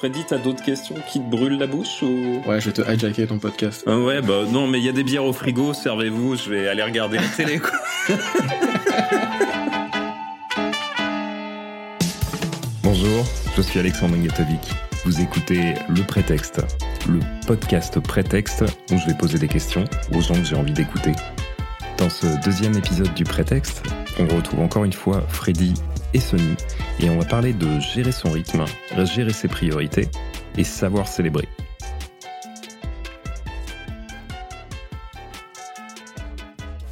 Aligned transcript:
Freddy, 0.00 0.24
t'as 0.26 0.38
d'autres 0.38 0.64
questions 0.64 0.94
qui 1.06 1.20
te 1.20 1.30
brûlent 1.30 1.58
la 1.58 1.66
bouche 1.66 2.02
ou? 2.02 2.40
Ouais, 2.48 2.58
je 2.58 2.70
vais 2.70 2.72
te 2.72 2.80
hijacker 2.80 3.26
ton 3.26 3.38
podcast. 3.38 3.84
Ah 3.86 3.98
ouais, 3.98 4.22
bah 4.22 4.44
non, 4.50 4.66
mais 4.66 4.78
il 4.78 4.84
y 4.86 4.88
a 4.88 4.92
des 4.92 5.04
bières 5.04 5.26
au 5.26 5.34
frigo, 5.34 5.74
servez-vous, 5.74 6.36
je 6.36 6.48
vais 6.48 6.68
aller 6.68 6.82
regarder 6.82 7.18
la 7.18 7.28
télé, 7.28 7.58
quoi. 7.58 7.78
Bonjour, 12.82 13.26
je 13.54 13.60
suis 13.60 13.78
Alexandre 13.78 14.16
Ngatovic. 14.16 14.70
Vous 15.04 15.20
écoutez 15.20 15.74
Le 15.90 16.02
Prétexte, 16.02 16.62
le 17.06 17.20
podcast 17.46 18.00
Prétexte 18.00 18.64
où 18.90 18.96
je 18.96 19.04
vais 19.04 19.18
poser 19.18 19.36
des 19.36 19.48
questions 19.48 19.84
aux 20.14 20.22
gens 20.22 20.32
que 20.32 20.44
j'ai 20.44 20.56
envie 20.56 20.72
d'écouter. 20.72 21.12
Dans 21.98 22.08
ce 22.08 22.26
deuxième 22.42 22.74
épisode 22.74 23.12
du 23.12 23.24
Prétexte, 23.24 23.82
on 24.18 24.26
retrouve 24.34 24.60
encore 24.60 24.84
une 24.84 24.94
fois 24.94 25.20
Freddy 25.28 25.74
et 26.14 26.20
Sony 26.20 26.54
et 27.00 27.10
on 27.10 27.18
va 27.18 27.24
parler 27.24 27.52
de 27.52 27.80
gérer 27.80 28.12
son 28.12 28.30
rythme, 28.30 28.64
gérer 29.04 29.32
ses 29.32 29.48
priorités 29.48 30.08
et 30.56 30.64
savoir 30.64 31.08
célébrer. 31.08 31.48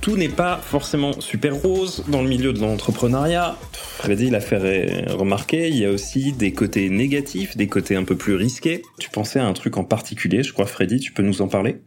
Tout 0.00 0.16
n'est 0.16 0.28
pas 0.28 0.56
forcément 0.56 1.20
super 1.20 1.54
rose 1.54 2.04
dans 2.08 2.22
le 2.22 2.28
milieu 2.28 2.52
de 2.52 2.60
l'entrepreneuriat. 2.60 3.58
Freddy 3.72 4.30
l'a 4.30 4.40
fait 4.40 5.10
remarquer, 5.10 5.68
il 5.68 5.76
y 5.76 5.84
a 5.84 5.90
aussi 5.90 6.32
des 6.32 6.52
côtés 6.52 6.88
négatifs, 6.88 7.56
des 7.56 7.66
côtés 7.66 7.96
un 7.96 8.04
peu 8.04 8.16
plus 8.16 8.34
risqués. 8.34 8.82
Tu 8.98 9.10
pensais 9.10 9.38
à 9.40 9.46
un 9.46 9.52
truc 9.52 9.76
en 9.76 9.84
particulier, 9.84 10.42
je 10.42 10.52
crois 10.52 10.66
Freddy, 10.66 11.00
tu 11.00 11.12
peux 11.12 11.22
nous 11.22 11.42
en 11.42 11.48
parler? 11.48 11.82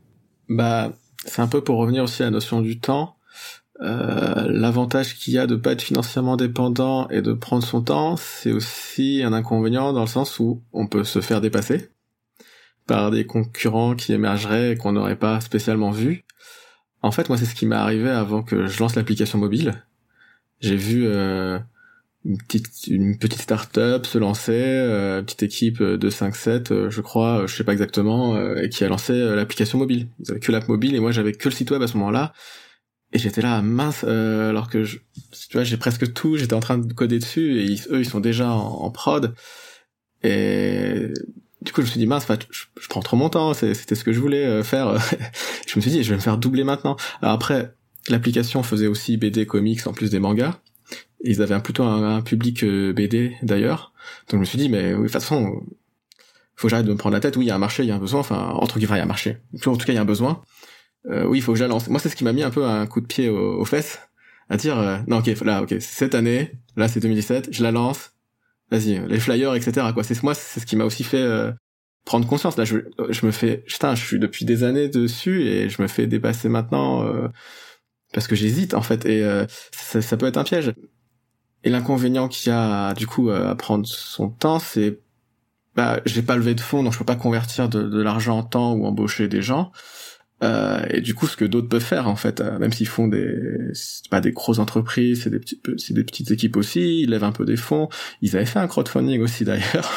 Bah, 0.50 0.92
c'est 1.26 1.42
un 1.42 1.48
peu 1.48 1.64
pour 1.64 1.78
revenir 1.78 2.04
aussi 2.04 2.22
à 2.22 2.26
la 2.26 2.32
notion 2.32 2.62
du 2.62 2.80
temps. 2.80 3.16
Euh, 3.82 4.48
l'avantage 4.48 5.16
qu'il 5.18 5.34
y 5.34 5.40
a 5.40 5.48
de 5.48 5.56
pas 5.56 5.72
être 5.72 5.82
financièrement 5.82 6.38
dépendant 6.38 7.08
et 7.10 7.22
de 7.22 7.34
prendre 7.34 7.64
son 7.64 7.82
temps, 7.82 8.16
c'est 8.16 8.52
aussi 8.52 9.24
un 9.24 9.34
inconvénient 9.34 9.92
dans 9.94 10.02
le 10.02 10.08
sens 10.08 10.40
où 10.40 10.62
on 10.72 10.88
peut 10.88 11.04
se 11.04 11.20
faire 11.20 11.42
dépasser 11.42 11.90
par 12.86 13.10
des 13.12 13.26
concurrents 13.26 13.96
qui 13.96 14.14
émergeraient 14.14 14.74
et 14.74 14.78
qu'on 14.78 14.92
n'aurait 14.92 15.16
pas 15.16 15.42
spécialement 15.42 15.92
vu. 15.92 16.26
En 17.02 17.12
fait, 17.12 17.30
moi, 17.30 17.38
c'est 17.38 17.46
ce 17.46 17.56
qui 17.56 17.66
m'est 17.66 17.76
arrivé 17.76 18.10
avant 18.10 18.44
que 18.44 18.68
je 18.68 18.80
lance 18.80 18.96
l'application 18.96 19.40
mobile. 19.40 19.84
J'ai 20.60 20.76
vu 20.76 21.08
euh, 21.08 21.58
une 22.26 22.38
petite 22.38 22.88
une 22.88 23.18
petite 23.18 23.42
start-up 23.42 24.06
se 24.06 24.20
lancer, 24.20 24.52
euh, 24.54 25.20
une 25.20 25.26
petite 25.26 25.44
équipe 25.44 25.82
de 25.82 26.10
5-7, 26.10 26.72
euh, 26.72 26.90
je 26.92 27.02
crois, 27.02 27.48
je 27.48 27.56
sais 27.56 27.64
pas 27.64 27.72
exactement, 27.72 28.38
et 28.58 28.70
qui 28.70 28.84
a 28.84 28.90
lancé 28.90 29.14
l'application 29.14 29.80
mobile. 29.80 30.08
Ils 30.20 30.32
avaient 30.32 30.40
que 30.40 30.52
l'app 30.52 30.68
mobile 30.68 30.94
et 30.94 31.00
moi 31.00 31.12
j'avais 31.12 31.32
que 31.34 31.50
le 31.50 31.56
site 31.56 31.72
web 31.72 31.82
à 31.82 31.88
ce 31.88 31.98
moment-là. 31.98 32.34
Et 33.14 33.20
j'étais 33.20 33.42
là, 33.42 33.62
mince, 33.62 34.04
alors 34.04 34.70
que 34.70 34.84
je, 34.84 34.98
tu 35.50 35.54
vois, 35.54 35.64
j'ai 35.64 35.78
presque 35.78 36.14
tout, 36.14 36.38
j'étais 36.38 36.54
en 36.54 36.60
train 36.62 36.78
de 36.78 36.94
coder 36.94 37.20
dessus 37.20 37.60
et 37.62 37.76
eux 37.92 38.00
ils 38.00 38.10
sont 38.10 38.22
déjà 38.22 38.50
en, 38.52 38.90
prod. 38.90 39.36
Et 40.24 41.08
du 41.62 41.74
coup 41.74 41.82
je 41.82 41.88
me 41.88 41.92
suis 41.92 42.00
dit 42.00 42.08
mince, 42.08 42.26
je, 42.52 42.64
je 42.80 42.88
prends 42.88 43.02
trop 43.02 43.18
mon 43.18 43.30
temps, 43.30 43.54
c'était 43.54 43.96
ce 43.96 44.04
que 44.06 44.14
je 44.14 44.20
voulais 44.20 44.64
faire. 44.64 44.96
je 45.68 45.76
me 45.76 45.82
suis 45.82 45.92
dit 45.92 46.04
je 46.04 46.10
vais 46.12 46.16
me 46.16 46.22
faire 46.22 46.38
doubler 46.38 46.64
maintenant. 46.64 46.96
Alors 47.22 47.34
après 47.34 47.74
l'application 48.08 48.64
faisait 48.64 48.88
aussi 48.88 49.18
BD 49.18 49.46
comics 49.46 49.86
en 49.88 49.94
plus 49.94 50.10
des 50.10 50.20
mangas 50.20 50.62
ils 51.24 51.42
avaient 51.42 51.60
plutôt 51.60 51.84
un, 51.84 52.22
public 52.22 52.64
euh, 52.64 52.94
BD 52.94 53.36
d'ailleurs. 53.42 53.94
Donc 54.30 54.38
je 54.38 54.40
me 54.40 54.46
suis 54.46 54.58
dit, 54.58 54.70
mais 54.70 54.94
oui, 54.94 55.02
de 55.02 55.04
toute 55.04 55.12
façon, 55.12 55.64
faut 56.56 56.68
que 56.68 56.70
j'arrête 56.70 56.86
de 56.86 56.92
me 56.92 56.98
prendre 56.98 57.14
la 57.14 57.20
tête. 57.20 57.38
Oui, 57.38 57.46
il 57.46 57.48
y 57.48 57.52
a 57.52 57.56
un 57.56 57.60
marché, 57.60 57.84
il 57.84 57.90
y 57.90 57.92
a 57.92 57.96
un 57.96 58.00
besoin. 58.00 58.20
Enfin, 58.20 58.50
entre 58.56 58.80
guillemets, 58.80 58.96
il 58.96 58.98
y 58.98 59.02
a 59.02 59.04
un 59.04 59.08
marché. 59.08 59.38
En 59.66 59.76
tout 59.76 59.86
cas, 59.86 59.94
il 59.94 59.96
y 59.96 60.00
a 60.00 60.02
un 60.02 60.06
besoin. 60.06 60.42
Euh, 61.10 61.26
oui, 61.26 61.40
il 61.40 61.42
faut 61.42 61.54
que 61.54 61.58
je 61.58 61.64
la 61.64 61.68
lance. 61.68 61.88
Moi, 61.88 62.00
c'est 62.00 62.10
ce 62.10 62.16
qui 62.16 62.24
m'a 62.24 62.34
mis 62.34 62.44
un 62.44 62.52
peu 62.52 62.66
un 62.66 62.86
coup 62.86 63.02
de 63.02 63.08
pied 63.08 63.30
aux, 63.30 63.66
fesses, 63.66 64.00
à 64.50 64.58
dire, 64.58 64.78
euh, 64.78 64.98
non, 65.08 65.20
ok, 65.20 65.28
là, 65.42 65.64
ok, 65.64 65.76
cette 65.80 66.16
année, 66.16 66.52
là, 66.76 66.88
c'est 66.88 67.00
2017, 67.00 67.50
je 67.52 67.64
la 67.64 67.72
lance. 67.72 68.12
Vas-y, 68.70 69.06
les 69.08 69.20
flyers, 69.20 69.56
etc. 69.56 69.88
Quoi. 69.94 70.04
C'est 70.04 70.22
moi, 70.24 70.34
c'est 70.34 70.60
ce 70.60 70.66
qui 70.66 70.76
m'a 70.78 70.86
aussi 70.86 71.04
fait 71.04 71.28
prendre 72.06 72.26
conscience. 72.26 72.56
Là, 72.56 72.64
je, 72.64 72.78
je 73.10 73.26
me 73.26 73.32
fais, 73.32 73.58
putain, 73.58 73.96
je 73.96 74.06
suis 74.06 74.18
depuis 74.18 74.46
des 74.46 74.64
années 74.64 74.88
dessus 74.88 75.42
et 75.42 75.68
je 75.68 75.82
me 75.82 75.88
fais 75.90 76.08
dépasser 76.08 76.48
maintenant 76.48 77.06
parce 78.14 78.28
que 78.28 78.36
j'hésite 78.36 78.74
en 78.74 78.82
fait 78.82 79.06
et 79.06 79.30
ça, 79.74 80.02
ça 80.02 80.16
peut 80.16 80.26
être 80.26 80.38
un 80.38 80.46
piège. 80.46 80.74
Et 81.66 81.70
l'inconvénient 81.70 82.30
qu'il 82.30 82.50
y 82.50 82.56
a 82.56 82.94
du 82.94 83.08
coup 83.08 83.30
à 83.30 83.54
prendre 83.56 83.86
son 83.86 84.30
temps, 84.30 84.60
c'est 84.60 85.02
bah 85.76 86.00
j'ai 86.06 86.22
pas 86.22 86.36
levé 86.38 86.56
de 86.56 86.62
fonds, 86.62 86.84
donc 86.84 86.94
je 86.94 86.98
peux 86.98 87.06
pas 87.06 87.18
convertir 87.18 87.70
de, 87.70 87.84
de 87.84 88.02
l'argent 88.02 88.38
en 88.38 88.44
temps 88.44 88.74
ou 88.74 88.86
embaucher 88.86 89.28
des 89.28 89.42
gens. 89.42 89.72
Euh, 90.44 90.84
et 90.90 91.02
du 91.02 91.14
coup, 91.14 91.28
ce 91.28 91.38
que 91.38 91.46
d'autres 91.46 91.70
peuvent 91.70 91.84
faire, 91.84 92.08
en 92.08 92.16
fait, 92.16 92.42
euh, 92.42 92.58
même 92.58 92.74
s'ils 92.74 92.88
font 92.88 93.08
des, 93.08 93.72
pas 94.10 94.22
des 94.22 94.32
grosses 94.32 94.60
entreprises, 94.60 95.24
c'est 95.24 95.30
des 95.30 95.40
petites, 95.40 95.80
c'est 95.80 95.94
des 95.94 96.04
petites 96.04 96.32
équipes 96.32 96.58
aussi, 96.58 97.02
ils 97.02 97.10
lèvent 97.10 97.24
un 97.24 97.32
peu 97.32 97.46
des 97.46 97.58
fonds. 97.58 97.90
Ils 98.22 98.36
avaient 98.36 98.46
fait 98.46 98.60
un 98.60 98.68
crowdfunding 98.68 99.22
aussi 99.22 99.44
d'ailleurs. 99.46 99.92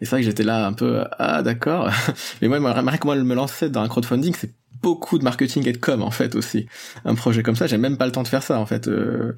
Et 0.00 0.06
c'est 0.06 0.10
vrai 0.10 0.20
que 0.20 0.26
j'étais 0.26 0.42
là 0.42 0.66
un 0.66 0.72
peu, 0.72 1.04
ah 1.18 1.42
d'accord. 1.42 1.88
Mais 2.42 2.48
moi, 2.48 2.58
moi, 2.58 2.74
moi, 2.82 3.16
me 3.16 3.34
lancer 3.34 3.70
dans 3.70 3.82
un 3.82 3.88
crowdfunding, 3.88 4.34
c'est 4.36 4.52
beaucoup 4.82 5.18
de 5.18 5.24
marketing 5.24 5.66
et 5.68 5.72
de 5.72 5.78
com 5.78 6.02
en 6.02 6.10
fait 6.10 6.34
aussi. 6.34 6.66
Un 7.04 7.14
projet 7.14 7.42
comme 7.42 7.56
ça, 7.56 7.66
j'ai 7.66 7.78
même 7.78 7.96
pas 7.96 8.06
le 8.06 8.12
temps 8.12 8.22
de 8.22 8.28
faire 8.28 8.42
ça 8.42 8.58
en 8.58 8.66
fait. 8.66 8.88
Euh, 8.88 9.34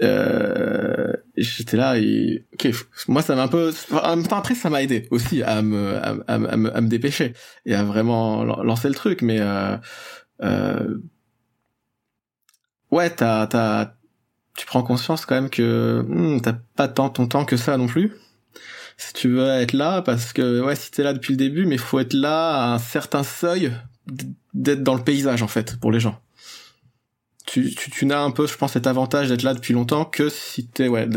euh, 0.00 1.12
j'étais 1.36 1.76
là 1.76 1.98
et 1.98 2.46
ok 2.54 2.70
moi 3.08 3.20
ça 3.20 3.34
m'a 3.34 3.42
un 3.42 3.48
peu 3.48 3.72
en 3.90 4.16
même 4.16 4.26
temps 4.26 4.38
après 4.38 4.54
ça 4.54 4.70
m'a 4.70 4.82
aidé 4.82 5.06
aussi 5.10 5.42
à 5.42 5.60
me 5.60 5.96
à, 5.96 6.14
à, 6.26 6.38
me, 6.38 6.74
à, 6.74 6.80
me 6.80 6.88
dépêcher 6.88 7.34
et 7.66 7.74
à 7.74 7.84
vraiment 7.84 8.42
lancer 8.42 8.88
le 8.88 8.94
truc 8.94 9.20
mais 9.20 9.38
euh, 9.40 9.76
euh, 10.42 10.98
ouais 12.90 13.10
t'as 13.10 13.46
t'as 13.46 13.94
tu 14.56 14.64
prends 14.64 14.82
conscience 14.82 15.26
quand 15.26 15.34
même 15.34 15.50
que 15.50 16.02
hmm, 16.08 16.40
t'as 16.40 16.54
pas 16.74 16.88
tant 16.88 17.10
ton 17.10 17.26
temps 17.26 17.44
que 17.44 17.58
ça 17.58 17.76
non 17.76 17.86
plus 17.86 18.12
si 18.96 19.12
tu 19.12 19.28
veux 19.28 19.48
être 19.48 19.74
là 19.74 20.00
parce 20.00 20.32
que 20.32 20.62
ouais 20.62 20.74
si 20.74 20.90
t'es 20.90 21.02
là 21.02 21.12
depuis 21.12 21.32
le 21.32 21.38
début 21.38 21.66
mais 21.66 21.76
faut 21.76 22.00
être 22.00 22.14
là 22.14 22.62
à 22.62 22.74
un 22.74 22.78
certain 22.78 23.24
seuil 23.24 23.72
d'être 24.54 24.82
dans 24.82 24.94
le 24.94 25.02
paysage 25.02 25.42
en 25.42 25.48
fait 25.48 25.76
pour 25.78 25.92
les 25.92 26.00
gens. 26.00 26.18
Tu, 27.46 27.74
tu, 27.74 27.90
tu 27.90 28.06
n'as 28.06 28.20
un 28.20 28.30
peu, 28.30 28.46
je 28.46 28.56
pense, 28.56 28.72
cet 28.72 28.86
avantage 28.86 29.28
d'être 29.28 29.42
là 29.42 29.54
depuis 29.54 29.74
longtemps 29.74 30.04
que 30.04 30.28
si 30.28 30.66
t'es 30.66 30.88
ouais 30.88 31.08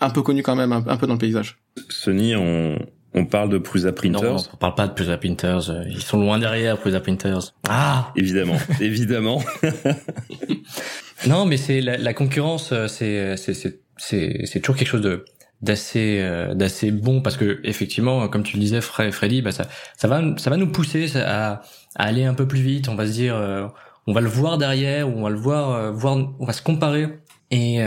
un 0.00 0.10
peu 0.10 0.22
connu 0.22 0.42
quand 0.42 0.56
même, 0.56 0.72
un, 0.72 0.96
peu 0.96 1.06
dans 1.06 1.14
le 1.14 1.18
paysage. 1.18 1.58
Sony, 1.88 2.34
on, 2.34 2.78
on 3.14 3.24
parle 3.24 3.48
de 3.50 3.58
Prusa 3.58 3.92
Printers. 3.92 4.22
Non, 4.22 4.44
on 4.52 4.56
parle 4.56 4.74
pas 4.74 4.88
de 4.88 4.94
Prusa 4.94 5.16
Printers. 5.16 5.70
Euh, 5.70 5.84
ils 5.88 6.02
sont 6.02 6.18
loin 6.18 6.38
derrière, 6.38 6.78
Prusa 6.78 7.00
Printers. 7.00 7.54
Ah 7.68 8.12
Évidemment, 8.16 8.56
évidemment. 8.80 9.42
non, 11.26 11.44
mais 11.44 11.56
c'est 11.56 11.80
la, 11.80 11.98
la 11.98 12.14
concurrence, 12.14 12.72
euh, 12.72 12.88
c'est 12.88 13.36
c'est 13.36 13.80
c'est 13.98 14.60
toujours 14.60 14.76
quelque 14.76 14.88
chose 14.88 15.02
de 15.02 15.24
d'assez 15.62 16.18
euh, 16.20 16.54
d'assez 16.54 16.90
bon 16.90 17.20
parce 17.22 17.36
que 17.36 17.60
effectivement 17.62 18.28
comme 18.28 18.42
tu 18.42 18.56
le 18.56 18.62
disais 18.62 18.80
Freddy 18.80 19.42
bah 19.42 19.52
ça 19.52 19.68
ça 19.96 20.08
va 20.08 20.20
ça 20.36 20.50
va 20.50 20.56
nous 20.56 20.70
pousser 20.70 21.16
à, 21.16 21.62
à 21.94 22.04
aller 22.04 22.24
un 22.24 22.34
peu 22.34 22.48
plus 22.48 22.60
vite 22.60 22.88
on 22.88 22.96
va 22.96 23.06
se 23.06 23.12
dire 23.12 23.36
euh, 23.36 23.68
on 24.06 24.12
va 24.12 24.20
le 24.20 24.28
voir 24.28 24.58
derrière 24.58 25.08
on 25.08 25.22
va 25.22 25.30
le 25.30 25.36
voir 25.36 25.70
euh, 25.70 25.90
voir 25.92 26.16
on 26.38 26.44
va 26.44 26.52
se 26.52 26.62
comparer. 26.62 27.08
Et 27.50 27.80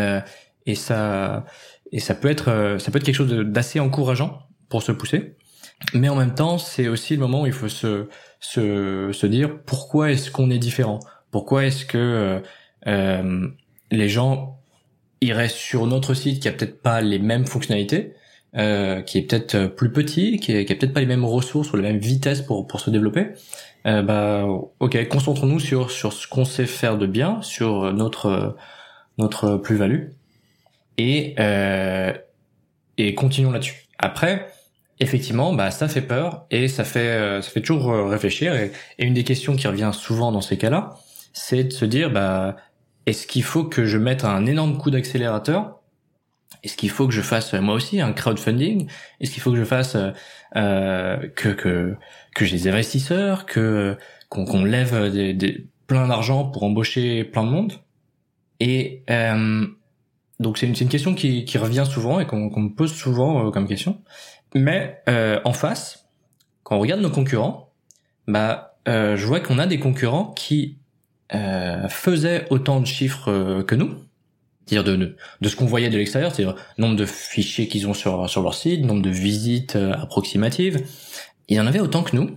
et 0.67 0.75
ça 0.75 1.45
et 1.91 1.99
ça 1.99 2.13
peut 2.13 2.29
être 2.29 2.77
ça 2.79 2.91
peut 2.91 2.97
être 2.97 3.03
quelque 3.03 3.15
chose 3.15 3.31
d'assez 3.31 3.79
encourageant 3.79 4.43
pour 4.69 4.83
se 4.83 4.91
pousser. 4.91 5.37
Mais 5.93 6.07
en 6.09 6.15
même 6.15 6.35
temps 6.35 6.59
c'est 6.59 6.87
aussi 6.87 7.15
le 7.15 7.19
moment 7.19 7.41
où 7.41 7.45
il 7.47 7.53
faut 7.53 7.69
se 7.69 8.07
se 8.39 9.09
se 9.11 9.25
dire 9.25 9.59
pourquoi 9.65 10.11
est-ce 10.11 10.29
qu'on 10.29 10.51
est 10.51 10.59
différent? 10.59 10.99
Pourquoi 11.31 11.65
est-ce 11.65 11.85
que 11.85 12.43
les 12.85 14.09
gens 14.09 14.59
reste 15.31 15.57
sur 15.57 15.87
notre 15.87 16.13
site 16.13 16.41
qui 16.41 16.47
a 16.47 16.51
peut-être 16.51 16.81
pas 16.81 17.01
les 17.01 17.19
mêmes 17.19 17.45
fonctionnalités, 17.45 18.13
euh, 18.55 19.01
qui 19.01 19.19
est 19.19 19.21
peut-être 19.23 19.55
euh, 19.55 19.67
plus 19.67 19.91
petit, 19.91 20.39
qui, 20.39 20.65
qui 20.65 20.71
a 20.71 20.75
peut-être 20.75 20.93
pas 20.93 20.99
les 20.99 21.05
mêmes 21.05 21.25
ressources 21.25 21.71
ou 21.73 21.77
les 21.77 21.83
mêmes 21.83 21.99
vitesses 21.99 22.41
pour 22.41 22.67
pour 22.67 22.79
se 22.79 22.89
développer? 22.89 23.29
Euh, 23.85 24.01
bah 24.01 24.45
ok, 24.79 25.07
concentrons-nous 25.07 25.59
sur 25.59 25.91
sur 25.91 26.11
ce 26.13 26.27
qu'on 26.27 26.45
sait 26.45 26.65
faire 26.65 26.97
de 26.97 27.05
bien, 27.05 27.41
sur 27.41 27.93
notre 27.93 28.55
notre 29.17 29.57
plus-value 29.57 30.09
et 30.97 31.35
euh, 31.39 32.13
et 32.97 33.13
continuons 33.13 33.51
là-dessus. 33.51 33.85
Après, 33.99 34.47
effectivement, 34.99 35.53
bah 35.53 35.71
ça 35.71 35.87
fait 35.87 36.01
peur 36.01 36.45
et 36.51 36.67
ça 36.67 36.83
fait 36.83 36.99
euh, 36.99 37.41
ça 37.41 37.51
fait 37.51 37.61
toujours 37.61 38.09
réfléchir. 38.09 38.55
Et, 38.55 38.71
et, 38.97 39.05
une 39.05 39.13
des 39.13 39.23
questions 39.23 39.55
qui 39.55 39.67
revient 39.67 39.91
souvent 39.93 40.31
dans 40.31 40.41
ces 40.41 40.57
cas-là, 40.57 40.97
c'est 41.33 41.65
de 41.65 41.73
se 41.73 41.85
dire 41.85 42.09
bah 42.11 42.55
est-ce 43.05 43.27
qu'il 43.27 43.43
faut 43.43 43.65
que 43.65 43.85
je 43.85 43.97
mette 43.97 44.23
un 44.23 44.45
énorme 44.47 44.77
coup 44.77 44.89
d'accélérateur 44.89 45.79
Est-ce 46.63 46.77
qu'il 46.77 46.89
faut 46.89 47.07
que 47.07 47.13
je 47.13 47.21
fasse 47.21 47.53
moi 47.53 47.75
aussi 47.75 48.01
un 48.01 48.11
crowdfunding? 48.13 48.87
Est-ce 49.19 49.31
qu'il 49.31 49.41
faut 49.41 49.51
que 49.51 49.57
je 49.57 49.63
fasse 49.63 49.97
euh, 50.55 51.27
que 51.35 51.49
que 51.49 51.95
que 52.33 52.45
j'ai 52.45 52.57
des 52.57 52.67
investisseurs, 52.67 53.45
que 53.45 53.97
qu'on 54.29 54.63
lève 54.65 55.11
des, 55.11 55.33
des, 55.33 55.67
plein 55.87 56.07
d'argent 56.07 56.45
pour 56.45 56.63
embaucher 56.63 57.23
plein 57.23 57.43
de 57.43 57.49
monde? 57.49 57.73
Et 58.59 59.03
euh, 59.09 59.67
donc 60.39 60.57
c'est 60.57 60.67
une, 60.67 60.75
une 60.79 60.89
question 60.89 61.13
qui, 61.13 61.45
qui 61.45 61.57
revient 61.57 61.85
souvent 61.89 62.19
et 62.19 62.25
qu'on 62.25 62.49
me 62.49 62.73
pose 62.73 62.93
souvent 62.93 63.47
euh, 63.47 63.51
comme 63.51 63.67
question. 63.67 64.01
Mais 64.53 65.01
euh, 65.09 65.39
en 65.45 65.53
face, 65.53 66.09
quand 66.63 66.77
on 66.77 66.79
regarde 66.79 67.01
nos 67.01 67.09
concurrents, 67.09 67.73
bah 68.27 68.77
euh, 68.87 69.15
je 69.15 69.25
vois 69.25 69.39
qu'on 69.39 69.59
a 69.59 69.67
des 69.67 69.79
concurrents 69.79 70.33
qui 70.33 70.79
euh, 71.33 71.87
faisait 71.89 72.47
autant 72.49 72.79
de 72.79 72.85
chiffres 72.85 73.31
euh, 73.31 73.63
que 73.63 73.75
nous, 73.75 73.95
c'est-à-dire 74.65 74.97
de, 74.97 75.15
de, 75.41 75.49
ce 75.49 75.55
qu'on 75.55 75.65
voyait 75.65 75.89
de 75.89 75.97
l'extérieur, 75.97 76.33
c'est-à-dire 76.33 76.55
nombre 76.77 76.95
de 76.95 77.05
fichiers 77.05 77.67
qu'ils 77.67 77.87
ont 77.87 77.93
sur, 77.93 78.29
sur 78.29 78.41
leur 78.41 78.55
site, 78.55 78.83
nombre 78.83 79.01
de 79.01 79.09
visites 79.09 79.75
euh, 79.75 79.93
approximatives. 79.93 80.85
Il 81.47 81.57
y 81.57 81.59
en 81.59 81.67
avait 81.67 81.79
autant 81.79 82.03
que 82.03 82.15
nous. 82.15 82.31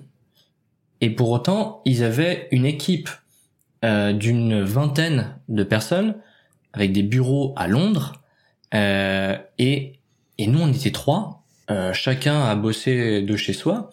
Et 1.00 1.10
pour 1.10 1.30
autant, 1.30 1.80
ils 1.84 2.04
avaient 2.04 2.48
une 2.50 2.66
équipe 2.66 3.08
euh, 3.84 4.12
d'une 4.12 4.62
vingtaine 4.62 5.36
de 5.48 5.62
personnes 5.62 6.16
avec 6.72 6.92
des 6.92 7.02
bureaux 7.02 7.54
à 7.56 7.66
Londres. 7.66 8.20
Euh, 8.74 9.36
et, 9.58 9.94
et 10.36 10.46
nous, 10.46 10.60
on 10.60 10.72
était 10.72 10.90
trois. 10.90 11.44
Euh, 11.70 11.92
chacun 11.92 12.42
a 12.44 12.54
bossé 12.56 13.22
de 13.22 13.36
chez 13.36 13.52
soi 13.52 13.90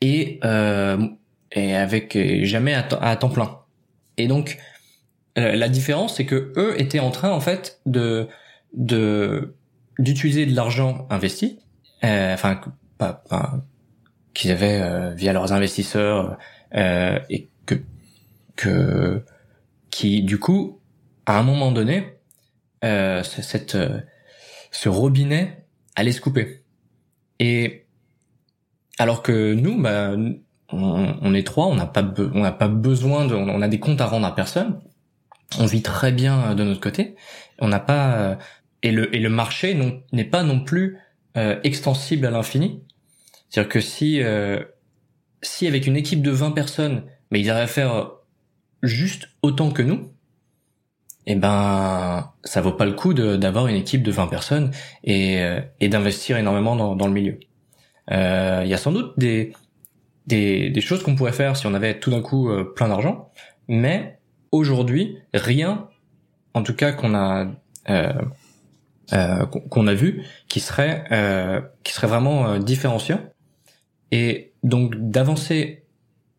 et, 0.00 0.38
euh, 0.44 1.08
et 1.52 1.74
avec 1.74 2.16
jamais 2.44 2.74
à, 2.74 2.86
à 3.00 3.16
temps 3.16 3.28
plein. 3.28 3.58
Et 4.18 4.28
donc, 4.28 4.58
euh, 5.38 5.56
la 5.56 5.68
différence, 5.68 6.16
c'est 6.16 6.26
que 6.26 6.52
eux 6.56 6.78
étaient 6.80 7.00
en 7.00 7.10
train 7.10 7.30
en 7.30 7.40
fait 7.40 7.80
de 7.86 8.28
de 8.74 9.54
d'utiliser 9.98 10.46
de 10.46 10.54
l'argent 10.54 11.06
investi, 11.10 11.58
euh, 12.04 12.34
enfin 12.34 12.60
pas, 12.98 13.24
qu'ils 14.34 14.50
avaient 14.50 14.80
euh, 14.80 15.10
via 15.14 15.32
leurs 15.32 15.52
investisseurs 15.52 16.38
et 16.74 17.50
que 17.66 17.74
que 18.56 19.24
qui 19.90 20.22
du 20.22 20.38
coup 20.38 20.80
à 21.26 21.38
un 21.38 21.42
moment 21.42 21.72
donné 21.72 22.18
cette 22.82 23.76
ce 24.70 24.88
robinet 24.88 25.66
allait 25.96 26.12
se 26.12 26.20
couper. 26.20 26.62
Et 27.38 27.86
alors 28.98 29.22
que 29.22 29.52
nous 29.54 29.80
bah 29.80 30.12
on, 30.70 31.16
on 31.20 31.34
est 31.34 31.46
trois 31.46 31.66
on 31.66 31.74
n'a 31.74 31.86
pas 31.86 32.04
on 32.34 32.40
n'a 32.40 32.52
pas 32.52 32.68
besoin 32.68 33.26
de 33.26 33.34
on 33.34 33.60
a 33.60 33.68
des 33.68 33.80
comptes 33.80 34.00
à 34.00 34.06
rendre 34.06 34.26
à 34.26 34.34
personne 34.34 34.80
on 35.58 35.66
vit 35.66 35.82
très 35.82 36.12
bien 36.12 36.50
euh, 36.50 36.54
de 36.54 36.64
notre 36.64 36.80
côté. 36.80 37.14
On 37.58 37.68
n'a 37.68 37.80
pas 37.80 38.14
euh, 38.14 38.36
et 38.82 38.92
le 38.92 39.14
et 39.14 39.20
le 39.20 39.28
marché 39.28 39.78
n'est 40.12 40.24
pas 40.24 40.42
non 40.42 40.60
plus 40.60 40.98
euh, 41.36 41.58
extensible 41.64 42.26
à 42.26 42.30
l'infini. 42.30 42.82
C'est-à-dire 43.48 43.70
que 43.70 43.80
si 43.80 44.20
si 45.42 45.66
avec 45.66 45.86
une 45.86 45.96
équipe 45.96 46.22
de 46.22 46.30
20 46.30 46.52
personnes, 46.52 47.04
mais 47.30 47.40
ils 47.40 47.50
arrivent 47.50 47.64
à 47.64 47.66
faire 47.66 48.12
juste 48.82 49.28
autant 49.42 49.70
que 49.70 49.82
nous, 49.82 50.10
eh 51.26 51.34
ben 51.34 52.32
ça 52.44 52.60
vaut 52.60 52.72
pas 52.72 52.86
le 52.86 52.92
coup 52.92 53.12
d'avoir 53.12 53.66
une 53.66 53.76
équipe 53.76 54.02
de 54.02 54.10
20 54.10 54.28
personnes 54.28 54.70
et, 55.04 55.42
et 55.80 55.88
d'investir 55.88 56.38
énormément 56.38 56.76
dans, 56.76 56.96
dans 56.96 57.06
le 57.06 57.12
milieu. 57.12 57.38
Il 58.10 58.66
y 58.66 58.74
a 58.74 58.78
sans 58.78 58.92
doute 58.92 59.18
des 59.18 59.52
des, 60.26 60.70
des 60.70 60.80
choses 60.80 61.02
qu'on 61.02 61.16
pourrait 61.16 61.32
faire 61.32 61.56
si 61.56 61.66
on 61.66 61.74
avait 61.74 61.98
tout 61.98 62.10
d'un 62.10 62.22
coup 62.22 62.50
plein 62.74 62.88
d'argent, 62.88 63.30
mais 63.68 64.18
aujourd'hui, 64.52 65.18
rien, 65.34 65.88
en 66.54 66.62
tout 66.62 66.74
cas 66.74 66.92
qu'on 66.92 67.14
a 67.14 67.48
euh, 67.90 68.12
euh, 69.12 69.44
qu'on 69.46 69.86
a 69.88 69.94
vu, 69.94 70.22
qui 70.48 70.60
serait 70.60 71.04
euh, 71.10 71.60
qui 71.82 71.92
serait 71.92 72.06
vraiment 72.06 72.58
différenciant. 72.58 73.20
Et 74.12 74.52
donc 74.62 74.94
d'avancer 74.96 75.84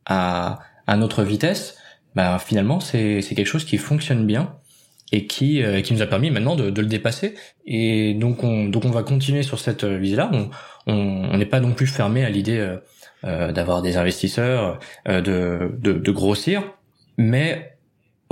à 0.05 0.59
à 0.87 0.95
notre 0.95 1.23
vitesse, 1.23 1.77
bah, 2.15 2.39
finalement 2.39 2.79
c'est 2.79 3.21
c'est 3.21 3.35
quelque 3.35 3.47
chose 3.47 3.65
qui 3.65 3.77
fonctionne 3.77 4.25
bien 4.25 4.55
et 5.11 5.27
qui 5.27 5.61
qui 5.83 5.93
nous 5.93 6.01
a 6.01 6.07
permis 6.07 6.31
maintenant 6.31 6.55
de, 6.55 6.69
de 6.69 6.81
le 6.81 6.87
dépasser. 6.87 7.35
Et 7.65 8.13
donc 8.13 8.43
on 8.43 8.65
donc 8.65 8.85
on 8.85 8.91
va 8.91 9.03
continuer 9.03 9.43
sur 9.43 9.59
cette 9.59 9.83
visée 9.83 10.15
là. 10.15 10.31
On 10.33 10.49
on 10.85 11.37
n'est 11.37 11.45
pas 11.45 11.59
non 11.59 11.73
plus 11.73 11.87
fermé 11.87 12.25
à 12.25 12.29
l'idée 12.29 12.77
d'avoir 13.23 13.81
des 13.81 13.95
investisseurs, 13.95 14.79
de, 15.05 15.77
de, 15.79 15.93
de 15.93 16.11
grossir, 16.11 16.63
mais 17.17 17.73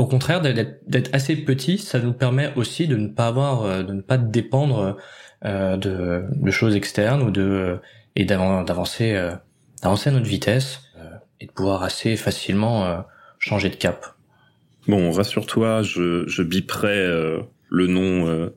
au 0.02 0.08
contraire, 0.08 0.42
d'être 0.42 1.14
assez 1.14 1.36
petit, 1.36 1.78
ça 1.78 2.00
nous 2.00 2.14
permet 2.14 2.52
aussi 2.56 2.88
de 2.88 2.96
ne 2.96 3.08
pas 3.08 3.28
avoir, 3.28 3.64
euh, 3.64 3.84
de 3.84 3.94
ne 3.94 4.02
pas 4.02 4.18
dépendre 4.18 4.98
euh, 5.46 5.78
de, 5.78 6.26
de, 6.32 6.52
choses 6.52 6.76
externes 6.76 7.22
ou 7.22 7.30
de 7.30 7.42
euh, 7.42 7.78
et 8.16 8.26
d'avancer, 8.26 9.14
d'avancer 9.82 10.10
à 10.10 10.14
notre 10.14 10.26
vitesse 10.26 10.82
et 11.40 11.46
de 11.46 11.52
pouvoir 11.52 11.82
assez 11.82 12.18
facilement 12.18 13.06
changer 13.40 13.70
de 13.70 13.76
cap. 13.76 14.06
Bon, 14.86 15.12
rassure-toi, 15.12 15.82
je, 15.82 16.28
je 16.28 16.44
biperai 16.44 17.08
le 17.70 17.88
nom 17.88 18.52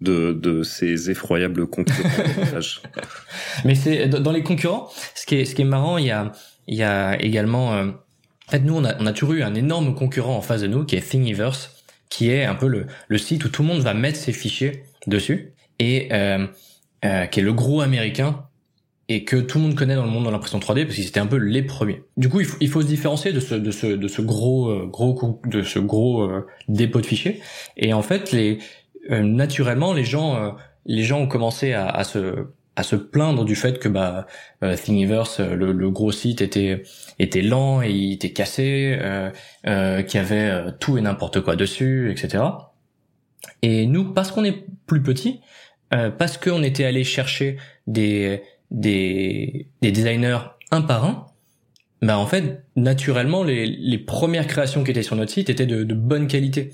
de, 0.00 0.32
de 0.32 0.62
ces 0.62 1.10
effroyables 1.10 1.66
concurrents. 1.66 2.08
Mais 3.66 3.74
c'est 3.74 4.08
dans 4.08 4.32
les 4.32 4.42
concurrents, 4.42 4.88
ce 5.14 5.26
qui 5.26 5.34
est, 5.34 5.44
ce 5.44 5.54
qui 5.54 5.60
est 5.60 5.66
marrant, 5.66 5.98
il 5.98 6.06
y 6.06 6.10
a, 6.10 6.32
il 6.66 6.76
y 6.76 6.82
a 6.82 7.20
également 7.20 7.92
en 8.48 8.50
fait, 8.50 8.60
nous, 8.60 8.76
on 8.76 8.84
a, 8.84 8.94
on 9.00 9.06
a 9.06 9.12
toujours 9.12 9.34
eu 9.34 9.42
un 9.42 9.54
énorme 9.54 9.94
concurrent 9.94 10.36
en 10.36 10.40
face 10.40 10.60
de 10.62 10.66
nous 10.66 10.84
qui 10.84 10.96
est 10.96 11.00
Thingiverse, 11.00 11.84
qui 12.08 12.30
est 12.30 12.44
un 12.44 12.54
peu 12.54 12.68
le, 12.68 12.86
le 13.08 13.18
site 13.18 13.44
où 13.44 13.48
tout 13.48 13.62
le 13.62 13.68
monde 13.68 13.80
va 13.80 13.94
mettre 13.94 14.18
ses 14.18 14.32
fichiers 14.32 14.84
dessus 15.06 15.52
et 15.78 16.08
euh, 16.12 16.46
euh, 17.04 17.26
qui 17.26 17.40
est 17.40 17.42
le 17.42 17.52
gros 17.52 17.80
américain 17.80 18.46
et 19.08 19.24
que 19.24 19.36
tout 19.36 19.58
le 19.58 19.64
monde 19.64 19.74
connaît 19.74 19.94
dans 19.94 20.04
le 20.04 20.10
monde 20.10 20.26
de 20.26 20.30
l'impression 20.30 20.58
3D 20.58 20.84
parce 20.84 20.96
qu'ils 20.96 21.06
étaient 21.06 21.20
un 21.20 21.26
peu 21.26 21.36
les 21.36 21.62
premiers. 21.62 22.02
Du 22.16 22.28
coup, 22.28 22.40
il 22.40 22.46
faut, 22.46 22.56
il 22.60 22.68
faut 22.68 22.82
se 22.82 22.86
différencier 22.86 23.32
de 23.32 23.40
ce, 23.40 23.54
de 23.54 23.70
ce, 23.70 23.86
de 23.86 24.08
ce 24.08 24.20
gros, 24.22 24.68
euh, 24.68 24.86
gros, 24.86 25.40
de 25.46 25.62
ce 25.62 25.78
gros 25.78 26.22
euh, 26.22 26.46
dépôt 26.68 27.00
de 27.00 27.06
fichiers. 27.06 27.40
Et 27.76 27.92
en 27.92 28.02
fait, 28.02 28.32
les, 28.32 28.58
euh, 29.10 29.22
naturellement, 29.22 29.92
les 29.92 30.04
gens, 30.04 30.56
les 30.86 31.04
gens 31.04 31.20
ont 31.20 31.28
commencé 31.28 31.72
à, 31.72 31.88
à 31.88 32.04
se 32.04 32.46
à 32.76 32.82
se 32.82 32.94
plaindre 32.94 33.44
du 33.44 33.56
fait 33.56 33.78
que 33.78 33.88
bah 33.88 34.26
euh, 34.62 34.76
Thingiverse 34.76 35.40
euh, 35.40 35.54
le, 35.54 35.90
gros 35.90 36.12
site 36.12 36.42
était 36.42 36.82
était 37.18 37.40
lent 37.40 37.82
et 37.82 37.90
il 37.90 38.12
était 38.12 38.32
cassé 38.32 38.96
euh, 39.00 39.30
euh 39.66 40.02
qu'il 40.02 40.20
y 40.20 40.22
avait 40.22 40.50
euh, 40.50 40.70
tout 40.78 40.98
et 40.98 41.00
n'importe 41.00 41.40
quoi 41.40 41.56
dessus 41.56 42.10
etc 42.12 42.44
et 43.62 43.86
nous 43.86 44.12
parce 44.12 44.30
qu'on 44.30 44.44
est 44.44 44.64
plus 44.86 45.02
petit 45.02 45.40
parce 46.18 46.36
qu'on 46.36 46.62
était 46.62 46.84
allé 46.84 47.04
chercher 47.04 47.58
des 47.86 48.42
des 48.70 49.68
des 49.82 49.92
designers 49.92 50.40
un 50.72 50.82
par 50.82 51.04
un 51.04 51.26
bah 52.02 52.18
en 52.18 52.26
fait 52.26 52.64
naturellement 52.74 53.44
les 53.44 53.66
les 53.66 53.98
premières 53.98 54.46
créations 54.48 54.84
qui 54.84 54.90
étaient 54.90 55.04
sur 55.04 55.16
notre 55.16 55.30
site 55.30 55.48
étaient 55.48 55.64
de, 55.64 55.84
de 55.84 55.94
bonne 55.94 56.26
qualité 56.26 56.72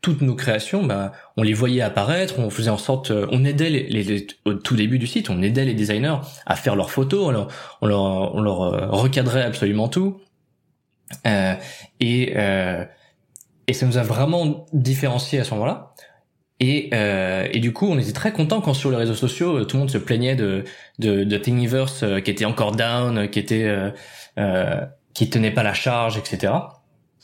toutes 0.00 0.22
nos 0.22 0.34
créations, 0.34 0.84
bah, 0.84 1.12
on 1.36 1.42
les 1.42 1.54
voyait 1.54 1.82
apparaître, 1.82 2.38
on 2.38 2.50
faisait 2.50 2.70
en 2.70 2.78
sorte, 2.78 3.10
euh, 3.10 3.26
on 3.32 3.44
aidait 3.44 3.70
les, 3.70 3.88
les, 3.88 4.26
au 4.44 4.54
tout 4.54 4.76
début 4.76 4.98
du 4.98 5.06
site, 5.06 5.28
on 5.30 5.42
aidait 5.42 5.64
les 5.64 5.74
designers 5.74 6.18
à 6.46 6.56
faire 6.56 6.76
leurs 6.76 6.90
photos, 6.90 7.26
on 7.26 7.30
leur, 7.30 7.48
on 7.80 7.86
leur, 7.86 8.34
on 8.34 8.40
leur 8.40 8.62
euh, 8.62 8.86
recadrait 8.90 9.42
absolument 9.42 9.88
tout, 9.88 10.20
euh, 11.26 11.54
et 12.00 12.34
euh, 12.36 12.84
et 13.66 13.72
ça 13.74 13.86
nous 13.86 13.98
a 13.98 14.02
vraiment 14.02 14.66
différencié 14.72 15.40
à 15.40 15.44
ce 15.44 15.52
moment-là. 15.54 15.92
Et, 16.60 16.90
euh, 16.94 17.46
et 17.52 17.60
du 17.60 17.72
coup, 17.72 17.86
on 17.86 17.98
était 17.98 18.12
très 18.12 18.32
content 18.32 18.60
quand 18.60 18.74
sur 18.74 18.90
les 18.90 18.96
réseaux 18.96 19.14
sociaux, 19.14 19.64
tout 19.64 19.76
le 19.76 19.80
monde 19.80 19.90
se 19.90 19.98
plaignait 19.98 20.36
de 20.36 20.64
de, 20.98 21.22
de 21.22 21.36
Thingiverse 21.36 22.04
qui 22.24 22.30
était 22.30 22.46
encore 22.46 22.72
down, 22.72 23.28
qui 23.28 23.38
était 23.38 23.90
euh, 24.38 24.80
qui 25.14 25.28
tenait 25.30 25.50
pas 25.50 25.62
la 25.62 25.74
charge, 25.74 26.16
etc. 26.16 26.52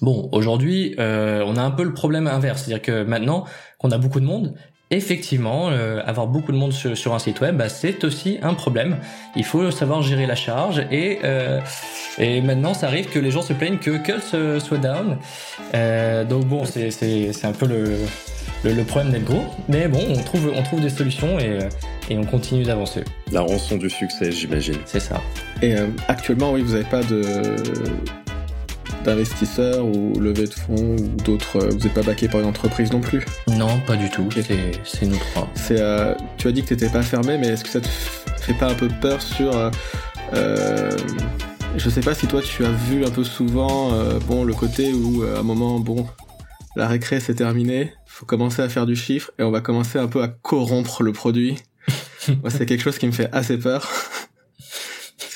Bon, 0.05 0.29
aujourd'hui, 0.33 0.95
euh, 0.99 1.43
on 1.47 1.57
a 1.57 1.63
un 1.63 1.71
peu 1.71 1.83
le 1.83 1.95
problème 1.95 2.27
inverse, 2.27 2.65
c'est-à-dire 2.65 2.83
que 2.83 3.05
maintenant 3.05 3.45
qu'on 3.79 3.91
a 3.91 3.97
beaucoup 3.97 4.21
de 4.21 4.27
monde, 4.27 4.55
effectivement, 4.91 5.71
euh, 5.71 6.03
avoir 6.05 6.27
beaucoup 6.27 6.53
de 6.53 6.59
monde 6.59 6.75
sur, 6.75 7.15
un 7.15 7.19
site 7.19 7.41
web, 7.41 7.57
bah, 7.57 7.71
c'est 7.71 8.05
aussi 8.05 8.39
un 8.43 8.53
problème. 8.53 8.99
Il 9.35 9.47
faut 9.47 9.71
savoir 9.71 10.03
gérer 10.03 10.27
la 10.27 10.35
charge 10.35 10.85
et 10.91 11.21
euh, 11.25 11.59
et 12.19 12.43
maintenant, 12.43 12.75
ça 12.75 12.89
arrive 12.89 13.09
que 13.09 13.19
les 13.19 13.31
gens 13.31 13.41
se 13.41 13.55
plaignent 13.55 13.79
que 13.79 13.97
Cult 13.97 14.61
soit 14.61 14.77
down. 14.77 15.17
donc 16.29 16.45
bon, 16.49 16.67
c'est 16.67 16.91
c'est 16.91 17.47
un 17.47 17.53
peu 17.53 17.67
le 17.67 17.97
le, 18.63 18.85
problème 18.85 19.11
d'être 19.11 19.25
gros, 19.25 19.45
mais 19.69 19.89
bon, 19.89 20.05
on 20.11 20.23
trouve 20.23 20.53
on 20.55 20.63
trouve 20.63 20.83
des 20.83 20.91
solutions 20.91 21.39
et 21.39 21.61
et 22.11 22.19
on 22.19 22.25
continue 22.25 22.65
d'avancer. 22.65 23.05
La 23.33 23.41
rançon 23.41 23.79
du 23.79 23.89
succès, 23.89 24.31
j'imagine. 24.31 24.77
C'est 24.85 25.01
ça. 25.01 25.23
Et 25.63 25.75
actuellement, 26.09 26.53
oui, 26.53 26.61
vous 26.61 26.73
n'avez 26.73 26.85
pas 26.85 27.03
de 27.03 27.23
d'investisseurs 29.05 29.85
ou 29.85 30.19
levée 30.19 30.47
de 30.47 30.55
fonds 30.55 30.97
ou 30.97 31.23
d'autres 31.23 31.57
euh, 31.57 31.69
Vous 31.71 31.79
n'êtes 31.79 31.95
pas 31.95 32.03
baqué 32.03 32.29
par 32.29 32.41
une 32.41 32.47
entreprise 32.47 32.93
non 32.93 33.00
plus? 33.00 33.25
Non, 33.49 33.81
pas 33.87 33.97
du 33.97 34.11
tout. 34.11 34.29
C'est 34.85 35.07
nous 35.07 35.17
trois. 35.17 35.49
C'est, 35.55 35.81
euh, 35.81 36.14
tu 36.37 36.49
as 36.49 36.53
dit 36.53 36.62
que 36.62 36.69
tu 36.69 36.75
n'étais 36.75 36.88
pas 36.88 37.03
fermé, 37.03 37.38
mais 37.38 37.49
est-ce 37.49 37.64
que 37.64 37.71
ça 37.71 37.81
te 37.81 37.88
fait 37.88 38.55
pas 38.55 38.71
un 38.71 38.75
peu 38.75 38.88
peur 39.00 39.23
sur 39.23 39.57
euh, 39.57 39.71
euh, 40.35 40.97
je 41.76 41.88
sais 41.88 42.00
pas 42.00 42.14
si 42.14 42.26
toi 42.26 42.43
tu 42.43 42.64
as 42.64 42.71
vu 42.71 43.05
un 43.05 43.11
peu 43.11 43.25
souvent 43.25 43.93
bon 44.26 44.45
le 44.45 44.55
côté 44.55 44.93
où 44.93 45.23
à 45.23 45.41
un 45.41 45.43
moment 45.43 45.81
bon 45.81 46.07
la 46.76 46.87
récré 46.87 47.21
c'est 47.21 47.35
terminé, 47.35 47.93
faut 48.07 48.26
commencer 48.26 48.62
à 48.62 48.69
faire 48.69 48.87
du 48.87 48.97
chiffre 48.97 49.31
et 49.38 49.43
on 49.43 49.50
va 49.50 49.61
commencer 49.61 49.99
un 49.99 50.07
peu 50.07 50.23
à 50.23 50.29
corrompre 50.29 51.03
le 51.03 51.12
produit. 51.12 51.57
Moi 52.29 52.50
c'est 52.50 52.67
quelque 52.67 52.83
chose 52.83 52.99
qui 52.99 53.07
me 53.07 53.12
fait 53.12 53.29
assez 53.33 53.59
peur 53.59 53.88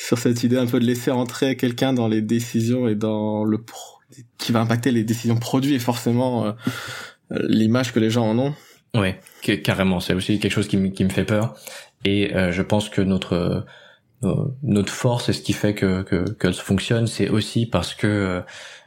sur 0.08 0.16
cette 0.18 0.42
idée 0.42 0.56
un 0.56 0.64
peu 0.64 0.80
de 0.80 0.86
laisser 0.86 1.10
entrer 1.10 1.54
quelqu'un 1.54 1.92
dans 1.92 2.08
les 2.08 2.22
décisions 2.22 2.88
et 2.88 2.94
dans 2.94 3.44
le 3.44 3.60
pro 3.60 3.98
qui 4.38 4.52
va 4.52 4.60
impacter 4.60 4.90
les 4.90 5.04
décisions 5.04 5.36
produits 5.36 5.74
et 5.74 5.78
forcément 5.78 6.46
euh, 6.46 6.52
l'image 7.30 7.92
que 7.92 8.00
les 8.00 8.08
gens 8.08 8.26
en 8.26 8.38
ont. 8.38 8.54
Oui, 8.94 9.10
carrément. 9.62 10.00
C'est 10.00 10.14
aussi 10.14 10.38
quelque 10.40 10.50
chose 10.50 10.66
qui, 10.66 10.78
me 10.78 11.08
fait 11.10 11.26
peur. 11.26 11.54
Et 12.06 12.34
euh, 12.34 12.52
je 12.52 12.62
pense 12.62 12.88
que 12.88 13.02
notre 13.02 13.66
notre 14.62 14.92
force 14.92 15.28
et 15.28 15.34
ce 15.34 15.42
qui 15.42 15.52
fait 15.52 15.74
que 15.74 16.02
que 16.02 16.24
qu'elle 16.30 16.54
fonctionne, 16.54 17.06
c'est 17.06 17.28
aussi 17.28 17.66
parce 17.66 17.94
que 17.94 18.42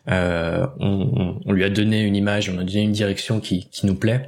euh, 0.09 0.67
on, 0.79 1.39
on, 1.45 1.51
lui 1.53 1.63
a 1.63 1.69
donné 1.69 2.01
une 2.01 2.15
image, 2.15 2.49
on 2.49 2.57
a 2.57 2.63
donné 2.63 2.81
une 2.81 2.91
direction 2.91 3.39
qui 3.39 3.69
qui 3.69 3.85
nous 3.85 3.95
plaît. 3.95 4.27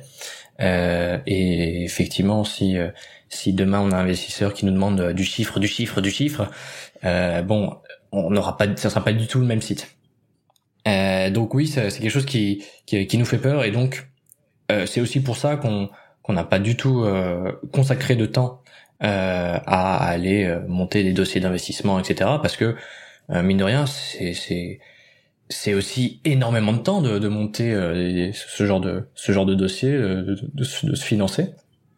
Euh, 0.62 1.18
et 1.26 1.84
effectivement, 1.84 2.44
si 2.44 2.78
si 3.30 3.54
demain 3.54 3.80
on 3.80 3.92
a 3.92 3.98
un 3.98 4.02
investisseur 4.02 4.54
qui 4.54 4.66
nous 4.66 4.72
demande 4.72 5.14
du 5.14 5.24
chiffre, 5.24 5.60
du 5.60 5.68
chiffre, 5.68 6.02
du 6.02 6.12
chiffre, 6.12 6.50
euh, 7.04 7.42
bon, 7.42 7.78
on 8.12 8.30
n'aura 8.30 8.58
pas, 8.58 8.66
ça 8.78 8.90
sera 8.90 9.04
pas 9.04 9.14
du 9.14 9.28
tout 9.28 9.40
le 9.40 9.46
même 9.46 9.62
site. 9.62 9.96
Euh, 10.88 11.30
donc 11.30 11.54
oui, 11.54 11.68
c'est 11.68 11.90
quelque 11.90 12.10
chose 12.10 12.26
qui, 12.26 12.64
qui, 12.86 13.08
qui 13.08 13.18
nous 13.18 13.26
fait 13.26 13.38
peur 13.38 13.64
et 13.64 13.72
donc 13.72 14.08
euh, 14.72 14.86
c'est 14.86 15.02
aussi 15.02 15.22
pour 15.22 15.38
ça 15.38 15.56
qu'on 15.56 15.90
qu'on 16.22 16.34
n'a 16.34 16.46
pas 16.46 16.60
du 16.60 16.78
tout 16.78 17.04
euh, 17.04 17.52
consacré 17.74 18.16
de 18.16 18.26
temps 18.26 18.62
euh, 19.04 19.60
à 19.66 19.98
aller 20.08 20.46
euh, 20.46 20.62
monter 20.68 21.04
des 21.04 21.12
dossiers 21.12 21.42
d'investissement, 21.42 22.00
etc. 22.00 22.30
Parce 22.42 22.56
que 22.58 22.76
mine 23.30 23.58
de 23.58 23.64
rien, 23.64 23.86
c'est 23.86 24.80
c'est 25.54 25.74
aussi 25.74 26.22
énormément 26.26 26.74
de 26.74 26.80
temps 26.80 27.02
de, 27.02 27.20
de 27.20 27.28
monter 27.28 27.72
ce 28.34 28.66
genre 28.66 28.82
de 28.82 29.08
ce 29.16 29.32
genre 29.32 29.46
de 29.46 29.56
dossier, 29.56 29.92
de, 29.92 30.36
de 30.54 30.64
se 30.64 31.06
financer 31.06 31.54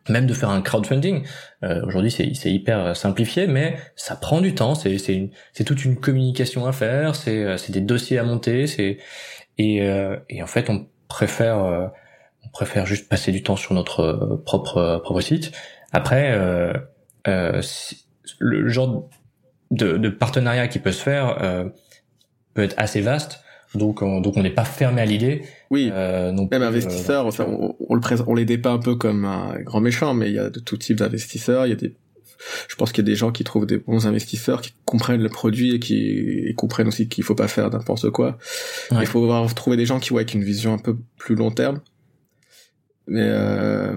même 0.09 0.27
de 0.27 0.33
faire 0.33 0.49
un 0.49 0.61
crowdfunding. 0.61 1.25
Euh, 1.63 1.83
Aujourd'hui, 1.85 2.11
c'est 2.11 2.51
hyper 2.51 2.95
simplifié, 2.95 3.47
mais 3.47 3.77
ça 3.95 4.15
prend 4.15 4.41
du 4.41 4.53
temps. 4.55 4.75
C'est 4.75 5.63
toute 5.65 5.85
une 5.85 5.95
communication 5.97 6.65
à 6.65 6.71
faire. 6.71 7.15
C'est 7.15 7.43
euh, 7.43 7.57
c'est 7.57 7.71
des 7.71 7.81
dossiers 7.81 8.19
à 8.19 8.23
monter. 8.23 8.65
Et 9.57 9.81
euh, 9.81 10.17
et 10.29 10.43
en 10.43 10.47
fait, 10.47 10.69
on 10.69 10.87
préfère 11.07 11.63
euh, 11.63 11.87
on 12.43 12.49
préfère 12.49 12.85
juste 12.85 13.09
passer 13.09 13.31
du 13.31 13.43
temps 13.43 13.55
sur 13.55 13.73
notre 13.73 14.41
propre 14.45 15.01
propre 15.03 15.21
site. 15.21 15.51
Après, 15.91 16.33
euh, 16.33 16.73
le 18.39 18.69
genre 18.69 19.09
de, 19.71 19.97
de 19.97 20.09
partenariat 20.09 20.67
qui 20.67 20.79
peut 20.79 20.91
se 20.91 21.01
faire 21.01 21.37
peut 22.53 22.63
être 22.63 22.75
assez 22.77 23.01
vaste. 23.01 23.41
Donc, 23.75 24.01
on, 24.01 24.21
donc 24.21 24.37
on 24.37 24.43
n'est 24.43 24.53
pas 24.53 24.65
fermé 24.65 25.01
à 25.01 25.05
l'idée. 25.05 25.43
Oui. 25.69 25.89
Euh, 25.93 26.31
Même 26.51 26.63
investisseurs, 26.63 27.25
enfin, 27.25 27.45
on, 27.47 27.75
on, 27.79 27.95
le 27.95 28.01
présente, 28.01 28.27
on 28.27 28.35
les 28.35 28.45
dépeint 28.45 28.73
un 28.73 28.79
peu 28.79 28.95
comme 28.95 29.25
un 29.25 29.59
grand 29.61 29.81
méchant, 29.81 30.13
mais 30.13 30.29
il 30.29 30.35
y 30.35 30.39
a 30.39 30.49
de 30.49 30.59
tout 30.59 30.77
type 30.77 30.97
d'investisseurs. 30.97 31.65
Il 31.65 31.69
y 31.69 31.73
a 31.73 31.75
des, 31.75 31.95
je 32.67 32.75
pense 32.75 32.91
qu'il 32.91 33.03
y 33.03 33.07
a 33.07 33.11
des 33.11 33.15
gens 33.15 33.31
qui 33.31 33.43
trouvent 33.43 33.65
des 33.65 33.77
bons 33.77 34.07
investisseurs, 34.07 34.61
qui 34.61 34.73
comprennent 34.85 35.23
le 35.23 35.29
produit 35.29 35.75
et 35.75 35.79
qui 35.79 36.47
et 36.47 36.53
comprennent 36.53 36.87
aussi 36.87 37.07
qu'il 37.07 37.23
faut 37.23 37.35
pas 37.35 37.47
faire 37.47 37.69
n'importe 37.69 38.09
quoi. 38.09 38.37
Il 38.91 39.05
faut 39.05 39.45
trouver 39.55 39.77
des 39.77 39.85
gens 39.85 39.99
qui 39.99 40.09
voient 40.09 40.21
avec 40.21 40.33
une 40.33 40.43
vision 40.43 40.73
un 40.73 40.77
peu 40.77 40.97
plus 41.17 41.35
long 41.35 41.51
terme. 41.51 41.81
Mais 43.07 43.21
euh, 43.23 43.95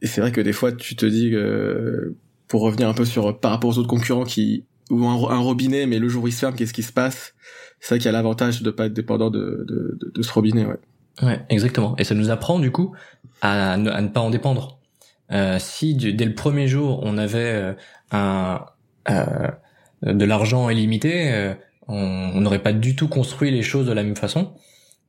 et 0.00 0.06
c'est 0.06 0.20
vrai 0.20 0.32
que 0.32 0.40
des 0.40 0.52
fois, 0.52 0.72
tu 0.72 0.96
te 0.96 1.06
dis 1.06 1.30
que 1.30 2.14
pour 2.46 2.62
revenir 2.62 2.88
un 2.88 2.94
peu 2.94 3.04
sur 3.04 3.38
par 3.38 3.50
rapport 3.50 3.70
aux 3.70 3.78
autres 3.78 3.88
concurrents 3.88 4.24
qui 4.24 4.64
ou 4.90 5.04
un, 5.06 5.30
un 5.30 5.38
robinet, 5.38 5.86
mais 5.86 5.98
le 5.98 6.08
jour 6.08 6.24
où 6.24 6.28
il 6.28 6.32
se 6.32 6.38
ferme, 6.38 6.54
qu'est-ce 6.54 6.72
qui 6.72 6.82
se 6.82 6.92
passe? 6.92 7.34
C'est 7.80 7.94
vrai 7.94 7.98
qu'il 7.98 8.06
y 8.06 8.08
a 8.08 8.12
l'avantage 8.12 8.62
de 8.62 8.70
pas 8.70 8.86
être 8.86 8.92
dépendant 8.92 9.30
de, 9.30 9.64
de, 9.68 9.98
de, 10.00 10.12
de, 10.14 10.22
ce 10.22 10.32
robinet, 10.32 10.64
ouais. 10.64 10.78
Ouais, 11.22 11.40
exactement. 11.48 11.96
Et 11.98 12.04
ça 12.04 12.14
nous 12.14 12.30
apprend 12.30 12.58
du 12.58 12.70
coup 12.70 12.94
à 13.42 13.76
ne, 13.76 13.90
à 13.90 14.00
ne 14.00 14.08
pas 14.08 14.20
en 14.20 14.30
dépendre. 14.30 14.78
Euh, 15.32 15.58
si 15.58 15.94
dès 15.94 16.24
le 16.24 16.34
premier 16.34 16.68
jour 16.68 17.00
on 17.02 17.18
avait 17.18 17.38
euh, 17.38 17.72
un 18.12 18.64
euh, 19.10 19.48
de 20.02 20.24
l'argent 20.24 20.70
illimité, 20.70 21.32
euh, 21.32 21.54
on 21.88 22.40
n'aurait 22.40 22.62
pas 22.62 22.72
du 22.72 22.94
tout 22.94 23.08
construit 23.08 23.50
les 23.50 23.62
choses 23.62 23.86
de 23.86 23.92
la 23.92 24.02
même 24.02 24.16
façon. 24.16 24.54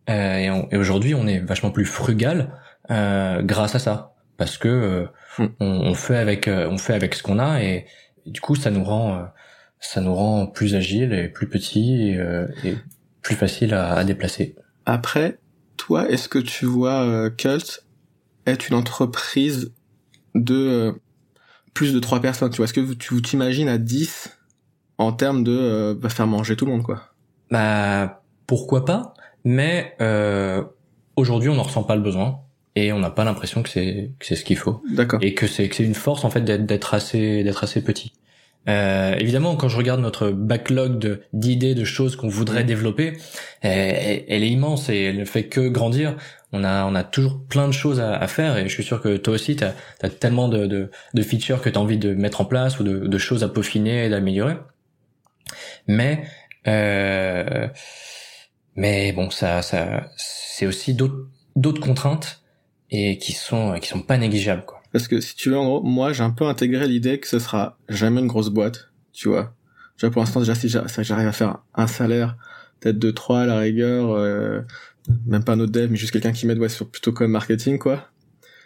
Euh, 0.10 0.38
et, 0.38 0.76
et 0.76 0.78
aujourd'hui, 0.78 1.14
on 1.14 1.28
est 1.28 1.40
vachement 1.40 1.72
plus 1.72 1.86
frugal 1.86 2.52
grâce 2.90 3.76
à 3.76 3.80
ça, 3.80 4.16
parce 4.38 4.58
que 4.58 5.08
on, 5.38 5.52
on, 5.60 5.94
fait 5.94 6.18
avec 6.18 6.50
on 6.52 6.80
fait 6.80 6.96
avec 6.96 7.14
ce 7.14 7.22
qu'on 7.22 7.38
a 7.38 7.62
et, 7.62 7.86
et, 8.26 8.32
du 8.32 8.42
coup 8.42 8.56
ça 8.56 8.72
nous 8.72 8.84
rend 8.84 9.26
ça 9.80 10.02
nous 10.02 10.14
rend 10.14 10.48
plus 10.48 10.76
agile 10.76 11.14
et 11.14 11.28
plus 11.28 11.48
petit 11.48 12.10
et, 12.10 12.18
euh, 12.18 12.48
et 12.64 12.76
plus 13.22 13.36
facile 13.36 13.74
à, 13.74 13.94
à, 13.94 14.04
déplacer. 14.04 14.56
Après, 14.86 15.40
toi, 15.78 16.10
est-ce 16.10 16.28
que 16.28 16.40
tu 16.40 16.66
vois 16.66 17.04
euh, 17.04 17.30
Cult 17.30 17.86
être 18.46 18.68
une 18.68 18.76
entreprise 18.76 19.72
de 20.36 20.56
euh, 20.56 20.92
plus 21.74 21.94
de 21.94 22.00
trois 22.00 22.20
personnes 22.20 22.50
Tu 22.52 22.58
vois, 22.58 22.66
est-ce 22.66 22.74
que 22.74 22.94
tu 22.94 23.22
t'imagines 23.22 23.70
à 23.70 23.78
10 23.78 24.38
en 24.98 25.14
termes 25.14 25.44
de 25.44 25.52
euh, 25.52 26.10
faire 26.10 26.28
manger 26.28 26.56
tout 26.56 26.66
le 26.66 26.72
monde, 26.72 26.84
quoi? 26.84 27.14
Bah, 27.50 28.22
pourquoi 28.46 28.86
pas? 28.86 29.14
Mais 29.46 29.96
aujourd'hui, 31.16 31.50
on 31.50 31.56
n'en 31.56 31.64
ressent 31.64 31.84
pas 31.84 31.96
le 31.96 32.02
besoin 32.02 32.42
et 32.76 32.92
on 32.92 33.00
n'a 33.00 33.10
pas 33.10 33.24
l'impression 33.24 33.64
que 33.64 33.70
c'est 33.70 34.12
que 34.20 34.26
c'est 34.26 34.36
ce 34.36 34.44
qu'il 34.44 34.58
faut. 34.58 34.82
D'accord. 34.92 35.20
Et 35.22 35.34
que 35.34 35.48
c'est 35.48 35.70
que 35.70 35.76
c'est 35.76 35.84
une 35.84 35.96
force 35.96 36.24
en 36.26 36.30
fait 36.30 36.42
d'être 36.42 36.94
assez 36.94 37.44
d'être 37.44 37.64
assez 37.64 37.82
petit. 37.82 38.14
Euh, 38.68 39.16
évidemment, 39.18 39.56
quand 39.56 39.70
je 39.70 39.78
regarde 39.78 40.02
notre 40.02 40.30
backlog 40.32 41.22
d'idées, 41.34 41.76
de, 41.76 41.84
choses 41.86 42.16
qu'on 42.16 42.28
voudrait 42.28 42.64
développer, 42.64 43.18
elle, 43.62 44.26
elle, 44.28 44.44
est 44.44 44.50
immense 44.50 44.90
et 44.90 45.06
elle 45.06 45.18
ne 45.18 45.26
fait 45.26 45.46
que 45.46 45.68
grandir. 45.70 46.16
On 46.52 46.64
a, 46.64 46.86
on 46.86 46.96
a 46.96 47.04
toujours 47.04 47.40
plein 47.48 47.68
de 47.68 47.74
choses 47.74 48.00
à, 48.00 48.16
à 48.16 48.28
faire 48.28 48.58
et 48.58 48.68
je 48.68 48.74
suis 48.74 48.84
sûr 48.84 49.02
que 49.02 49.18
toi 49.18 49.36
aussi, 49.36 49.56
tu 49.56 49.64
as, 49.64 50.10
tellement 50.10 50.50
de, 50.50 50.66
de, 50.66 50.92
de 51.14 51.22
features 51.22 51.62
que 51.62 51.70
tu 51.70 51.78
as 51.78 51.82
envie 51.82 51.98
de 51.98 52.14
mettre 52.14 52.42
en 52.42 52.46
place 52.46 52.80
ou 52.80 52.84
de, 52.84 53.08
de 53.08 53.18
choses 53.18 53.44
à 53.44 53.50
peaufiner 53.50 54.06
et 54.06 54.10
d'améliorer. 54.10 54.56
Mais, 55.88 56.24
euh, 56.68 57.68
mais 58.76 59.12
bon, 59.14 59.30
ça, 59.30 59.62
ça, 59.62 60.10
c'est 60.18 60.66
aussi 60.66 60.94
d'autres 60.94 61.82
contraintes 61.82 62.44
et 62.92 63.18
qui 63.18 63.34
sont, 63.34 63.80
qui 63.80 63.88
sont 63.88 64.02
pas 64.02 64.18
négligeables, 64.18 64.66
quoi. 64.66 64.79
Parce 64.92 65.08
que 65.08 65.20
si 65.22 65.36
tu 65.36 65.50
veux, 65.50 65.58
en 65.58 65.66
gros, 65.66 65.84
moi, 65.84 66.14
j'ai 66.14 66.24
un 66.24 66.32
peu 66.32 66.46
intégré 66.46 66.88
l'idée 66.88 67.20
que 67.20 67.28
ce 67.28 67.40
sera 67.40 67.78
jamais 67.90 68.22
une 68.22 68.28
grosse 68.28 68.50
boîte, 68.50 68.90
tu 69.14 69.30
vois. 69.30 69.54
Déjà, 69.98 70.10
pour 70.10 70.22
l'instant, 70.22 70.40
déjà, 70.40 70.56
si 70.56 70.70
j'arrive 70.70 71.28
à 71.28 71.32
faire 71.32 71.60
un 71.76 71.88
salaire, 71.88 72.38
peut-être 72.80 72.98
de 72.98 73.12
3 73.12 73.42
à 73.42 73.46
la 73.46 73.60
rigueur, 73.60 74.12
euh, 74.12 74.62
même 75.26 75.44
pas 75.44 75.54
un 75.54 75.60
autre 75.60 75.72
dev, 75.72 75.90
mais 75.92 75.98
juste 75.98 76.12
quelqu'un 76.12 76.32
qui 76.32 76.48
m'aide, 76.48 76.60
ouais, 76.60 76.70
sur 76.70 76.90
plutôt 76.90 77.12
comme 77.12 77.32
marketing, 77.32 77.78
quoi. 77.78 78.10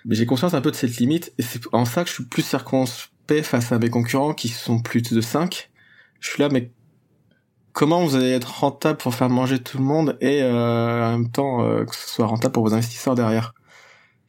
Mais 0.06 0.16
j'ai 0.16 0.26
conscience 0.26 0.54
un 0.54 0.62
peu 0.62 0.72
de 0.72 0.76
cette 0.76 0.98
limite, 0.98 1.34
et 1.38 1.42
c'est 1.42 1.62
en 1.72 1.86
ça 1.86 2.04
que 2.04 2.10
je 2.10 2.16
suis 2.16 2.26
plus 2.26 2.42
circonspect 2.44 3.44
face 3.44 3.72
à 3.72 3.80
mes 3.80 3.90
concurrents 3.90 4.34
qui 4.34 4.50
sont 4.50 4.80
plus 4.80 5.02
de 5.02 5.22
5. 5.22 5.72
Je 6.20 6.30
suis 6.30 6.42
là, 6.42 6.50
mais 6.50 6.72
comment 7.74 8.06
vous 8.06 8.16
allez 8.16 8.32
être 8.32 8.60
rentable 8.60 8.98
pour 8.98 9.14
faire 9.14 9.30
manger 9.30 9.60
tout 9.60 9.78
le 9.78 9.84
monde 9.84 10.18
et 10.22 10.42
euh, 10.44 11.06
en 11.06 11.12
même 11.18 11.32
temps 11.32 11.64
euh, 11.64 11.84
que 11.84 11.96
ce 11.96 12.08
soit 12.08 12.28
rentable 12.28 12.54
pour 12.54 12.64
vos 12.64 12.74
investisseurs 12.74 13.16
derrière? 13.16 13.54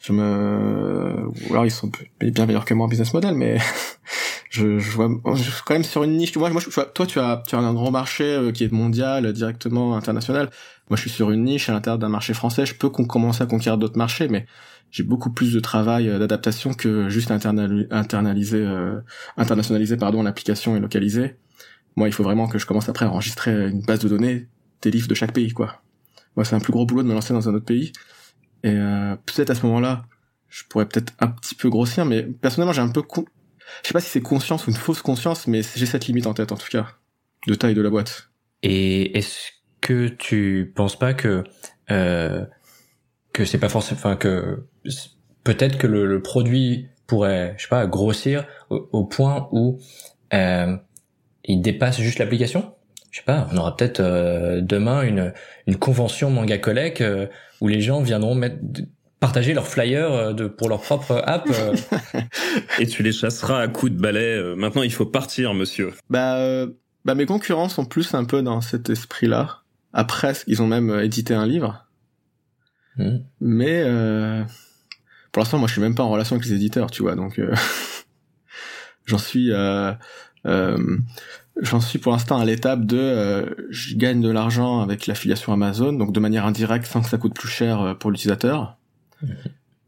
Je 0.04 0.12
me 0.12 1.28
ou 1.48 1.52
alors 1.52 1.64
ils 1.64 1.70
sont 1.70 1.90
bien 2.20 2.44
meilleurs 2.44 2.66
que 2.66 2.74
moi 2.74 2.84
en 2.84 2.88
business 2.88 3.14
model 3.14 3.34
mais 3.34 3.56
je, 4.50 4.78
je 4.78 4.90
vois 4.90 5.08
je 5.34 5.42
suis 5.42 5.62
quand 5.64 5.74
même 5.74 5.84
sur 5.84 6.04
une 6.04 6.16
niche. 6.18 6.36
Moi 6.36 6.50
moi 6.50 6.60
je, 6.60 6.68
toi 6.68 7.06
tu 7.06 7.18
as 7.18 7.42
tu 7.46 7.54
as 7.54 7.58
un 7.58 7.72
grand 7.72 7.90
marché 7.90 8.24
euh, 8.24 8.52
qui 8.52 8.64
est 8.64 8.72
mondial 8.72 9.32
directement 9.32 9.96
international. 9.96 10.50
Moi 10.90 10.96
je 10.96 11.00
suis 11.00 11.10
sur 11.10 11.30
une 11.30 11.44
niche 11.44 11.70
à 11.70 11.72
l'intérieur 11.72 11.98
d'un 11.98 12.10
marché 12.10 12.34
français. 12.34 12.66
Je 12.66 12.74
peux 12.74 12.90
commencer 12.90 13.42
à 13.42 13.46
conquérir 13.46 13.78
d'autres 13.78 13.96
marchés 13.96 14.28
mais 14.28 14.44
j'ai 14.90 15.04
beaucoup 15.04 15.30
plus 15.30 15.54
de 15.54 15.60
travail 15.60 16.10
euh, 16.10 16.18
d'adaptation 16.18 16.74
que 16.74 17.08
juste 17.08 17.30
internaliser 17.30 18.58
euh, 18.58 19.00
internationaliser 19.38 19.96
pardon 19.96 20.22
l'application 20.22 20.76
et 20.76 20.80
localiser. 20.80 21.36
Moi 21.96 22.08
il 22.08 22.12
faut 22.12 22.24
vraiment 22.24 22.46
que 22.46 22.58
je 22.58 22.66
commence 22.66 22.90
après 22.90 23.06
à 23.06 23.10
enregistrer 23.10 23.70
une 23.70 23.80
base 23.80 24.00
de 24.00 24.08
données 24.10 24.48
des 24.82 24.90
livres 24.90 25.08
de 25.08 25.14
chaque 25.14 25.32
pays 25.32 25.52
quoi. 25.52 25.80
Moi 26.36 26.44
c'est 26.44 26.56
un 26.56 26.60
plus 26.60 26.72
gros 26.72 26.84
boulot 26.84 27.02
de 27.02 27.08
me 27.08 27.14
lancer 27.14 27.32
dans 27.32 27.48
un 27.48 27.54
autre 27.54 27.64
pays 27.64 27.92
et 28.64 28.70
euh, 28.70 29.14
peut-être 29.26 29.50
à 29.50 29.54
ce 29.54 29.64
moment-là, 29.66 30.06
je 30.48 30.64
pourrais 30.64 30.86
peut-être 30.86 31.12
un 31.20 31.28
petit 31.28 31.54
peu 31.54 31.68
grossir, 31.68 32.06
mais 32.06 32.22
personnellement, 32.22 32.72
j'ai 32.72 32.80
un 32.80 32.88
peu... 32.88 33.02
Je 33.82 33.88
sais 33.88 33.92
pas 33.92 34.00
si 34.00 34.08
c'est 34.08 34.22
conscience 34.22 34.66
ou 34.66 34.70
une 34.70 34.76
fausse 34.76 35.02
conscience, 35.02 35.46
mais 35.46 35.60
j'ai 35.76 35.86
cette 35.86 36.06
limite 36.06 36.26
en 36.26 36.32
tête, 36.32 36.50
en 36.50 36.56
tout 36.56 36.68
cas, 36.70 36.88
de 37.46 37.54
taille 37.54 37.74
de 37.74 37.82
la 37.82 37.90
boîte. 37.90 38.30
Et 38.62 39.16
est-ce 39.18 39.50
que 39.82 40.08
tu 40.08 40.72
penses 40.74 40.98
pas 40.98 41.12
que 41.12 41.44
euh, 41.90 42.46
que 43.34 43.44
c'est 43.44 43.58
pas 43.58 43.68
forcément, 43.68 43.98
enfin 43.98 44.16
que 44.16 44.64
peut-être 45.42 45.76
que 45.76 45.86
le, 45.86 46.22
produit 46.22 46.88
pourrait, 47.06 47.54
je 47.58 47.64
sais 47.64 47.68
pas, 47.68 47.86
grossir 47.86 48.46
au, 48.70 49.04
point 49.04 49.48
où 49.52 49.78
euh, 50.32 50.76
il 51.44 51.60
dépasse 51.60 52.00
juste 52.00 52.18
l'application? 52.18 52.74
Je 53.14 53.20
sais 53.20 53.24
pas, 53.24 53.46
on 53.52 53.56
aura 53.58 53.76
peut-être 53.76 54.00
euh, 54.00 54.60
demain 54.60 55.02
une, 55.02 55.32
une 55.68 55.76
convention 55.76 56.30
manga 56.30 56.58
collect 56.58 57.00
euh, 57.00 57.28
où 57.60 57.68
les 57.68 57.80
gens 57.80 58.02
viendront 58.02 58.34
mettre 58.34 58.56
partager 59.20 59.54
leurs 59.54 59.68
flyers 59.68 60.12
euh, 60.12 60.32
de, 60.32 60.48
pour 60.48 60.68
leur 60.68 60.80
propre 60.80 61.22
app. 61.24 61.48
Et 62.80 62.88
tu 62.88 63.04
les 63.04 63.12
chasseras 63.12 63.60
à 63.60 63.68
coups 63.68 63.92
de 63.92 64.00
balai. 64.00 64.56
maintenant, 64.56 64.82
il 64.82 64.92
faut 64.92 65.06
partir, 65.06 65.54
monsieur. 65.54 65.92
Bah, 66.10 66.66
bah 67.04 67.14
mes 67.14 67.24
concurrents 67.24 67.68
sont 67.68 67.84
plus 67.84 68.14
un 68.14 68.24
peu 68.24 68.42
dans 68.42 68.60
cet 68.60 68.90
esprit-là. 68.90 69.60
Après, 69.92 70.32
ils 70.48 70.60
ont 70.60 70.66
même 70.66 70.90
édité 70.98 71.34
un 71.34 71.46
livre. 71.46 71.86
Hmm. 72.96 73.18
Mais 73.40 73.84
pour 75.30 75.40
l'instant, 75.40 75.58
moi, 75.58 75.68
je 75.68 75.74
suis 75.74 75.82
même 75.82 75.94
pas 75.94 76.02
en 76.02 76.10
relation 76.10 76.34
avec 76.34 76.48
les 76.48 76.54
éditeurs, 76.54 76.90
tu 76.90 77.02
vois. 77.02 77.14
Donc, 77.14 77.40
j'en 79.06 79.18
suis. 79.18 79.52
J'en 81.60 81.80
suis 81.80 81.98
pour 81.98 82.12
l'instant 82.12 82.38
à 82.38 82.44
l'étape 82.44 82.84
de 82.84 82.98
euh, 82.98 83.54
je 83.70 83.94
gagne 83.94 84.20
de 84.20 84.30
l'argent 84.30 84.80
avec 84.80 85.06
l'affiliation 85.06 85.52
Amazon, 85.52 85.92
donc 85.92 86.12
de 86.12 86.20
manière 86.20 86.46
indirecte 86.46 86.86
sans 86.86 87.00
que 87.00 87.08
ça 87.08 87.18
coûte 87.18 87.34
plus 87.34 87.48
cher 87.48 87.80
euh, 87.80 87.94
pour 87.94 88.10
l'utilisateur. 88.10 88.76
Mhm. 89.22 89.36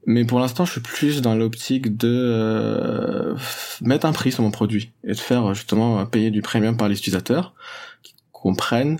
Mais 0.08 0.24
pour 0.24 0.38
l'instant, 0.38 0.64
je 0.64 0.70
suis 0.70 0.80
plus 0.80 1.20
dans 1.20 1.34
l'optique 1.34 1.96
de 1.96 2.08
euh, 2.08 3.34
mettre 3.80 4.06
un 4.06 4.12
prix 4.12 4.30
sur 4.30 4.44
mon 4.44 4.52
produit 4.52 4.92
et 5.02 5.12
de 5.12 5.18
faire 5.18 5.52
justement 5.52 6.06
payer 6.06 6.30
du 6.30 6.42
premium 6.42 6.76
par 6.76 6.88
les 6.88 6.96
utilisateurs 6.96 7.54
qui 8.04 8.14
comprennent 8.30 8.98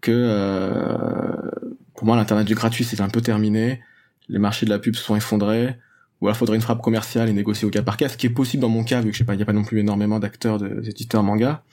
que 0.00 0.12
euh, 0.12 1.50
pour 1.96 2.06
moi 2.06 2.14
l'internet 2.14 2.46
du 2.46 2.54
gratuit 2.54 2.84
c'est 2.84 3.00
un 3.00 3.08
peu 3.08 3.20
terminé, 3.20 3.80
les 4.28 4.38
marchés 4.38 4.64
de 4.64 4.70
la 4.70 4.78
pub 4.78 4.94
se 4.94 5.02
sont 5.02 5.16
effondrés, 5.16 5.76
ou 6.20 6.28
alors 6.28 6.36
faudrait 6.36 6.56
une 6.56 6.62
frappe 6.62 6.82
commerciale 6.82 7.28
et 7.28 7.32
négocier 7.32 7.66
au 7.66 7.70
cas 7.70 7.82
par 7.82 7.96
cas, 7.96 8.08
ce 8.08 8.16
qui 8.16 8.26
est 8.26 8.30
possible 8.30 8.60
dans 8.60 8.68
mon 8.68 8.84
cas 8.84 9.00
vu 9.00 9.08
que 9.08 9.14
je 9.14 9.18
sais 9.18 9.24
pas, 9.24 9.34
il 9.34 9.40
y 9.40 9.42
a 9.42 9.46
pas 9.46 9.52
non 9.52 9.64
plus 9.64 9.80
énormément 9.80 10.20
d'acteurs, 10.20 10.60
d'éditeurs 10.60 11.24
manga. 11.24 11.64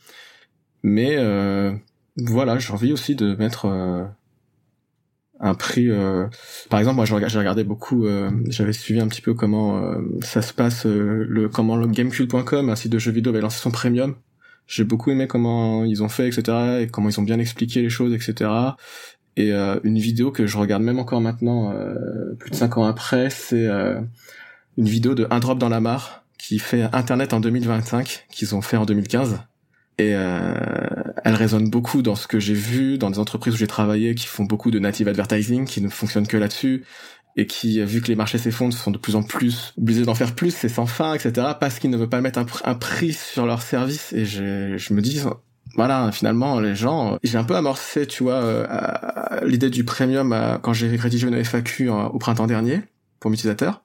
Mais 0.83 1.15
euh, 1.17 1.73
voilà, 2.17 2.57
j'ai 2.59 2.73
envie 2.73 2.93
aussi 2.93 3.15
de 3.15 3.35
mettre 3.35 3.65
euh, 3.65 4.03
un 5.41 5.55
prix. 5.55 5.89
Euh, 5.89 6.27
par 6.69 6.79
exemple, 6.79 6.95
moi, 6.97 7.05
j'ai 7.05 7.37
regardé 7.37 7.63
beaucoup. 7.63 8.05
Euh, 8.05 8.31
j'avais 8.47 8.73
suivi 8.73 8.99
un 8.99 9.07
petit 9.07 9.21
peu 9.21 9.33
comment 9.33 9.77
euh, 9.77 10.01
ça 10.21 10.41
se 10.41 10.53
passe, 10.53 10.85
le 10.85 11.49
comment 11.49 11.75
le 11.75 11.87
Gamecube.com, 11.87 12.69
un 12.69 12.75
site 12.75 12.91
de 12.91 12.99
jeux 12.99 13.11
vidéo, 13.11 13.31
avait 13.31 13.41
lancé 13.41 13.59
son 13.59 13.71
premium. 13.71 14.15
J'ai 14.67 14.83
beaucoup 14.83 15.11
aimé 15.11 15.27
comment 15.27 15.83
ils 15.83 16.03
ont 16.03 16.09
fait, 16.09 16.27
etc. 16.27 16.81
Et 16.81 16.87
comment 16.87 17.09
ils 17.09 17.19
ont 17.19 17.23
bien 17.23 17.39
expliqué 17.39 17.81
les 17.81 17.89
choses, 17.89 18.13
etc. 18.13 18.49
Et 19.35 19.51
une 19.51 19.97
vidéo 19.97 20.31
que 20.31 20.45
je 20.45 20.57
regarde 20.57 20.83
même 20.83 20.99
encore 20.99 21.19
maintenant, 21.19 21.73
plus 22.39 22.51
de 22.51 22.55
cinq 22.55 22.77
ans 22.77 22.85
après, 22.85 23.29
c'est 23.29 23.65
une 23.65 24.87
vidéo 24.87 25.13
de 25.13 25.27
Un 25.29 25.39
Drop 25.39 25.57
dans 25.57 25.67
la 25.67 25.81
mare 25.81 26.23
qui 26.37 26.59
fait 26.59 26.83
Internet 26.93 27.33
en 27.33 27.39
2025, 27.39 28.27
qu'ils 28.29 28.55
ont 28.55 28.61
fait 28.61 28.77
en 28.77 28.85
2015 28.85 29.39
et 30.01 30.15
euh, 30.15 30.53
elle 31.23 31.35
résonne 31.35 31.69
beaucoup 31.69 32.01
dans 32.01 32.15
ce 32.15 32.27
que 32.27 32.39
j'ai 32.39 32.53
vu 32.53 32.97
dans 32.97 33.09
des 33.09 33.19
entreprises 33.19 33.53
où 33.53 33.57
j'ai 33.57 33.67
travaillé 33.67 34.15
qui 34.15 34.27
font 34.27 34.43
beaucoup 34.43 34.71
de 34.71 34.79
native 34.79 35.07
advertising, 35.07 35.65
qui 35.65 35.81
ne 35.81 35.89
fonctionnent 35.89 36.27
que 36.27 36.37
là-dessus 36.37 36.83
et 37.37 37.47
qui, 37.47 37.81
vu 37.83 38.01
que 38.01 38.07
les 38.07 38.15
marchés 38.15 38.37
s'effondrent, 38.37 38.75
sont 38.75 38.91
de 38.91 38.97
plus 38.97 39.15
en 39.15 39.23
plus 39.23 39.73
obligés 39.77 40.03
d'en 40.03 40.15
faire 40.15 40.35
plus, 40.35 40.53
c'est 40.53 40.67
sans 40.67 40.85
fin, 40.85 41.13
etc. 41.13 41.47
Parce 41.59 41.79
qu'ils 41.79 41.89
ne 41.89 41.95
veulent 41.95 42.09
pas 42.09 42.19
mettre 42.19 42.39
un, 42.65 42.75
prix 42.75 43.13
sur 43.13 43.45
leur 43.45 43.61
service. 43.61 44.11
Et 44.11 44.25
je, 44.25 44.93
me 44.93 45.01
dis, 45.01 45.21
voilà, 45.75 46.11
finalement, 46.11 46.59
les 46.59 46.75
gens, 46.75 47.17
j'ai 47.23 47.37
un 47.37 47.45
peu 47.45 47.55
amorcé, 47.55 48.05
tu 48.05 48.23
vois, 48.23 48.33
euh, 48.33 48.65
l'idée 49.45 49.69
du 49.69 49.85
premium 49.85 50.59
quand 50.61 50.73
j'ai 50.73 50.89
rédigé 50.89 51.25
une 51.25 51.41
FAQ 51.41 51.89
au 51.89 52.17
printemps 52.17 52.47
dernier 52.47 52.81
pour 53.21 53.31
mes 53.31 53.35
utilisateurs 53.35 53.81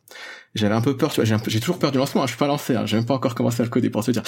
j'avais 0.56 0.74
un 0.74 0.80
peu 0.80 0.96
peur, 0.96 1.12
tu 1.12 1.22
vois, 1.22 1.38
j'ai, 1.46 1.60
toujours 1.60 1.78
peur 1.78 1.92
du 1.92 1.98
lancement, 1.98 2.22
hein, 2.22 2.26
je 2.26 2.30
suis 2.30 2.38
pas 2.38 2.46
lancé, 2.46 2.74
hein, 2.74 2.86
j'ai 2.86 2.96
même 2.96 3.06
pas 3.06 3.14
encore 3.14 3.34
commencé 3.34 3.60
à 3.60 3.64
le 3.64 3.70
coder 3.70 3.90
pour 3.90 4.04
te 4.04 4.10
dire. 4.10 4.22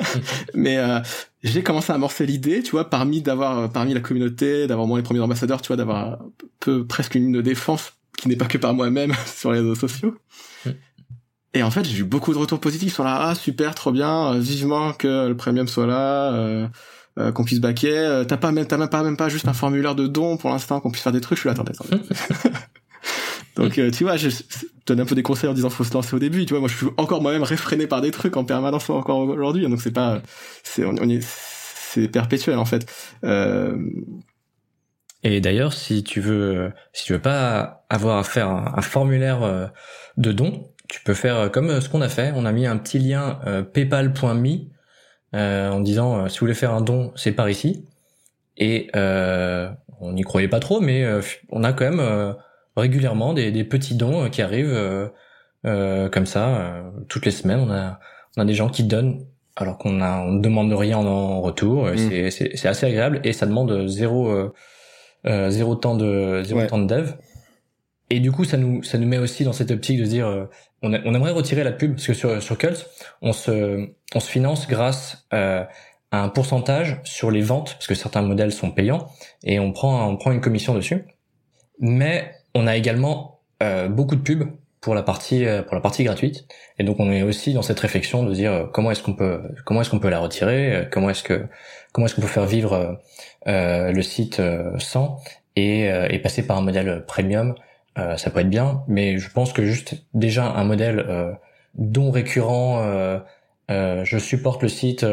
Mais 0.54 0.78
euh, 0.78 1.00
j'ai 1.42 1.62
commencé 1.62 1.92
à 1.92 1.96
amorcer 1.96 2.26
l'idée, 2.26 2.62
tu 2.62 2.72
vois, 2.72 2.90
parmi 2.90 3.22
d'avoir 3.22 3.58
euh, 3.58 3.68
parmi 3.68 3.94
la 3.94 4.00
communauté, 4.00 4.66
d'avoir 4.66 4.86
moins 4.86 4.98
les 4.98 5.02
premiers 5.02 5.20
ambassadeurs, 5.20 5.62
tu 5.62 5.68
vois, 5.68 5.76
d'avoir 5.76 6.12
un 6.12 6.18
peu 6.60 6.86
presque 6.86 7.14
une 7.14 7.24
ligne 7.24 7.32
de 7.32 7.42
défense 7.42 7.92
qui 8.16 8.28
n'est 8.28 8.36
pas 8.36 8.46
que 8.46 8.58
par 8.58 8.74
moi-même 8.74 9.12
sur 9.26 9.52
les 9.52 9.58
réseaux 9.60 9.74
sociaux. 9.74 10.16
Et 11.56 11.62
en 11.62 11.70
fait, 11.70 11.84
j'ai 11.84 11.98
eu 11.98 12.04
beaucoup 12.04 12.32
de 12.32 12.38
retours 12.38 12.58
positifs 12.58 12.94
sur 12.94 13.04
la 13.04 13.28
ah 13.28 13.34
super, 13.34 13.74
trop 13.74 13.92
bien, 13.92 14.32
euh, 14.32 14.38
vivement 14.40 14.92
que 14.92 15.28
le 15.28 15.36
premium 15.36 15.68
soit 15.68 15.86
là. 15.86 16.32
Euh, 16.32 16.68
qu'on 17.32 17.44
puisse 17.44 17.60
baquer, 17.60 18.24
t'as 18.26 18.36
pas 18.36 18.50
même 18.50 18.66
t'as 18.66 18.76
même 18.76 18.88
pas 18.88 19.04
même 19.04 19.16
pas 19.16 19.28
juste 19.28 19.46
un 19.46 19.52
formulaire 19.52 19.94
de 19.94 20.08
don 20.08 20.36
pour 20.36 20.50
l'instant 20.50 20.80
qu'on 20.80 20.90
puisse 20.90 21.04
faire 21.04 21.12
des 21.12 21.20
trucs, 21.20 21.38
je 21.38 21.42
suis 21.42 21.46
là 21.46 21.52
attendez, 21.52 21.70
attendez. 21.70 22.02
Donc 23.56 23.78
euh, 23.78 23.90
tu 23.90 24.04
vois, 24.04 24.16
je, 24.16 24.28
donne 24.86 25.00
un 25.00 25.06
peu 25.06 25.14
des 25.14 25.22
conseils 25.22 25.48
en 25.48 25.54
disant 25.54 25.70
faut 25.70 25.84
se 25.84 25.94
lancer 25.94 26.14
au 26.14 26.18
début. 26.18 26.44
Tu 26.46 26.52
vois, 26.52 26.60
moi 26.60 26.68
je 26.68 26.76
suis 26.76 26.86
encore 26.96 27.22
moi-même 27.22 27.42
réfréné 27.42 27.86
par 27.86 28.00
des 28.00 28.10
trucs 28.10 28.36
en 28.36 28.44
permanence 28.44 28.90
encore 28.90 29.18
aujourd'hui. 29.18 29.68
Donc 29.68 29.80
c'est 29.80 29.92
pas, 29.92 30.20
c'est 30.62 30.84
on, 30.84 30.96
est, 31.08 31.22
c'est 31.22 32.08
perpétuel 32.08 32.58
en 32.58 32.64
fait. 32.64 32.86
Euh... 33.24 33.76
Et 35.22 35.40
d'ailleurs, 35.40 35.72
si 35.72 36.04
tu 36.04 36.20
veux, 36.20 36.72
si 36.92 37.06
tu 37.06 37.14
veux 37.14 37.20
pas 37.20 37.86
avoir 37.88 38.18
à 38.18 38.24
faire 38.24 38.48
un, 38.50 38.82
formulaire 38.82 39.42
euh, 39.42 39.66
de 40.18 40.32
don, 40.32 40.68
tu 40.88 41.00
peux 41.02 41.14
faire 41.14 41.50
comme 41.50 41.80
ce 41.80 41.88
qu'on 41.88 42.02
a 42.02 42.10
fait. 42.10 42.32
On 42.36 42.44
a 42.44 42.52
mis 42.52 42.66
un 42.66 42.76
petit 42.76 42.98
lien 42.98 43.40
euh, 43.46 43.62
paypal.me 43.62 44.68
en 45.32 45.80
disant 45.80 46.28
si 46.28 46.38
vous 46.38 46.44
voulez 46.44 46.54
faire 46.54 46.74
un 46.74 46.82
don, 46.82 47.12
c'est 47.16 47.32
par 47.32 47.48
ici. 47.48 47.88
Et 48.56 48.90
on 48.94 50.12
n'y 50.12 50.22
croyait 50.22 50.48
pas 50.48 50.60
trop, 50.60 50.80
mais 50.80 51.04
on 51.48 51.64
a 51.64 51.72
quand 51.72 51.90
même 51.90 52.34
régulièrement 52.76 53.32
des, 53.34 53.50
des, 53.50 53.64
petits 53.64 53.94
dons 53.94 54.24
euh, 54.24 54.28
qui 54.28 54.42
arrivent 54.42 54.72
euh, 54.72 55.08
euh, 55.66 56.08
comme 56.08 56.26
ça 56.26 56.82
toutes 57.08 57.24
les 57.26 57.32
semaines. 57.32 57.60
On 57.60 57.70
a 57.70 58.00
on 58.36 58.42
a 58.42 58.44
des 58.44 58.54
gens 58.54 58.68
qui 58.68 58.84
donnent 58.84 59.24
alors 59.56 59.78
qu'on 59.78 60.00
a 60.00 60.20
on 60.20 60.32
ne 60.32 60.40
demande 60.40 60.72
rien 60.72 60.98
en, 60.98 61.40
retour. 61.40 61.86
Mm. 61.86 62.30
C'est 62.30 62.56
c'est 62.56 62.68
assez 62.68 62.86
agréable 62.86 63.20
et 63.24 63.32
ça 63.32 63.46
demande 63.46 63.86
zéro 63.88 64.52
zéro 65.24 65.74
temps 65.76 65.96
de 65.96 66.42
zéro 66.44 66.66
temps 66.66 66.78
de 66.78 66.86
dev. 66.86 67.12
Et 68.10 68.20
du 68.20 68.30
coup, 68.32 68.44
ça 68.44 68.58
nous 68.58 68.82
ça 68.82 68.98
nous 68.98 69.08
met 69.08 69.18
aussi 69.18 69.44
dans 69.44 69.54
cette 69.54 69.70
optique 69.70 69.98
de 69.98 70.04
dire 70.04 70.48
on, 70.82 70.92
on 70.92 71.14
aimerait 71.14 71.32
retirer 71.32 71.64
la 71.64 71.72
pub 71.72 71.92
parce 71.92 72.06
que 72.06 72.12
sur 72.12 72.42
sur 72.42 72.58
Cult, 72.58 72.86
on 73.22 73.32
se 73.32 73.88
on 74.14 74.20
se 74.20 74.30
finance 74.30 74.68
grâce 74.68 75.26
à 75.30 75.68
un 76.12 76.28
pourcentage 76.28 77.00
sur 77.04 77.30
les 77.30 77.40
ventes 77.40 77.74
parce 77.74 77.86
que 77.86 77.94
certains 77.94 78.22
modèles 78.22 78.52
sont 78.52 78.70
payants 78.70 79.08
et 79.42 79.58
on 79.58 79.72
prend 79.72 80.06
on 80.06 80.16
prend 80.16 80.32
une 80.32 80.42
commission 80.42 80.74
dessus. 80.74 81.06
Mais 81.80 82.30
on 82.54 82.66
a 82.66 82.76
également 82.76 83.40
euh, 83.62 83.88
beaucoup 83.88 84.16
de 84.16 84.20
pubs 84.20 84.48
pour 84.80 84.94
la 84.94 85.02
partie 85.02 85.46
euh, 85.46 85.62
pour 85.62 85.74
la 85.74 85.80
partie 85.80 86.04
gratuite. 86.04 86.46
Et 86.78 86.84
donc 86.84 87.00
on 87.00 87.10
est 87.10 87.22
aussi 87.22 87.52
dans 87.52 87.62
cette 87.62 87.80
réflexion 87.80 88.22
de 88.22 88.32
dire 88.32 88.52
euh, 88.52 88.64
comment 88.66 88.90
est-ce 88.90 89.02
qu'on 89.02 89.14
peut 89.14 89.40
comment 89.64 89.80
est-ce 89.80 89.90
qu'on 89.90 89.98
peut 89.98 90.10
la 90.10 90.20
retirer 90.20 90.88
comment 90.90 91.10
est-ce 91.10 91.22
que 91.22 91.46
comment 91.92 92.06
est-ce 92.06 92.14
qu'on 92.14 92.22
peut 92.22 92.28
faire 92.28 92.46
vivre 92.46 93.00
le 93.46 94.02
site 94.02 94.42
sans 94.78 95.20
et, 95.56 95.84
et 95.86 96.18
passer 96.18 96.46
par 96.46 96.58
un 96.58 96.62
modèle 96.62 97.04
premium. 97.06 97.54
Ça 97.96 98.30
peut 98.30 98.40
être 98.40 98.50
bien 98.50 98.82
mais 98.88 99.18
je 99.18 99.30
pense 99.30 99.52
que 99.52 99.64
juste 99.64 99.94
déjà 100.12 100.46
un 100.46 100.64
modèle 100.64 101.36
don 101.76 102.10
récurrent 102.10 102.82
je 103.68 104.18
supporte 104.18 104.62
le 104.62 104.68
site 104.68 105.06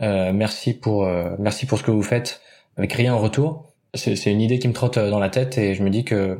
merci 0.00 0.74
pour 0.74 1.08
merci 1.38 1.64
pour 1.64 1.78
ce 1.78 1.82
que 1.84 1.90
vous 1.90 2.02
faites 2.02 2.42
avec 2.76 2.92
rien 2.92 3.14
en 3.14 3.18
retour 3.18 3.67
c'est 3.94 4.30
une 4.30 4.40
idée 4.40 4.58
qui 4.58 4.68
me 4.68 4.72
trotte 4.72 4.98
euh, 4.98 5.10
dans 5.10 5.18
la 5.18 5.30
tête 5.30 5.58
et 5.58 5.74
je 5.74 5.82
me 5.82 5.90
dis 5.90 6.04
que 6.04 6.38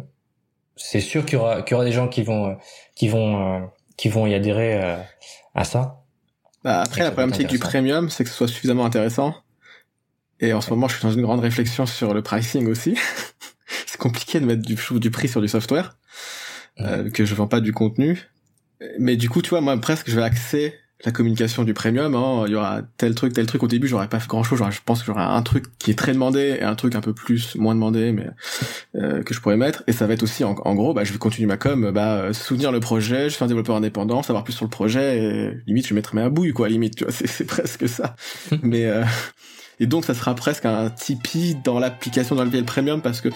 c'est 0.77 1.01
sûr 1.01 1.25
qu'il 1.25 1.39
y 1.39 1.41
aura 1.41 1.63
qu'il 1.63 1.73
y 1.73 1.75
aura 1.75 1.85
des 1.85 1.93
gens 1.93 2.09
qui 2.09 2.23
vont 2.23 2.51
euh, 2.51 2.55
qui 2.95 3.09
vont 3.09 3.57
euh, 3.57 3.61
qui 3.97 4.09
vont 4.09 4.27
y 4.27 4.35
adhérer 4.35 4.99
à 5.55 5.65
ça. 5.65 6.05
Bah 6.63 6.83
après 6.83 7.03
la 7.03 7.11
problématique 7.11 7.49
du 7.49 7.59
premium, 7.59 8.11
c'est 8.11 8.23
que 8.23 8.31
ce 8.31 8.37
soit 8.37 8.49
suffisamment 8.49 8.85
intéressant. 8.85 9.35
Et 10.41 10.53
en 10.53 10.61
ce 10.61 10.71
moment, 10.71 10.87
je 10.87 10.97
suis 10.97 11.03
dans 11.03 11.13
une 11.13 11.23
grande 11.23 11.41
réflexion 11.41 11.85
sur 11.85 12.15
le 12.15 12.23
pricing 12.23 12.69
aussi. 12.69 12.97
c'est 13.87 13.99
compliqué 13.99 14.39
de 14.39 14.45
mettre 14.45 14.63
du, 14.63 14.77
du 15.01 15.11
prix 15.11 15.27
sur 15.27 15.41
du 15.41 15.49
software, 15.49 15.99
que 17.13 17.25
je 17.25 17.35
vends 17.35 17.49
pas 17.49 17.61
du 17.61 17.73
contenu. 17.73 18.29
Mais 19.01 19.17
du 19.17 19.29
coup, 19.29 19.43
tu 19.43 19.51
vois, 19.51 19.61
moi 19.61 19.77
presque 19.81 20.09
je 20.09 20.15
vais 20.15 20.23
axer 20.23 20.75
la 21.05 21.13
communication 21.13 21.63
du 21.63 21.75
premium, 21.75 22.15
hein, 22.17 22.45
il 22.47 22.53
y 22.53 22.57
aura 22.57 22.83
tel 22.97 23.15
truc, 23.15 23.33
tel 23.33 23.47
truc. 23.47 23.63
Au 23.63 23.69
début, 23.69 23.87
j'aurais 23.87 24.09
pas 24.09 24.19
fait 24.19 24.27
grand 24.27 24.43
chose. 24.43 24.61
Je 24.71 24.81
pense 24.85 25.01
que 25.01 25.07
j'aurai 25.07 25.23
un 25.23 25.43
truc 25.43 25.67
qui 25.79 25.93
est 25.93 25.95
très 25.95 26.13
demandé 26.13 26.59
et 26.61 26.65
un 26.65 26.75
truc 26.75 26.97
un 26.97 27.01
peu 27.01 27.13
plus 27.13 27.55
moins 27.55 27.75
demandé, 27.75 28.11
mais 28.11 28.27
euh, 28.97 29.23
que 29.23 29.33
je 29.33 29.41
pourrais 29.41 29.57
mettre. 29.57 29.85
Et 29.87 29.93
ça 29.93 30.07
va 30.09 30.15
être 30.15 30.25
aussi, 30.25 30.43
en, 30.43 30.55
gros, 30.55 30.95
bah, 30.95 31.05
je 31.05 31.13
vais 31.13 31.19
continuer 31.19 31.47
ma 31.47 31.57
com, 31.57 31.93
bah, 31.93 32.33
soutenir 32.33 32.73
le 32.73 32.81
projet, 32.81 33.31
je 33.31 33.37
fais 33.37 33.45
un 33.45 33.49
développeur 33.49 33.77
indépendant, 33.77 34.23
savoir 34.25 34.43
plus 34.43 34.55
sur 34.55 34.65
le 34.65 34.71
projet. 34.71 35.19
Et, 35.19 35.51
limite, 35.69 35.87
je 35.87 35.95
mettrai 35.95 36.17
ma 36.17 36.29
bouille, 36.31 36.53
quoi. 36.53 36.69
Limite, 36.69 36.97
tu 36.97 37.05
vois, 37.05 37.13
c'est 37.13 37.47
presque 37.47 37.89
ça. 37.89 38.17
mais 38.63 38.87
euh, 38.87 39.05
et 39.81 39.87
donc, 39.87 40.05
ça 40.05 40.15
sera 40.15 40.35
presque 40.35 40.65
un 40.67 40.91
Tipeee 40.91 41.57
dans 41.63 41.79
l'application 41.79 42.35
dans 42.35 42.45
le 42.45 42.65
premium 42.65 43.01
parce 43.01 43.21
que 43.21 43.29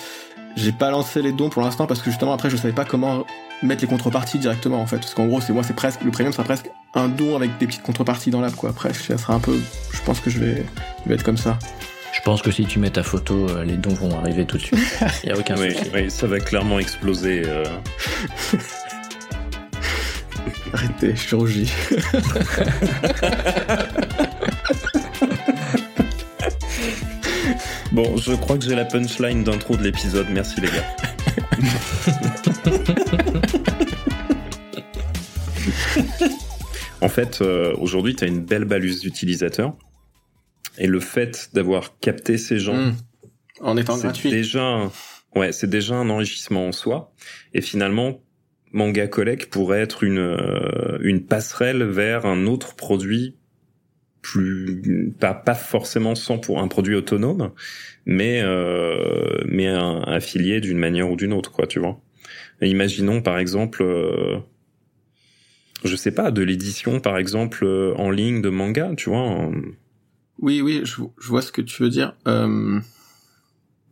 j'ai 0.57 0.73
pas 0.73 0.91
lancé 0.91 1.23
les 1.23 1.33
dons 1.33 1.49
pour 1.49 1.63
l'instant 1.63 1.87
parce 1.87 2.01
que 2.01 2.11
justement 2.11 2.33
après 2.33 2.51
je 2.51 2.57
savais 2.57 2.75
pas 2.75 2.85
comment 2.85 3.25
mettre 3.63 3.83
les 3.83 3.89
contreparties 3.89 4.39
directement 4.39 4.81
en 4.81 4.87
fait. 4.87 4.99
Parce 4.99 5.15
qu'en 5.15 5.27
gros 5.27 5.41
c'est 5.41 5.53
moi 5.53 5.63
c'est 5.63 5.77
presque 5.77 6.03
le 6.03 6.11
premium 6.11 6.33
sera 6.33 6.45
presque 6.45 6.71
un 6.95 7.09
don 7.09 7.37
avec 7.37 7.59
des 7.59 7.67
petites 7.67 7.83
contreparties 7.83 8.31
dans 8.31 8.41
l'app 8.41 8.55
quoi. 8.55 8.71
Après 8.71 8.93
ça 8.93 9.17
sera 9.19 9.35
un 9.35 9.41
peu 9.41 9.59
je 9.93 10.01
pense 10.03 10.21
que 10.21 10.31
je 10.31 10.39
vais, 10.39 10.65
je 11.05 11.09
vais 11.09 11.15
être 11.15 11.25
comme 11.25 11.37
ça. 11.37 11.59
Je 12.13 12.21
pense 12.21 12.43
que 12.43 12.51
si 12.51 12.67
tu 12.67 12.79
mets 12.79 12.91
ta 12.91 13.03
photo, 13.03 13.49
euh, 13.49 13.65
les 13.65 13.77
dons 13.77 13.95
vont 13.95 14.19
arriver 14.19 14.45
tout 14.45 14.59
de 14.59 14.63
suite. 14.63 14.79
Il 15.25 15.29
y 15.31 15.33
a 15.33 15.39
aucun 15.39 15.57
oui, 15.57 15.73
souci. 15.75 15.91
Oui, 15.95 16.11
ça 16.11 16.27
va 16.27 16.41
clairement 16.41 16.79
exploser. 16.79 17.43
Euh... 17.47 17.65
Arrêtez, 20.75 21.17
chirurgie. 21.17 21.73
Bon, 27.93 28.17
je 28.17 28.33
crois 28.33 28.57
que 28.57 28.65
j'ai 28.65 28.75
la 28.75 28.87
punchline 28.87 29.45
d'intro 29.45 29.77
de 29.77 29.83
l'épisode. 29.83 30.27
Merci 30.31 30.63
les 30.63 30.69
gars. 30.69 30.97
en 37.03 37.09
fait, 37.11 37.43
euh, 37.43 37.75
aujourd'hui, 37.77 38.17
tu 38.17 38.25
as 38.25 38.29
une 38.29 38.41
belle 38.41 38.65
baluse 38.65 39.01
d'utilisateurs. 39.01 39.77
Et 40.79 40.87
le 40.87 41.01
fait 41.01 41.51
d'avoir 41.53 41.99
capté 41.99 42.39
ces 42.39 42.59
gens 42.59 42.77
hmm. 42.77 42.95
en 43.61 43.77
étant 43.77 43.99
gratuit, 43.99 44.31
déjà, 44.31 44.91
ouais, 45.37 45.53
c'est 45.53 45.69
déjà 45.69 45.97
un 45.97 46.09
enrichissement 46.09 46.69
en 46.69 46.73
soi. 46.73 47.13
Et 47.53 47.61
finalement, 47.61 48.23
Manga 48.73 49.07
Collect 49.07 49.53
pourrait 49.53 49.83
être 49.83 50.03
une 50.03 50.17
euh, 50.17 50.97
une 51.03 51.27
passerelle 51.27 51.85
vers 51.85 52.25
un 52.25 52.47
autre 52.47 52.75
produit 52.75 53.37
plus 54.23 55.13
pas 55.19 55.35
pas 55.35 55.55
forcément 55.55 56.15
sans 56.15 56.39
pour 56.39 56.61
un 56.61 56.69
produit 56.69 56.95
autonome 56.95 57.51
mais 58.07 58.41
euh, 58.43 59.43
mais 59.47 59.67
un, 59.67 60.01
affilié 60.03 60.61
d'une 60.61 60.79
manière 60.79 61.11
ou 61.11 61.17
d'une 61.17 61.33
autre 61.33 61.51
quoi 61.51 61.67
tu 61.67 61.81
vois 61.81 62.01
imaginons 62.69 63.23
par 63.23 63.39
exemple, 63.39 63.83
euh, 63.83 64.39
je 65.85 65.97
sais 65.97 66.13
pas, 66.13 66.31
de 66.31 66.43
l'édition 66.43 67.01
par 67.01 67.19
exemple 67.19 67.65
euh, 67.65 67.95
en 67.97 68.11
ligne 68.11 68.43
de 68.43 68.51
manga, 68.51 68.93
tu 68.97 69.11
vois. 69.11 69.51
Oui, 70.39 70.61
oui, 70.61 70.83
je, 70.85 71.03
je, 71.21 71.29
vois 71.29 71.43
ce 71.43 71.53
que 71.53 71.63
tu 71.63 71.83
veux 71.83 71.91
dire. 71.91 72.17
Euh, 72.27 72.81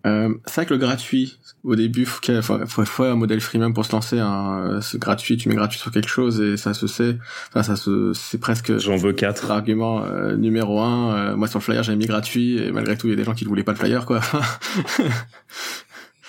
euh, 0.07 0.35
c'est 0.47 0.55
vrai 0.55 0.67
que 0.67 0.75
le 0.75 0.79
gratuit, 0.79 1.39
au 1.63 1.77
début, 1.77 2.07
faut, 2.07 2.21
qu'il 2.21 2.41
faut, 2.43 2.59
faut, 2.67 2.85
faut 2.85 3.05
un 3.05 3.17
modèle 3.17 3.41
freemium 3.41 3.75
pour 3.75 3.85
se 3.85 3.93
lancer. 3.93 4.19
Hein. 4.19 4.65
Euh, 4.65 4.81
ce 4.81 4.97
gratuit, 4.97 5.37
tu 5.37 5.49
mets 5.49 5.55
gratuit 5.55 5.79
sur 5.79 5.91
quelque 5.91 6.09
chose 6.09 6.41
et 6.41 6.57
ça 6.57 6.73
se 6.73 6.87
sait. 6.87 7.19
Enfin, 7.49 7.63
ça 7.63 7.77
se, 7.77 8.13
c'est 8.15 8.39
presque. 8.39 8.79
J'en 8.79 8.97
veux 8.97 9.13
quatre. 9.13 9.49
L'argument 9.49 10.05
euh, 10.05 10.37
numéro 10.37 10.81
un. 10.81 11.15
Euh, 11.15 11.37
moi, 11.37 11.49
sur 11.49 11.59
le 11.59 11.65
flyer, 11.65 11.83
j'avais 11.83 11.99
mis 11.99 12.07
gratuit 12.07 12.59
et 12.59 12.73
malgré 12.73 12.97
tout, 12.97 13.09
il 13.09 13.11
y 13.11 13.13
a 13.13 13.17
des 13.17 13.25
gens 13.25 13.35
qui 13.35 13.45
ne 13.45 13.49
voulaient 13.49 13.65
pas 13.65 13.73
le 13.73 13.79
flyer, 13.79 14.07
quoi. 14.07 14.21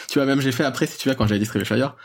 tu 0.09 0.19
vois, 0.19 0.25
même 0.25 0.41
j'ai 0.41 0.51
fait 0.51 0.65
après, 0.65 0.85
si 0.85 0.97
tu 0.97 1.07
vois, 1.07 1.15
quand 1.15 1.27
j'avais 1.27 1.39
distribué 1.39 1.63
le 1.63 1.67
flyer 1.67 1.95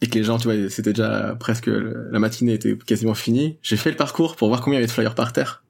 et 0.00 0.08
que 0.08 0.18
les 0.18 0.24
gens, 0.24 0.38
tu 0.38 0.50
vois, 0.50 0.68
c'était 0.68 0.92
déjà 0.92 1.36
presque 1.38 1.68
la 1.68 2.18
matinée 2.18 2.54
était 2.54 2.76
quasiment 2.76 3.14
finie. 3.14 3.58
J'ai 3.62 3.76
fait 3.76 3.90
le 3.90 3.96
parcours 3.96 4.34
pour 4.34 4.48
voir 4.48 4.60
combien 4.60 4.78
il 4.78 4.80
y 4.80 4.84
avait 4.84 4.88
de 4.88 4.92
flyers 4.92 5.14
par 5.14 5.32
terre 5.32 5.62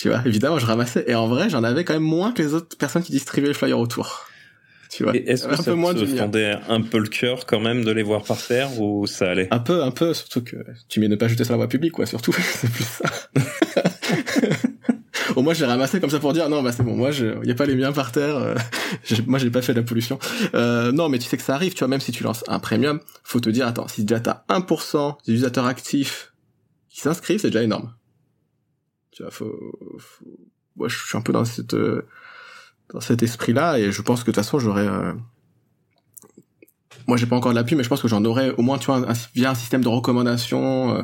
tu 0.00 0.08
vois, 0.08 0.22
évidemment, 0.24 0.58
je 0.58 0.64
ramassais. 0.64 1.04
Et 1.08 1.14
en 1.14 1.28
vrai, 1.28 1.50
j'en 1.50 1.62
avais 1.62 1.84
quand 1.84 1.92
même 1.92 2.02
moins 2.02 2.32
que 2.32 2.40
les 2.40 2.54
autres 2.54 2.74
personnes 2.78 3.02
qui 3.02 3.12
distribuaient 3.12 3.48
les 3.48 3.54
flyers 3.54 3.78
autour. 3.78 4.24
Tu 4.90 5.02
vois. 5.02 5.14
Est-ce 5.14 5.46
que 5.46 5.52
un 5.52 5.56
ça 5.56 5.62
peu 5.62 5.74
moins 5.74 5.92
te 5.92 6.06
fendait 6.06 6.56
un 6.70 6.80
peu 6.80 6.98
le 6.98 7.08
cœur 7.08 7.44
quand 7.44 7.60
même 7.60 7.84
de 7.84 7.90
les 7.90 8.02
voir 8.02 8.24
par 8.24 8.38
terre 8.38 8.80
ou 8.80 9.06
ça 9.06 9.30
allait? 9.30 9.48
Un 9.50 9.58
peu, 9.58 9.82
un 9.82 9.90
peu, 9.90 10.14
surtout 10.14 10.42
que 10.42 10.56
tu 10.88 11.00
mets 11.00 11.08
ne 11.08 11.16
pas 11.16 11.28
jeter 11.28 11.44
sur 11.44 11.52
la 11.52 11.58
voie 11.58 11.68
publique, 11.68 11.92
quoi, 11.92 12.06
surtout. 12.06 12.32
c'est 12.40 12.72
plus 12.72 12.84
ça. 12.84 13.04
Au 15.36 15.42
moins, 15.42 15.52
j'ai 15.52 15.66
ramassé 15.66 16.00
comme 16.00 16.08
ça 16.08 16.18
pour 16.18 16.32
dire 16.32 16.48
non, 16.48 16.62
bah 16.62 16.72
c'est 16.72 16.82
bon, 16.82 16.96
moi, 16.96 17.10
il 17.12 17.46
y 17.46 17.52
a 17.52 17.54
pas 17.54 17.66
les 17.66 17.76
miens 17.76 17.92
par 17.92 18.10
terre. 18.10 18.38
Euh, 18.38 18.54
moi, 19.26 19.38
j'ai 19.38 19.50
pas 19.50 19.60
fait 19.60 19.74
de 19.74 19.80
la 19.80 19.86
pollution. 19.86 20.18
Euh, 20.54 20.92
non, 20.92 21.10
mais 21.10 21.18
tu 21.18 21.28
sais 21.28 21.36
que 21.36 21.42
ça 21.42 21.54
arrive, 21.54 21.74
tu 21.74 21.80
vois. 21.80 21.88
Même 21.88 22.00
si 22.00 22.10
tu 22.10 22.24
lances 22.24 22.42
un 22.48 22.58
premium, 22.58 23.00
faut 23.22 23.40
te 23.40 23.50
dire 23.50 23.66
attends, 23.66 23.86
si 23.86 24.04
déjà 24.04 24.18
t'as 24.18 24.44
1% 24.48 25.16
des 25.26 25.32
utilisateurs 25.32 25.66
actifs 25.66 26.32
qui 26.88 27.00
s'inscrivent, 27.00 27.38
c'est 27.38 27.50
déjà 27.50 27.62
énorme. 27.62 27.92
Tu 29.20 29.24
vois, 29.24 29.30
faut, 29.30 29.98
faut... 29.98 30.24
Moi, 30.76 30.88
je 30.88 30.96
suis 30.96 31.18
un 31.18 31.20
peu 31.20 31.34
dans 31.34 31.44
cette 31.44 31.74
euh, 31.74 32.06
dans 32.94 33.00
cet 33.00 33.22
esprit-là 33.22 33.78
et 33.78 33.92
je 33.92 34.00
pense 34.00 34.20
que 34.20 34.30
de 34.30 34.34
toute 34.34 34.42
façon, 34.42 34.58
j'aurais 34.58 34.88
euh... 34.88 35.12
moi 37.06 37.18
j'ai 37.18 37.26
pas 37.26 37.36
encore 37.36 37.52
de 37.52 37.56
l'appui 37.56 37.76
mais 37.76 37.82
je 37.82 37.90
pense 37.90 38.00
que 38.00 38.08
j'en 38.08 38.24
aurais 38.24 38.50
au 38.56 38.62
moins 38.62 38.78
tu 38.78 38.86
vois 38.86 39.06
via 39.34 39.50
un 39.50 39.54
système 39.54 39.82
de 39.82 39.88
recommandation 39.88 40.94
euh, 40.96 41.02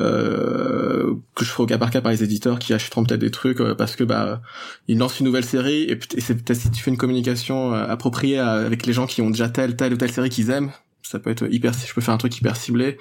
euh, 0.00 1.14
que 1.36 1.44
je 1.44 1.50
ferai 1.50 1.62
au 1.62 1.66
cas 1.66 1.78
par 1.78 1.90
cas 1.90 2.00
par 2.00 2.10
les 2.10 2.24
éditeurs 2.24 2.58
qui 2.58 2.74
achèteront 2.74 3.04
peut-être 3.04 3.20
des 3.20 3.30
trucs 3.30 3.60
euh, 3.60 3.76
parce 3.76 3.94
que 3.94 4.02
bah 4.02 4.42
ils 4.88 4.98
lancent 4.98 5.20
une 5.20 5.26
nouvelle 5.26 5.44
série 5.44 5.84
et, 5.84 5.98
c'est 6.18 6.34
peut-être 6.34 6.60
si 6.60 6.72
tu 6.72 6.82
fais 6.82 6.90
une 6.90 6.98
communication 6.98 7.72
appropriée 7.72 8.40
avec 8.40 8.84
les 8.84 8.92
gens 8.92 9.06
qui 9.06 9.22
ont 9.22 9.30
déjà 9.30 9.48
telle 9.48 9.76
telle 9.76 9.94
ou 9.94 9.96
telle 9.96 10.12
série 10.12 10.28
qu'ils 10.28 10.50
aiment 10.50 10.72
ça 11.02 11.20
peut 11.20 11.30
être 11.30 11.46
hyper 11.50 11.72
je 11.72 11.94
peux 11.94 12.00
faire 12.00 12.14
un 12.14 12.18
truc 12.18 12.36
hyper 12.36 12.56
ciblé 12.56 12.98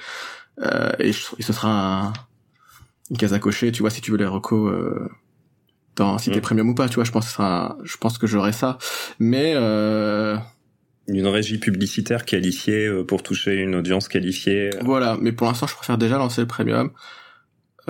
et, 1.00 1.10
et 1.10 1.14
ce 1.14 1.54
sera 1.54 2.04
un 2.06 2.14
une 3.10 3.18
case 3.18 3.34
à 3.34 3.40
cocher, 3.40 3.72
tu 3.72 3.82
vois, 3.82 3.90
si 3.90 4.02
tu 4.02 4.12
veux 4.12 4.18
les 4.18 4.26
recos 4.26 4.72
euh, 4.72 5.10
dans 5.96 6.18
si 6.18 6.32
t'es 6.32 6.38
mm. 6.38 6.42
premium 6.42 6.70
ou 6.70 6.76
pas, 6.76 6.90
tu 6.90 6.96
vois, 6.96 7.04
je 7.04 7.12
pense 7.12 7.28
que 7.28 7.34
ça, 7.34 7.78
je 7.84 7.98
pense 7.98 8.18
que 8.18 8.28
j'aurai 8.28 8.52
ça. 8.52 8.78
Mais 9.20 9.54
euh, 9.56 10.38
une 11.08 11.28
régie 11.28 11.58
publicitaire 11.58 12.26
qualifiée 12.26 12.88
euh, 12.88 13.04
pour 13.04 13.24
toucher 13.24 13.56
une 13.56 13.76
audience 13.76 14.08
qualifiée. 14.08 14.70
Voilà, 14.82 15.18
mais 15.22 15.32
pour 15.32 15.48
l'instant, 15.48 15.68
je 15.68 15.76
préfère 15.76 15.98
déjà 15.98 16.18
lancer 16.18 16.42
le 16.42 16.48
premium. 16.48 16.92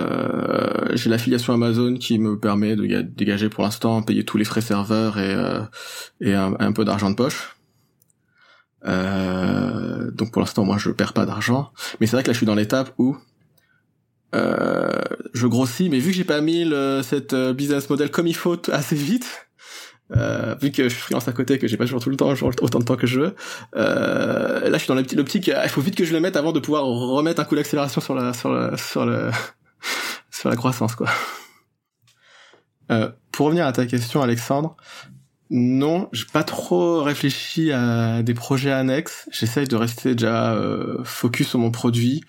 Euh, 0.00 0.88
j'ai 0.94 1.08
l'affiliation 1.08 1.52
Amazon 1.52 1.94
qui 1.94 2.18
me 2.18 2.38
permet 2.38 2.74
de 2.74 3.02
dégager 3.02 3.48
pour 3.48 3.62
l'instant, 3.62 4.02
payer 4.02 4.24
tous 4.24 4.36
les 4.36 4.44
frais 4.44 4.60
serveurs 4.60 5.18
et, 5.18 5.34
euh, 5.34 5.60
et 6.20 6.34
un, 6.34 6.54
un, 6.58 6.72
peu 6.72 6.84
d'argent 6.84 7.10
de 7.10 7.14
poche. 7.14 7.56
Euh, 8.86 10.10
donc 10.10 10.32
pour 10.32 10.40
l'instant, 10.40 10.64
moi, 10.64 10.78
je 10.78 10.90
perds 10.90 11.12
pas 11.12 11.26
d'argent. 11.26 11.72
Mais 12.00 12.06
c'est 12.06 12.16
vrai 12.16 12.22
que 12.22 12.28
là, 12.28 12.32
je 12.32 12.38
suis 12.38 12.46
dans 12.46 12.56
l'étape 12.56 12.92
où 12.98 13.16
euh, 14.34 14.90
je 15.32 15.46
grossis, 15.46 15.88
mais 15.88 15.98
vu 15.98 16.10
que 16.10 16.16
j'ai 16.16 16.24
pas 16.24 16.40
mis 16.40 16.64
le, 16.64 17.02
cette 17.02 17.32
euh, 17.32 17.52
business 17.52 17.88
model 17.90 18.10
comme 18.10 18.26
il 18.26 18.36
faut 18.36 18.58
assez 18.70 18.96
vite, 18.96 19.46
euh, 20.16 20.54
vu 20.60 20.70
que 20.70 20.84
je 20.84 20.88
suis 20.88 21.00
freelance 21.00 21.28
à 21.28 21.32
côté, 21.32 21.58
que 21.58 21.66
j'ai 21.66 21.76
pas 21.76 21.84
toujours 21.84 22.02
tout 22.02 22.10
le 22.10 22.16
temps, 22.16 22.32
autant 22.32 22.78
de 22.78 22.84
temps 22.84 22.96
que 22.96 23.06
je 23.06 23.20
veux, 23.20 23.34
euh, 23.76 24.68
là 24.68 24.78
je 24.78 24.84
suis 24.84 24.88
dans 24.88 24.94
l'optique, 24.94 25.48
il 25.48 25.68
faut 25.68 25.80
vite 25.80 25.96
que 25.96 26.04
je 26.04 26.12
le 26.12 26.20
mette 26.20 26.36
avant 26.36 26.52
de 26.52 26.60
pouvoir 26.60 26.84
remettre 26.84 27.40
un 27.40 27.44
coup 27.44 27.56
d'accélération 27.56 28.00
sur 28.00 28.14
la 28.14 28.32
sur 28.34 28.52
la 28.52 28.76
sur 28.76 29.06
le 29.06 29.30
sur 30.30 30.48
la 30.48 30.56
croissance 30.56 30.94
quoi. 30.94 31.08
Euh, 32.90 33.10
pour 33.32 33.46
revenir 33.46 33.66
à 33.66 33.72
ta 33.72 33.86
question, 33.86 34.20
Alexandre, 34.20 34.76
non, 35.50 36.08
j'ai 36.12 36.26
pas 36.32 36.44
trop 36.44 37.02
réfléchi 37.02 37.72
à 37.72 38.22
des 38.22 38.34
projets 38.34 38.72
annexes. 38.72 39.28
J'essaye 39.30 39.66
de 39.66 39.76
rester 39.76 40.14
déjà 40.14 40.54
euh, 40.54 41.02
focus 41.04 41.48
sur 41.48 41.58
mon 41.58 41.70
produit. 41.70 42.24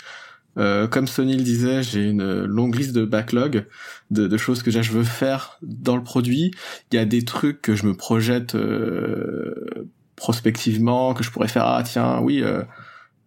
Euh, 0.57 0.87
comme 0.87 1.07
Sony 1.07 1.35
le 1.35 1.43
disait, 1.43 1.83
j'ai 1.83 2.09
une 2.09 2.43
longue 2.45 2.75
liste 2.75 2.93
de 2.93 3.03
backlog 3.03 3.65
de, 4.11 4.27
de, 4.27 4.37
choses 4.37 4.63
que 4.63 4.71
je 4.71 4.91
veux 4.91 5.03
faire 5.03 5.57
dans 5.61 5.97
le 5.97 6.03
produit. 6.03 6.51
Il 6.91 6.95
y 6.95 6.97
a 6.97 7.05
des 7.05 7.25
trucs 7.25 7.61
que 7.61 7.75
je 7.75 7.85
me 7.85 7.93
projette 7.93 8.55
euh, 8.55 9.89
prospectivement, 10.15 11.13
que 11.13 11.23
je 11.23 11.31
pourrais 11.31 11.47
faire. 11.47 11.65
Ah 11.65 11.83
tiens, 11.83 12.19
oui. 12.21 12.41
Euh, 12.41 12.63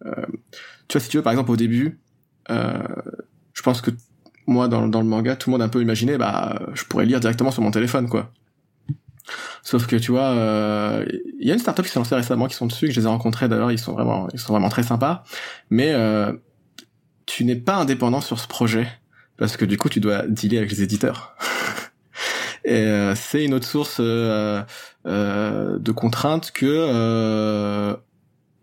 euh 0.05 0.25
tu 0.87 0.97
vois, 0.97 1.01
si 1.01 1.09
tu 1.09 1.17
veux, 1.17 1.23
par 1.23 1.31
exemple, 1.31 1.51
au 1.51 1.55
début, 1.55 1.99
euh, 2.49 2.79
je 3.53 3.61
pense 3.61 3.79
que 3.81 3.91
moi, 4.47 4.67
dans, 4.67 4.87
dans 4.87 5.01
le 5.01 5.07
manga, 5.07 5.35
tout 5.35 5.51
le 5.51 5.51
monde 5.51 5.61
a 5.61 5.65
un 5.65 5.69
peu 5.69 5.83
imaginé, 5.83 6.17
bah, 6.17 6.59
je 6.73 6.83
pourrais 6.85 7.05
lire 7.05 7.19
directement 7.19 7.51
sur 7.51 7.61
mon 7.61 7.69
téléphone, 7.69 8.09
quoi. 8.09 8.33
Sauf 9.61 9.85
que 9.85 9.95
tu 9.95 10.11
vois, 10.11 10.33
il 11.39 11.47
y 11.47 11.51
a 11.51 11.53
une 11.53 11.59
startup 11.59 11.85
qui 11.85 11.91
s'est 11.91 11.99
lancée 11.99 12.15
récemment, 12.15 12.47
qui 12.47 12.55
sont 12.55 12.65
dessus, 12.65 12.87
que 12.87 12.93
je 12.93 12.99
les 12.99 13.05
ai 13.05 13.09
rencontrés 13.09 13.47
d'ailleurs, 13.47 13.71
ils 13.71 13.77
sont 13.77 13.93
vraiment, 13.93 14.27
ils 14.33 14.39
sont 14.39 14.51
vraiment 14.51 14.69
très 14.69 14.81
sympas. 14.81 15.23
Mais 15.69 15.91
euh, 15.93 16.33
tu 17.29 17.45
n'es 17.45 17.55
pas 17.55 17.75
indépendant 17.75 18.21
sur 18.21 18.39
ce 18.39 18.47
projet 18.47 18.87
parce 19.37 19.55
que 19.55 19.63
du 19.63 19.77
coup 19.77 19.87
tu 19.87 19.99
dois 19.99 20.25
dealer 20.27 20.57
avec 20.57 20.71
les 20.71 20.81
éditeurs. 20.81 21.35
Et 22.65 22.73
euh, 22.73 23.13
c'est 23.15 23.45
une 23.45 23.53
autre 23.53 23.67
source 23.67 23.97
euh, 23.99 24.63
euh, 25.05 25.77
de 25.77 25.91
contraintes 25.91 26.51
que 26.51 26.65
euh, 26.65 27.95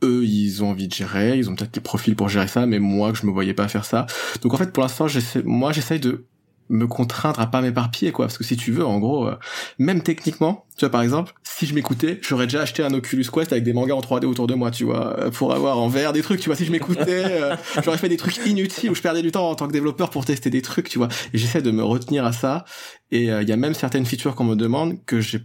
eux 0.03 0.25
ils 0.25 0.65
ont 0.65 0.71
envie 0.71 0.89
de 0.89 0.93
gérer, 0.93 1.39
ils 1.39 1.49
ont 1.49 1.55
peut-être 1.55 1.73
des 1.73 1.81
profils 1.81 2.17
pour 2.17 2.29
gérer 2.29 2.49
ça, 2.49 2.67
mais 2.67 2.81
moi 2.81 3.13
que 3.13 3.19
je 3.19 3.27
me 3.27 3.31
voyais 3.31 3.55
pas 3.55 3.69
faire 3.69 3.85
ça. 3.85 4.07
Donc 4.43 4.53
en 4.53 4.57
fait 4.57 4.73
pour 4.73 4.83
l'instant 4.83 5.07
j'essaie, 5.07 5.43
moi 5.45 5.71
j'essaye 5.71 6.01
de 6.01 6.27
me 6.69 6.87
contraindre 6.87 7.41
à 7.41 7.47
pas 7.47 7.61
m'éparpiller 7.61 8.13
quoi. 8.13 8.27
Parce 8.27 8.39
que 8.39 8.45
si 8.45 8.57
tu 8.57 8.73
veux 8.73 8.85
en 8.85 8.99
gros 8.99 9.29
euh, 9.29 9.37
même 9.79 10.03
techniquement 10.03 10.67
tu 10.77 10.81
vois 10.81 10.91
par 10.91 11.03
exemple 11.03 11.33
si 11.43 11.67
je 11.67 11.75
m'écoutais 11.75 12.19
j'aurais 12.23 12.47
déjà 12.47 12.63
acheté 12.63 12.83
un 12.83 12.93
Oculus 12.93 13.27
Quest 13.33 13.53
avec 13.53 13.65
des 13.65 13.73
mangas 13.73 13.95
en 13.95 14.01
3D 14.01 14.25
autour 14.25 14.47
de 14.47 14.55
moi 14.55 14.71
tu 14.71 14.85
vois 14.85 15.19
euh, 15.19 15.31
pour 15.31 15.55
avoir 15.55 15.79
en 15.79 15.89
VR 15.89 16.13
des 16.13 16.23
trucs 16.23 16.41
tu 16.41 16.49
vois. 16.49 16.57
Si 16.57 16.65
je 16.65 16.73
m'écoutais 16.73 17.25
euh, 17.25 17.57
j'aurais 17.85 17.99
fait 17.99 18.09
des 18.09 18.17
trucs 18.17 18.37
inutiles 18.47 18.91
où 18.91 18.95
je 18.95 19.03
perdais 19.03 19.23
du 19.23 19.33
temps 19.33 19.49
en 19.49 19.55
tant 19.55 19.67
que 19.67 19.73
développeur 19.73 20.11
pour 20.11 20.25
tester 20.25 20.51
des 20.51 20.63
trucs 20.63 20.89
tu 20.89 20.99
vois. 20.99 21.09
Et 21.33 21.39
j'essaie 21.39 21.63
de 21.63 21.71
me 21.71 21.83
retenir 21.83 22.25
à 22.25 22.33
ça. 22.33 22.65
Et 23.13 23.27
il 23.27 23.49
y 23.49 23.53
a 23.53 23.57
même 23.57 23.75
certaines 23.75 24.05
features 24.05 24.35
qu'on 24.35 24.45
me 24.45 24.57
demande 24.57 25.05
que 25.07 25.21
j'ai 25.21 25.41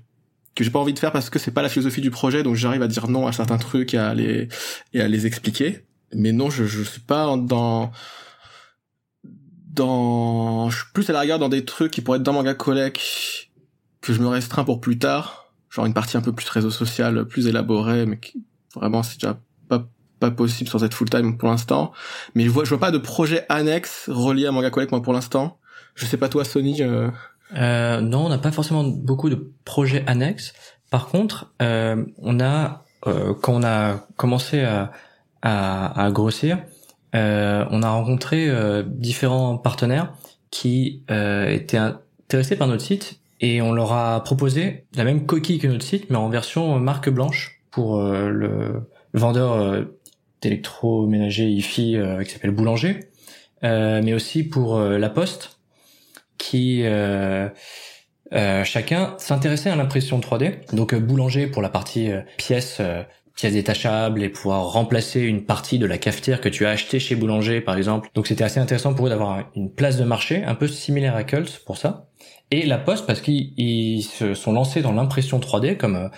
que 0.55 0.63
j'ai 0.63 0.69
pas 0.69 0.79
envie 0.79 0.93
de 0.93 0.99
faire 0.99 1.12
parce 1.12 1.29
que 1.29 1.39
c'est 1.39 1.51
pas 1.51 1.62
la 1.62 1.69
philosophie 1.69 2.01
du 2.01 2.12
projet. 2.12 2.43
Donc 2.43 2.55
j'arrive 2.55 2.81
à 2.81 2.88
dire 2.88 3.07
non 3.07 3.27
à 3.27 3.31
certains 3.31 3.57
trucs 3.57 3.93
et 3.93 3.97
à 3.97 4.13
les 4.13 4.47
et 4.93 5.01
à 5.01 5.07
les 5.07 5.27
expliquer. 5.27 5.86
Mais 6.13 6.31
non 6.31 6.49
je 6.49 6.65
je 6.65 6.84
suis 6.84 7.01
pas 7.01 7.38
dans 7.38 7.91
dans, 9.73 10.69
je 10.69 10.77
suis 10.77 10.86
plus 10.93 11.10
à 11.10 11.13
la 11.13 11.21
rigueur 11.21 11.39
dans 11.39 11.49
des 11.49 11.65
trucs 11.65 11.91
qui 11.91 12.01
pourraient 12.01 12.17
être 12.17 12.23
dans 12.23 12.34
Manga 12.34 12.53
Collect 12.53 12.99
que 14.01 14.13
je 14.13 14.21
me 14.21 14.27
restreins 14.27 14.63
pour 14.63 14.81
plus 14.81 14.97
tard, 14.97 15.53
genre 15.69 15.86
une 15.86 15.93
partie 15.93 16.17
un 16.17 16.21
peu 16.21 16.34
plus 16.34 16.49
réseau 16.49 16.71
social, 16.71 17.25
plus 17.25 17.47
élaborée, 17.47 18.05
mais 18.05 18.19
qui, 18.19 18.43
vraiment 18.75 19.03
c'est 19.03 19.15
déjà 19.15 19.39
pas 19.67 19.88
pas 20.19 20.31
possible 20.31 20.69
sans 20.69 20.84
être 20.84 20.93
full 20.93 21.10
time 21.10 21.38
pour 21.38 21.49
l'instant. 21.49 21.91
Mais 22.36 22.43
je 22.43 22.49
vois 22.49 22.63
je 22.63 22.69
vois 22.69 22.79
pas 22.79 22.91
de 22.91 22.97
projet 22.97 23.45
annexe 23.49 24.10
relié 24.10 24.47
à 24.47 24.51
Manga 24.51 24.69
Collect 24.69 24.91
moi 24.91 25.01
pour 25.01 25.13
l'instant. 25.13 25.60
Je 25.95 26.05
sais 26.05 26.17
pas 26.17 26.29
toi 26.29 26.43
Sony. 26.45 26.81
Euh... 26.81 27.10
Euh, 27.55 27.99
non, 27.99 28.25
on 28.25 28.29
n'a 28.29 28.38
pas 28.38 28.51
forcément 28.51 28.84
beaucoup 28.84 29.29
de 29.29 29.53
projets 29.65 30.03
annexes. 30.07 30.53
Par 30.89 31.07
contre, 31.07 31.53
euh, 31.62 32.05
on 32.17 32.39
a 32.39 32.86
euh, 33.07 33.34
quand 33.41 33.53
on 33.53 33.63
a 33.63 34.05
commencé 34.15 34.62
à, 34.62 34.91
à, 35.41 36.05
à 36.05 36.12
grossir, 36.12 36.60
euh, 37.15 37.65
on 37.71 37.84
a 37.84 37.89
rencontré 37.89 38.50
euh, 38.50 38.84
différents 38.86 39.58
partenaires 39.58 40.13
qui 40.50 41.04
euh, 41.12 41.50
étaient 41.50 41.78
intéressés 41.78 42.56
par 42.56 42.67
notre 42.67 42.84
site 42.84 43.19
et 43.41 43.62
on 43.62 43.74
leur 43.74 43.91
a 43.91 44.24
proposé 44.24 44.86
la 44.95 45.04
même 45.04 45.26
coquille 45.26 45.60
que 45.60 45.67
notre 45.67 45.86
site 45.86 46.10
mais 46.10 46.17
en 46.17 46.30
version 46.30 46.80
marque 46.80 47.10
blanche 47.10 47.62
pour 47.71 48.02
le 48.02 48.89
vendeur 49.13 49.86
d'électroménager 50.41 51.50
IFI 51.50 51.97
qui 52.24 52.30
s'appelle 52.30 52.52
Boulanger. 52.52 53.00
Mais 53.63 54.13
aussi 54.13 54.43
pour 54.43 54.78
la 54.78 55.10
Poste 55.10 55.58
qui 56.38 56.84
chacun 58.63 59.15
s'intéressait 59.17 59.69
à 59.69 59.76
l'impression 59.78 60.19
3D 60.19 60.76
donc 60.76 60.93
Boulanger 60.93 61.47
pour 61.47 61.62
la 61.62 61.69
partie 61.69 62.12
pièces 62.38 62.82
pièces 63.41 63.54
détachables 63.54 64.21
et 64.21 64.30
pouvoir 64.30 64.71
remplacer 64.71 65.21
une 65.21 65.45
partie 65.45 65.80
de 65.80 65.88
la 65.88 65.97
cafetière 65.97 66.41
que 66.41 66.49
tu 66.49 66.67
as 66.67 66.69
acheté 66.69 66.99
chez 66.99 67.15
Boulanger 67.15 67.60
par 67.60 67.75
exemple. 67.75 68.10
Donc 68.13 68.27
c'était 68.27 68.43
assez 68.43 68.60
intéressant 68.60 68.93
pour 68.93 69.08
eux 69.08 69.10
d'avoir 69.10 69.45
une 69.56 69.73
place 69.73 69.97
de 69.97 70.04
marché 70.04 70.43
un 70.45 70.54
peu 70.54 70.67
similaire 70.67 71.15
à 71.15 71.23
Cult 71.23 71.63
pour 71.65 71.77
ça. 71.77 72.06
Et 72.51 72.67
la 72.67 72.77
Poste 72.77 73.08
parce 73.08 73.19
qu'ils 73.19 74.04
se 74.04 74.36
sont 74.36 74.54
lancés 74.54 74.84
dans 74.84 74.91
l'impression 74.91 75.39
3D 75.39 75.75
comme 75.75 76.12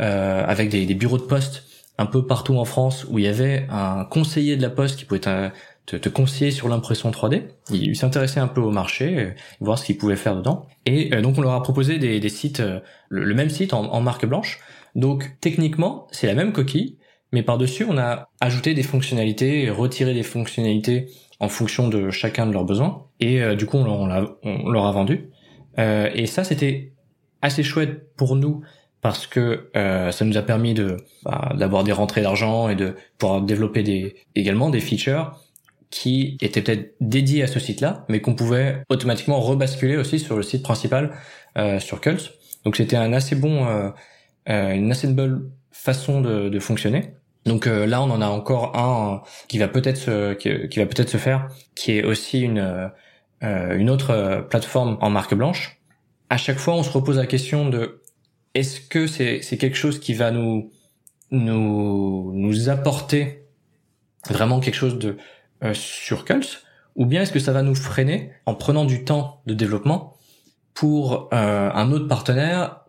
euh, 0.00 0.44
avec 0.46 0.70
des, 0.70 0.86
bureaux 0.94 1.18
de 1.18 1.24
poste 1.24 1.64
un 1.98 2.06
peu 2.06 2.26
partout 2.26 2.56
en 2.56 2.64
France 2.64 3.04
où 3.10 3.18
il 3.18 3.26
y 3.26 3.28
avait 3.28 3.66
un 3.68 4.06
conseiller 4.06 4.56
de 4.56 4.62
la 4.62 4.70
poste 4.70 4.98
qui 4.98 5.04
pouvait 5.04 5.20
te, 5.20 6.08
conseiller 6.08 6.50
sur 6.50 6.66
l'impression 6.66 7.10
3D. 7.10 7.42
Il, 7.70 7.94
s'intéressait 7.94 8.40
un 8.40 8.48
peu 8.48 8.62
au 8.62 8.70
marché, 8.70 9.18
euh, 9.18 9.30
voir 9.60 9.78
ce 9.78 9.84
qu'il 9.84 9.98
pouvait 9.98 10.16
faire 10.16 10.34
dedans. 10.34 10.66
Et 10.86 11.10
donc 11.20 11.36
on 11.36 11.42
leur 11.42 11.52
a 11.52 11.62
proposé 11.62 11.98
des, 11.98 12.28
sites, 12.30 12.62
le, 13.10 13.34
même 13.34 13.50
site 13.50 13.74
en 13.74 14.00
marque 14.00 14.24
blanche. 14.24 14.60
Donc 14.94 15.36
techniquement, 15.40 16.06
c'est 16.10 16.26
la 16.26 16.34
même 16.34 16.52
coquille, 16.52 16.98
mais 17.32 17.42
par-dessus, 17.42 17.86
on 17.88 17.98
a 17.98 18.28
ajouté 18.40 18.74
des 18.74 18.82
fonctionnalités, 18.82 19.70
retiré 19.70 20.14
des 20.14 20.22
fonctionnalités 20.22 21.06
en 21.38 21.48
fonction 21.48 21.88
de 21.88 22.10
chacun 22.10 22.46
de 22.46 22.52
leurs 22.52 22.64
besoins. 22.64 23.06
Et 23.20 23.56
du 23.56 23.66
coup, 23.66 23.78
on, 23.78 24.06
leur 24.06 24.86
a 24.86 24.92
vendu. 24.92 25.30
Euh, 25.78 26.10
et 26.14 26.26
ça, 26.26 26.44
c'était 26.44 26.92
assez 27.40 27.62
chouette 27.62 28.14
pour 28.16 28.36
nous 28.36 28.62
parce 29.00 29.26
que 29.26 29.70
euh, 29.76 30.10
ça 30.10 30.24
nous 30.24 30.36
a 30.36 30.42
permis 30.42 30.74
de 30.74 30.98
bah, 31.22 31.52
d'avoir 31.56 31.84
des 31.84 31.92
rentrées 31.92 32.20
d'argent 32.20 32.68
et 32.68 32.74
de 32.74 32.96
pouvoir 33.16 33.40
développer 33.40 33.82
des 33.82 34.16
également 34.34 34.68
des 34.68 34.80
features 34.80 35.40
qui 35.90 36.38
étaient 36.40 36.62
peut-être 36.62 36.94
dédiés 37.00 37.42
à 37.42 37.46
ce 37.46 37.58
site-là, 37.58 38.04
mais 38.08 38.20
qu'on 38.20 38.34
pouvait 38.34 38.82
automatiquement 38.88 39.40
rebasculer 39.40 39.96
aussi 39.96 40.18
sur 40.18 40.36
le 40.36 40.42
site 40.42 40.62
principal 40.62 41.12
euh, 41.58 41.80
sur 41.80 42.00
Cult. 42.00 42.32
Donc 42.64 42.76
c'était 42.76 42.96
un 42.96 43.12
assez 43.12 43.34
bon, 43.34 43.66
euh, 43.66 43.68
euh, 43.70 43.90
une 44.46 44.90
assez 44.90 45.06
bonne 45.08 45.50
façon 45.70 46.20
de, 46.20 46.48
de 46.48 46.58
fonctionner. 46.58 47.14
Donc 47.46 47.66
euh, 47.66 47.86
là, 47.86 48.02
on 48.02 48.10
en 48.10 48.20
a 48.20 48.26
encore 48.26 48.76
un 48.76 49.22
qui 49.48 49.58
va 49.58 49.68
peut-être 49.68 49.96
se, 49.96 50.34
qui, 50.34 50.78
va 50.78 50.86
peut-être 50.86 51.08
se 51.08 51.16
faire, 51.16 51.48
qui 51.74 51.92
est 51.92 52.04
aussi 52.04 52.40
une 52.40 52.90
euh, 53.42 53.76
une 53.76 53.88
autre 53.88 54.10
euh, 54.10 54.42
plateforme 54.42 54.98
en 55.00 55.08
marque 55.08 55.34
blanche, 55.34 55.80
à 56.28 56.36
chaque 56.36 56.58
fois 56.58 56.74
on 56.74 56.82
se 56.82 56.90
repose 56.90 57.16
la 57.16 57.26
question 57.26 57.68
de 57.68 58.02
est-ce 58.54 58.80
que 58.80 59.06
c'est 59.06 59.40
c'est 59.40 59.56
quelque 59.56 59.76
chose 59.76 59.98
qui 59.98 60.12
va 60.12 60.30
nous 60.30 60.70
nous 61.30 62.32
nous 62.34 62.68
apporter 62.68 63.46
vraiment 64.28 64.60
quelque 64.60 64.74
chose 64.74 64.98
de 64.98 65.16
euh, 65.64 65.72
sur 65.72 66.26
Cult 66.26 66.62
ou 66.96 67.06
bien 67.06 67.22
est-ce 67.22 67.32
que 67.32 67.38
ça 67.38 67.52
va 67.52 67.62
nous 67.62 67.74
freiner 67.74 68.32
en 68.44 68.54
prenant 68.54 68.84
du 68.84 69.04
temps 69.04 69.40
de 69.46 69.54
développement 69.54 70.18
pour 70.74 71.30
euh, 71.32 71.70
un 71.72 71.92
autre 71.92 72.08
partenaire 72.08 72.79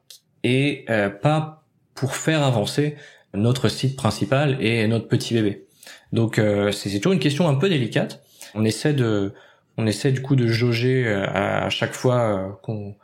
et 0.44 0.86
euh, 0.90 1.10
pas 1.10 1.64
pour 1.94 2.16
faire 2.16 2.44
avancer 2.44 2.96
notre 3.34 3.70
site 3.70 3.96
principal 3.96 4.58
et 4.60 4.88
notre 4.88 5.08
petit 5.08 5.34
bébé. 5.34 5.66
Donc 6.12 6.42
c'est 6.74 6.98
toujours 6.98 7.14
une 7.14 7.20
question 7.20 7.48
un 7.48 7.56
peu 7.56 7.70
délicate. 7.70 8.22
On 8.54 8.66
essaie 8.66 8.94
de 8.94 9.34
on 9.78 9.88
essaie 9.88 10.12
du 10.12 10.22
coup 10.22 10.36
de 10.36 10.48
jauger 10.48 11.08
euh, 11.08 11.26
à, 11.28 11.70
chaque 11.70 11.94
fois 11.94 12.20
euh, 12.20 12.50
qu'on 12.62 12.96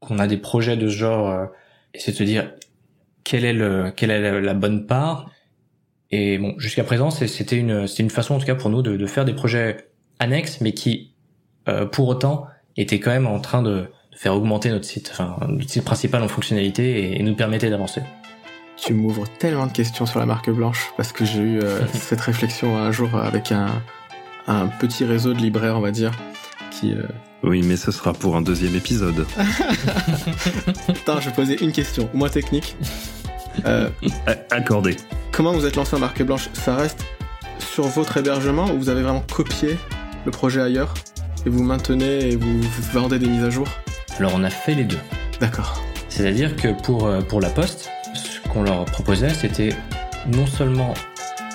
qu'on 0.00 0.18
a 0.18 0.26
des 0.26 0.36
projets 0.36 0.76
de 0.76 0.88
ce 0.88 0.94
genre 0.94 1.30
euh, 1.30 1.46
et 1.94 1.98
c'est 1.98 2.12
de 2.12 2.16
se 2.16 2.22
dire 2.24 2.52
quelle 3.22 3.44
est 3.44 3.52
le 3.52 3.90
quelle 3.90 4.10
est 4.10 4.40
la, 4.40 4.54
bonne 4.54 4.86
part 4.86 5.30
et 6.10 6.38
bon 6.38 6.54
jusqu'à 6.58 6.84
présent 6.84 7.10
c'était 7.10 7.56
une 7.56 7.86
c'est 7.86 8.02
une 8.02 8.10
façon 8.10 8.34
en 8.34 8.38
tout 8.38 8.46
cas 8.46 8.54
pour 8.54 8.68
nous 8.68 8.82
de, 8.82 8.96
de 8.96 9.06
faire 9.06 9.24
des 9.24 9.32
projets 9.32 9.88
annexes 10.18 10.60
mais 10.60 10.72
qui 10.72 11.14
pour 11.92 12.08
autant 12.08 12.46
étaient 12.76 13.00
quand 13.00 13.12
même 13.12 13.26
en 13.26 13.40
train 13.40 13.62
de, 13.62 13.86
faire 14.16 14.34
augmenter 14.34 14.70
notre 14.70 14.84
site 14.84 15.10
enfin 15.12 15.36
notre 15.48 15.70
site 15.70 15.84
principal 15.84 16.22
en 16.22 16.28
fonctionnalité 16.28 17.18
et, 17.18 17.22
nous 17.22 17.34
permettait 17.34 17.70
d'avancer 17.70 18.02
tu 18.76 18.92
m'ouvres 18.94 19.24
tellement 19.38 19.66
de 19.66 19.72
questions 19.72 20.06
sur 20.06 20.18
la 20.18 20.26
marque 20.26 20.50
blanche 20.50 20.92
parce 20.96 21.12
que 21.12 21.24
j'ai 21.24 21.40
eu 21.40 21.60
cette 21.94 22.20
réflexion 22.20 22.76
un 22.76 22.90
jour 22.90 23.14
avec 23.16 23.52
un, 23.52 23.68
un 24.46 24.66
petit 24.66 25.04
réseau 25.04 25.32
de 25.32 25.38
libraires, 25.38 25.76
on 25.76 25.80
va 25.80 25.90
dire, 25.90 26.12
qui... 26.70 26.92
Euh, 26.92 27.02
oui, 27.42 27.62
mais 27.62 27.76
ce 27.76 27.90
sera 27.90 28.12
pour 28.12 28.36
un 28.36 28.42
deuxième 28.42 28.74
épisode. 28.74 29.26
Attends, 30.88 31.20
je 31.20 31.28
vais 31.28 31.34
poser 31.34 31.62
une 31.62 31.72
question, 31.72 32.08
moins 32.14 32.30
technique. 32.30 32.76
Euh, 33.66 33.88
accordé. 34.50 34.96
Comment 35.30 35.52
vous 35.52 35.66
êtes 35.66 35.76
lancé 35.76 35.96
en 35.96 35.98
marque 35.98 36.22
blanche? 36.22 36.48
Ça 36.54 36.76
reste 36.76 37.04
sur 37.58 37.84
votre 37.84 38.16
hébergement 38.16 38.70
ou 38.70 38.78
vous 38.78 38.88
avez 38.88 39.02
vraiment 39.02 39.24
copié 39.32 39.76
le 40.24 40.30
projet 40.30 40.60
ailleurs 40.60 40.94
et 41.44 41.50
vous 41.50 41.62
maintenez 41.62 42.30
et 42.30 42.36
vous, 42.36 42.62
vendez 42.92 43.18
des 43.18 43.26
mises 43.26 43.44
à 43.44 43.50
jour? 43.50 43.68
Alors 44.18 44.32
on 44.34 44.44
a 44.44 44.50
fait 44.50 44.74
les 44.74 44.84
deux. 44.84 44.98
D'accord. 45.40 45.82
C'est-à-dire 46.08 46.54
que 46.56 46.68
pour, 46.82 47.06
euh, 47.06 47.20
pour 47.20 47.40
la 47.40 47.50
poste, 47.50 47.90
ce 48.14 48.40
qu'on 48.48 48.62
leur 48.62 48.84
proposait, 48.84 49.30
c'était 49.30 49.70
non 50.32 50.46
seulement 50.46 50.94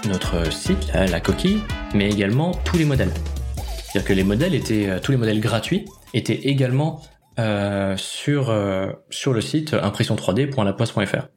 notre 0.07 0.51
site, 0.51 0.91
la, 0.93 1.19
coquille, 1.19 1.59
mais 1.93 2.09
également 2.09 2.51
tous 2.65 2.77
les 2.77 2.85
modèles. 2.85 3.11
C'est-à-dire 3.83 4.07
que 4.07 4.13
les 4.13 4.23
modèles 4.23 4.53
étaient, 4.53 4.89
euh, 4.89 4.99
tous 4.99 5.11
les 5.11 5.17
modèles 5.17 5.39
gratuits 5.39 5.85
étaient 6.13 6.47
également 6.49 7.01
euh, 7.39 7.95
sur 7.95 8.49
euh, 8.49 8.91
sur 9.09 9.31
le 9.31 9.39
site 9.39 9.71
impression3d.laposte.fr. 9.71 11.27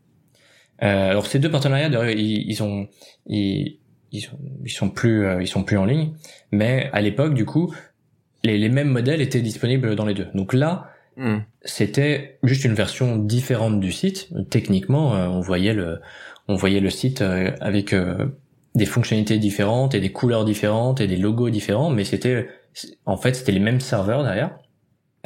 Euh, 0.82 1.10
alors 1.10 1.26
ces 1.26 1.38
deux 1.38 1.50
partenariats, 1.50 1.88
ils, 2.10 2.50
ils 2.50 2.62
ont 2.62 2.88
ils, 3.26 3.78
ils, 4.10 4.22
sont, 4.22 4.38
ils 4.64 4.70
sont 4.70 4.90
plus 4.90 5.26
ils 5.40 5.46
sont 5.46 5.62
plus 5.62 5.76
en 5.76 5.84
ligne, 5.84 6.14
mais 6.50 6.90
à 6.92 7.00
l'époque 7.00 7.34
du 7.34 7.44
coup 7.44 7.72
les, 8.42 8.58
les 8.58 8.68
mêmes 8.68 8.88
modèles 8.88 9.20
étaient 9.20 9.42
disponibles 9.42 9.94
dans 9.94 10.06
les 10.06 10.14
deux. 10.14 10.26
Donc 10.34 10.54
là, 10.54 10.91
hmm. 11.16 11.38
c'était 11.62 12.38
juste 12.42 12.64
une 12.64 12.74
version 12.74 13.16
différente 13.16 13.80
du 13.80 13.92
site. 13.92 14.28
Techniquement, 14.50 15.12
on 15.12 15.40
voyait 15.40 15.74
le 15.74 16.00
on 16.48 16.56
voyait 16.56 16.80
le 16.80 16.90
site 16.90 17.22
avec 17.22 17.94
des 18.74 18.86
fonctionnalités 18.86 19.38
différentes 19.38 19.94
et 19.94 20.00
des 20.00 20.12
couleurs 20.12 20.44
différentes 20.44 21.00
et 21.00 21.06
des 21.06 21.16
logos 21.16 21.50
différents, 21.50 21.90
mais 21.90 22.04
c'était 22.04 22.48
en 23.04 23.16
fait 23.16 23.34
c'était 23.34 23.52
les 23.52 23.60
mêmes 23.60 23.80
serveurs 23.80 24.22
derrière. 24.22 24.58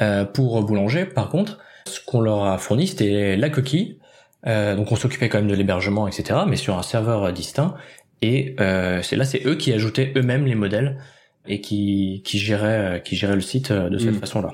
Euh, 0.01 0.25
pour 0.25 0.61
Boulanger, 0.63 1.05
par 1.05 1.29
contre, 1.29 1.57
ce 1.87 1.99
qu'on 2.05 2.21
leur 2.21 2.45
a 2.45 2.57
fourni 2.57 2.87
c'était 2.87 3.35
la 3.35 3.49
coquille, 3.49 3.99
euh, 4.45 4.75
donc 4.75 4.91
on 4.91 4.95
s'occupait 4.95 5.29
quand 5.29 5.39
même 5.39 5.47
de 5.47 5.55
l'hébergement, 5.55 6.07
etc., 6.07 6.41
mais 6.47 6.57
sur 6.57 6.77
un 6.77 6.83
serveur 6.83 7.31
distinct. 7.33 7.75
Et 8.21 8.55
euh, 8.59 9.01
c'est 9.01 9.15
là 9.15 9.25
c'est 9.25 9.45
eux 9.45 9.55
qui 9.55 9.71
ajoutaient 9.73 10.11
eux-mêmes 10.15 10.45
les 10.45 10.55
modèles 10.55 10.97
et 11.45 11.61
qui 11.61 12.21
qui 12.25 12.39
géraient 12.39 13.01
qui 13.05 13.15
géraient 13.15 13.35
le 13.35 13.41
site 13.41 13.71
euh, 13.71 13.89
de 13.89 13.97
cette 13.97 14.15
mm. 14.15 14.19
façon-là. 14.19 14.49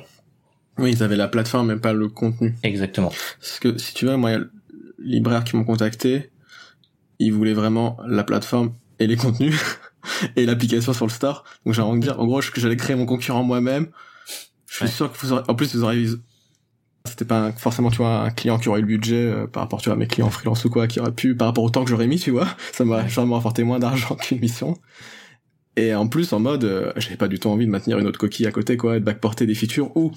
Oui, 0.78 0.92
ils 0.92 1.04
avaient 1.04 1.16
la 1.16 1.28
plateforme 1.28 1.68
mais 1.68 1.76
pas 1.76 1.94
le 1.94 2.10
contenu. 2.10 2.56
Exactement. 2.64 3.12
Parce 3.40 3.60
que 3.60 3.78
si 3.78 3.94
tu 3.94 4.06
veux, 4.06 4.18
moi, 4.18 4.32
il 4.32 4.34
y 4.34 4.38
a 4.38 4.46
libraires 5.00 5.44
qui 5.44 5.56
m'ont 5.56 5.64
contacté, 5.64 6.32
ils 7.20 7.32
voulaient 7.32 7.54
vraiment 7.54 7.98
la 8.08 8.24
plateforme 8.24 8.74
et 9.00 9.08
les 9.08 9.16
contenus 9.16 9.60
et 10.36 10.46
l'application 10.46 10.94
sur 10.94 11.06
le 11.06 11.12
store. 11.12 11.44
Donc 11.66 11.74
j'ai 11.76 11.82
envie 11.82 12.00
de 12.00 12.06
dire, 12.06 12.20
en 12.20 12.26
gros, 12.26 12.40
que 12.40 12.60
j'allais 12.60 12.78
créer 12.78 12.96
mon 12.96 13.06
concurrent 13.06 13.44
moi-même. 13.44 13.88
Je 14.68 14.78
suis 14.78 14.88
sûr 14.88 15.12
que 15.12 15.18
vous 15.20 15.34
aurez, 15.34 15.44
en 15.48 15.56
plus 15.56 15.76
vous 15.76 15.84
aurez 15.84 16.08
c'était 17.06 17.26
pas 17.26 17.52
forcément 17.52 17.92
tu 17.92 17.98
vois 17.98 18.22
un 18.22 18.30
client 18.30 18.58
qui 18.58 18.70
aurait 18.70 18.80
eu 18.80 18.84
le 18.84 18.88
budget 18.88 19.28
euh, 19.28 19.46
par 19.46 19.64
rapport 19.64 19.82
tu 19.82 19.90
vois 19.90 19.96
à 19.96 19.98
mes 19.98 20.08
clients 20.08 20.30
freelance 20.30 20.64
ou 20.66 20.70
quoi 20.70 20.88
qui 20.88 21.00
aurait 21.00 21.12
pu 21.12 21.36
par 21.36 21.48
rapport 21.48 21.64
au 21.64 21.70
temps 21.70 21.84
que 21.84 21.90
j'aurais 21.90 22.08
mis 22.08 22.18
tu 22.18 22.32
vois 22.32 22.48
ça 22.72 22.86
m'a 22.86 23.02
vraiment 23.02 23.36
rapporté 23.36 23.64
moins 23.64 23.80
d'argent 23.80 24.16
qu'une 24.22 24.40
mission 24.40 24.78
et 25.76 25.96
en 25.96 26.08
plus, 26.08 26.34
en 26.34 26.40
mode, 26.40 26.66
euh, 26.66 26.92
j'avais 26.98 27.16
pas 27.16 27.28
du 27.28 27.40
tout 27.40 27.50
envie 27.50 27.66
de 27.66 27.72
maintenir 27.72 27.98
une 27.98 28.06
autre 28.06 28.20
coquille 28.20 28.46
à 28.46 28.52
côté, 28.52 28.78
quoi, 28.78 28.98
et 28.98 29.00
de 29.00 29.06
backporter 29.06 29.48
des 29.48 29.56
features, 29.56 29.96
ou 29.98 30.12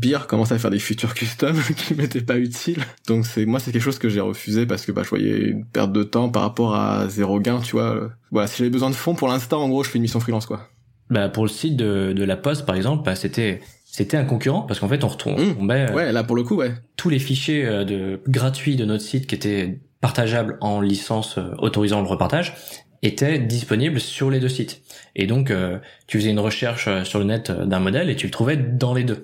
pire, 0.00 0.28
commencer 0.28 0.54
à 0.54 0.58
faire 0.58 0.70
des 0.70 0.78
features 0.78 1.14
custom 1.14 1.56
qui 1.76 1.94
m'étaient 1.94 2.20
pas 2.20 2.38
utiles. 2.38 2.84
Donc 3.08 3.26
c'est, 3.26 3.44
moi, 3.44 3.58
c'est 3.58 3.72
quelque 3.72 3.82
chose 3.82 3.98
que 3.98 4.08
j'ai 4.08 4.20
refusé 4.20 4.64
parce 4.64 4.86
que, 4.86 4.92
bah, 4.92 5.02
je 5.02 5.08
voyais 5.08 5.38
une 5.38 5.64
perte 5.64 5.92
de 5.92 6.04
temps 6.04 6.28
par 6.28 6.42
rapport 6.42 6.76
à 6.76 7.08
zéro 7.08 7.40
gain, 7.40 7.60
tu 7.60 7.72
vois. 7.72 8.10
Voilà, 8.30 8.46
si 8.46 8.58
j'avais 8.58 8.70
besoin 8.70 8.90
de 8.90 8.94
fonds, 8.94 9.14
pour 9.14 9.28
l'instant, 9.28 9.62
en 9.62 9.68
gros, 9.68 9.82
je 9.82 9.90
fais 9.90 9.98
une 9.98 10.02
mission 10.02 10.20
freelance, 10.20 10.46
quoi. 10.46 10.68
Bah, 11.10 11.28
pour 11.28 11.44
le 11.44 11.50
site 11.50 11.76
de, 11.76 12.12
de 12.12 12.24
La 12.24 12.36
Poste, 12.36 12.64
par 12.64 12.76
exemple, 12.76 13.02
bah, 13.04 13.16
c'était, 13.16 13.60
c'était 13.84 14.16
un 14.16 14.24
concurrent 14.24 14.62
parce 14.62 14.78
qu'en 14.78 14.88
fait, 14.88 15.02
on 15.02 15.08
retrouve, 15.08 15.34
mmh. 15.34 15.68
ouais, 15.68 16.12
là, 16.12 16.22
pour 16.22 16.36
le 16.36 16.44
coup, 16.44 16.54
ouais. 16.54 16.74
Tous 16.96 17.10
les 17.10 17.18
fichiers 17.18 17.66
euh, 17.66 17.84
de, 17.84 18.20
gratuits 18.28 18.76
de 18.76 18.84
notre 18.84 19.02
site 19.02 19.26
qui 19.26 19.34
étaient 19.34 19.80
partageables 20.00 20.58
en 20.60 20.80
licence 20.80 21.38
euh, 21.38 21.50
autorisant 21.58 22.00
le 22.00 22.06
repartage 22.06 22.54
était 23.02 23.38
disponible 23.38 24.00
sur 24.00 24.30
les 24.30 24.40
deux 24.40 24.48
sites. 24.48 24.82
Et 25.16 25.26
donc, 25.26 25.50
euh, 25.50 25.78
tu 26.06 26.18
faisais 26.18 26.30
une 26.30 26.40
recherche 26.40 26.86
euh, 26.88 27.04
sur 27.04 27.18
le 27.18 27.24
net 27.24 27.50
euh, 27.50 27.66
d'un 27.66 27.80
modèle 27.80 28.08
et 28.10 28.16
tu 28.16 28.26
le 28.26 28.30
trouvais 28.30 28.56
dans 28.56 28.94
les 28.94 29.04
deux. 29.04 29.22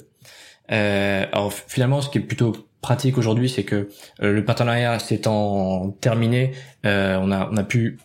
Euh, 0.73 1.25
alors 1.33 1.53
finalement, 1.53 2.01
ce 2.01 2.11
qui 2.11 2.19
est 2.19 2.23
plutôt 2.23 2.55
pratique 2.81 3.17
aujourd'hui, 3.19 3.49
c'est 3.49 3.64
que 3.64 3.88
le 4.21 4.45
partenariat 4.45 4.99
s'étant 4.99 5.97
terminé, 6.01 6.53
on 6.85 7.33
a 7.33 7.49
on 7.51 7.57
a 7.57 7.64
pu 7.64 7.99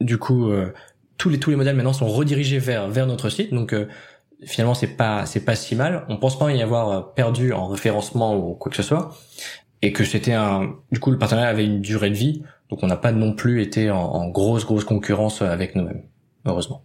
du 0.00 0.18
coup 0.18 0.52
tous 1.18 1.30
les 1.30 1.40
tous 1.40 1.50
les 1.50 1.56
modèles 1.56 1.74
maintenant 1.74 1.92
sont 1.92 2.06
redirigés 2.06 2.60
vers 2.60 2.88
vers 2.88 3.08
notre 3.08 3.28
site. 3.28 3.52
Donc 3.52 3.74
finalement, 4.44 4.74
c'est 4.74 4.96
pas 4.96 5.26
c'est 5.26 5.44
pas 5.44 5.56
si 5.56 5.74
mal. 5.74 6.04
On 6.08 6.18
pense 6.18 6.38
pas 6.38 6.52
y 6.52 6.62
avoir 6.62 7.14
perdu 7.14 7.52
en 7.52 7.66
référencement 7.66 8.36
ou 8.36 8.54
quoi 8.54 8.70
que 8.70 8.76
ce 8.76 8.84
soit, 8.84 9.16
et 9.82 9.92
que 9.92 10.04
c'était 10.04 10.34
un 10.34 10.76
du 10.92 11.00
coup 11.00 11.10
le 11.10 11.18
partenariat 11.18 11.48
avait 11.48 11.64
une 11.64 11.80
durée 11.80 12.10
de 12.10 12.14
vie 12.14 12.42
donc 12.74 12.82
on 12.82 12.88
n'a 12.88 12.96
pas 12.96 13.12
non 13.12 13.32
plus 13.32 13.62
été 13.62 13.88
en, 13.92 14.28
grosse 14.30 14.66
grosse 14.66 14.82
concurrence 14.82 15.42
avec 15.42 15.76
nous-mêmes, 15.76 16.02
heureusement. 16.44 16.84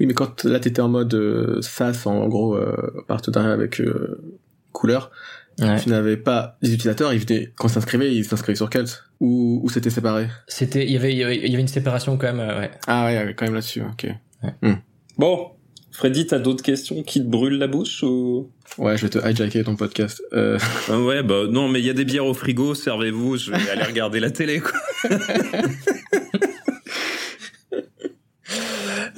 Oui, 0.00 0.06
mais 0.06 0.12
quand 0.12 0.42
là 0.42 0.58
t'étais 0.58 0.80
en 0.80 0.88
mode 0.88 1.14
euh, 1.14 1.62
SaaS, 1.62 2.02
en 2.06 2.26
gros 2.26 2.56
euh, 2.56 3.04
partenariat 3.06 3.52
avec 3.52 3.80
euh, 3.80 4.20
Couleur, 4.72 5.12
tu 5.56 5.88
n'avais 5.88 6.16
pas 6.16 6.56
les 6.62 6.74
utilisateurs, 6.74 7.12
ils 7.12 7.20
venaient 7.20 7.52
quand 7.54 7.68
ils 7.68 7.72
s'inscrivaient, 7.72 8.12
ils 8.12 8.24
s'inscrivaient 8.24 8.56
sur 8.56 8.70
Cult 8.70 9.04
ou, 9.20 9.60
ou 9.62 9.70
c'était 9.70 9.90
séparé? 9.90 10.26
C'était, 10.48 10.84
il 10.84 10.90
y 10.90 10.96
avait, 10.96 11.14
il 11.14 11.20
y 11.20 11.52
avait 11.52 11.60
une 11.60 11.68
séparation 11.68 12.16
quand 12.16 12.32
même, 12.32 12.58
ouais. 12.58 12.72
Ah 12.88 13.04
ouais, 13.04 13.32
quand 13.36 13.44
même 13.44 13.54
là-dessus, 13.54 13.82
ok. 13.82 14.08
Hmm. 14.62 14.74
Bon, 15.16 15.52
Freddy, 15.92 16.26
t'as 16.26 16.38
d'autres 16.38 16.62
questions 16.62 17.02
qui 17.02 17.20
te 17.20 17.26
brûlent 17.26 17.58
la 17.58 17.66
bouche 17.66 18.02
ou? 18.02 18.50
Ouais, 18.78 18.96
je 18.96 19.02
vais 19.02 19.10
te 19.10 19.18
hijacker 19.18 19.64
ton 19.64 19.76
podcast. 19.76 20.22
Euh... 20.32 20.58
Ah 20.88 21.00
ouais, 21.00 21.22
bah 21.22 21.46
non, 21.48 21.68
mais 21.68 21.80
il 21.80 21.86
y 21.86 21.90
a 21.90 21.94
des 21.94 22.04
bières 22.04 22.26
au 22.26 22.34
frigo, 22.34 22.74
servez-vous, 22.74 23.36
je 23.36 23.50
vais 23.50 23.70
aller 23.70 23.82
regarder 23.82 24.20
la 24.20 24.30
télé, 24.30 24.60
quoi. 24.60 24.78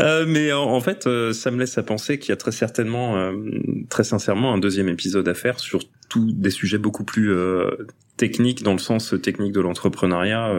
Euh, 0.01 0.25
mais 0.27 0.53
en, 0.53 0.81
fait, 0.81 1.07
euh, 1.07 1.33
ça 1.33 1.51
me 1.51 1.59
laisse 1.59 1.79
à 1.79 1.83
penser 1.83 2.19
qu'il 2.19 2.31
y 2.31 2.33
a 2.33 2.37
très 2.37 2.51
certainement, 2.51 3.17
euh, 3.17 3.33
très 3.89 4.05
sincèrement, 4.05 4.53
un 4.53 4.59
deuxième 4.59 4.89
épisode 4.89 5.29
à 5.29 5.35
faire 5.35 5.61
sur 5.61 5.81
tous 6.09 6.33
des 6.33 6.51
sujets 6.51 6.79
beaucoup 6.79 7.05
plus 7.05 7.33
techniques 8.17 8.63
dans 8.63 8.73
le 8.73 8.79
sens 8.79 9.15
technique 9.23 9.53
de 9.53 9.61
l'entrepreneuriat. 9.61 10.53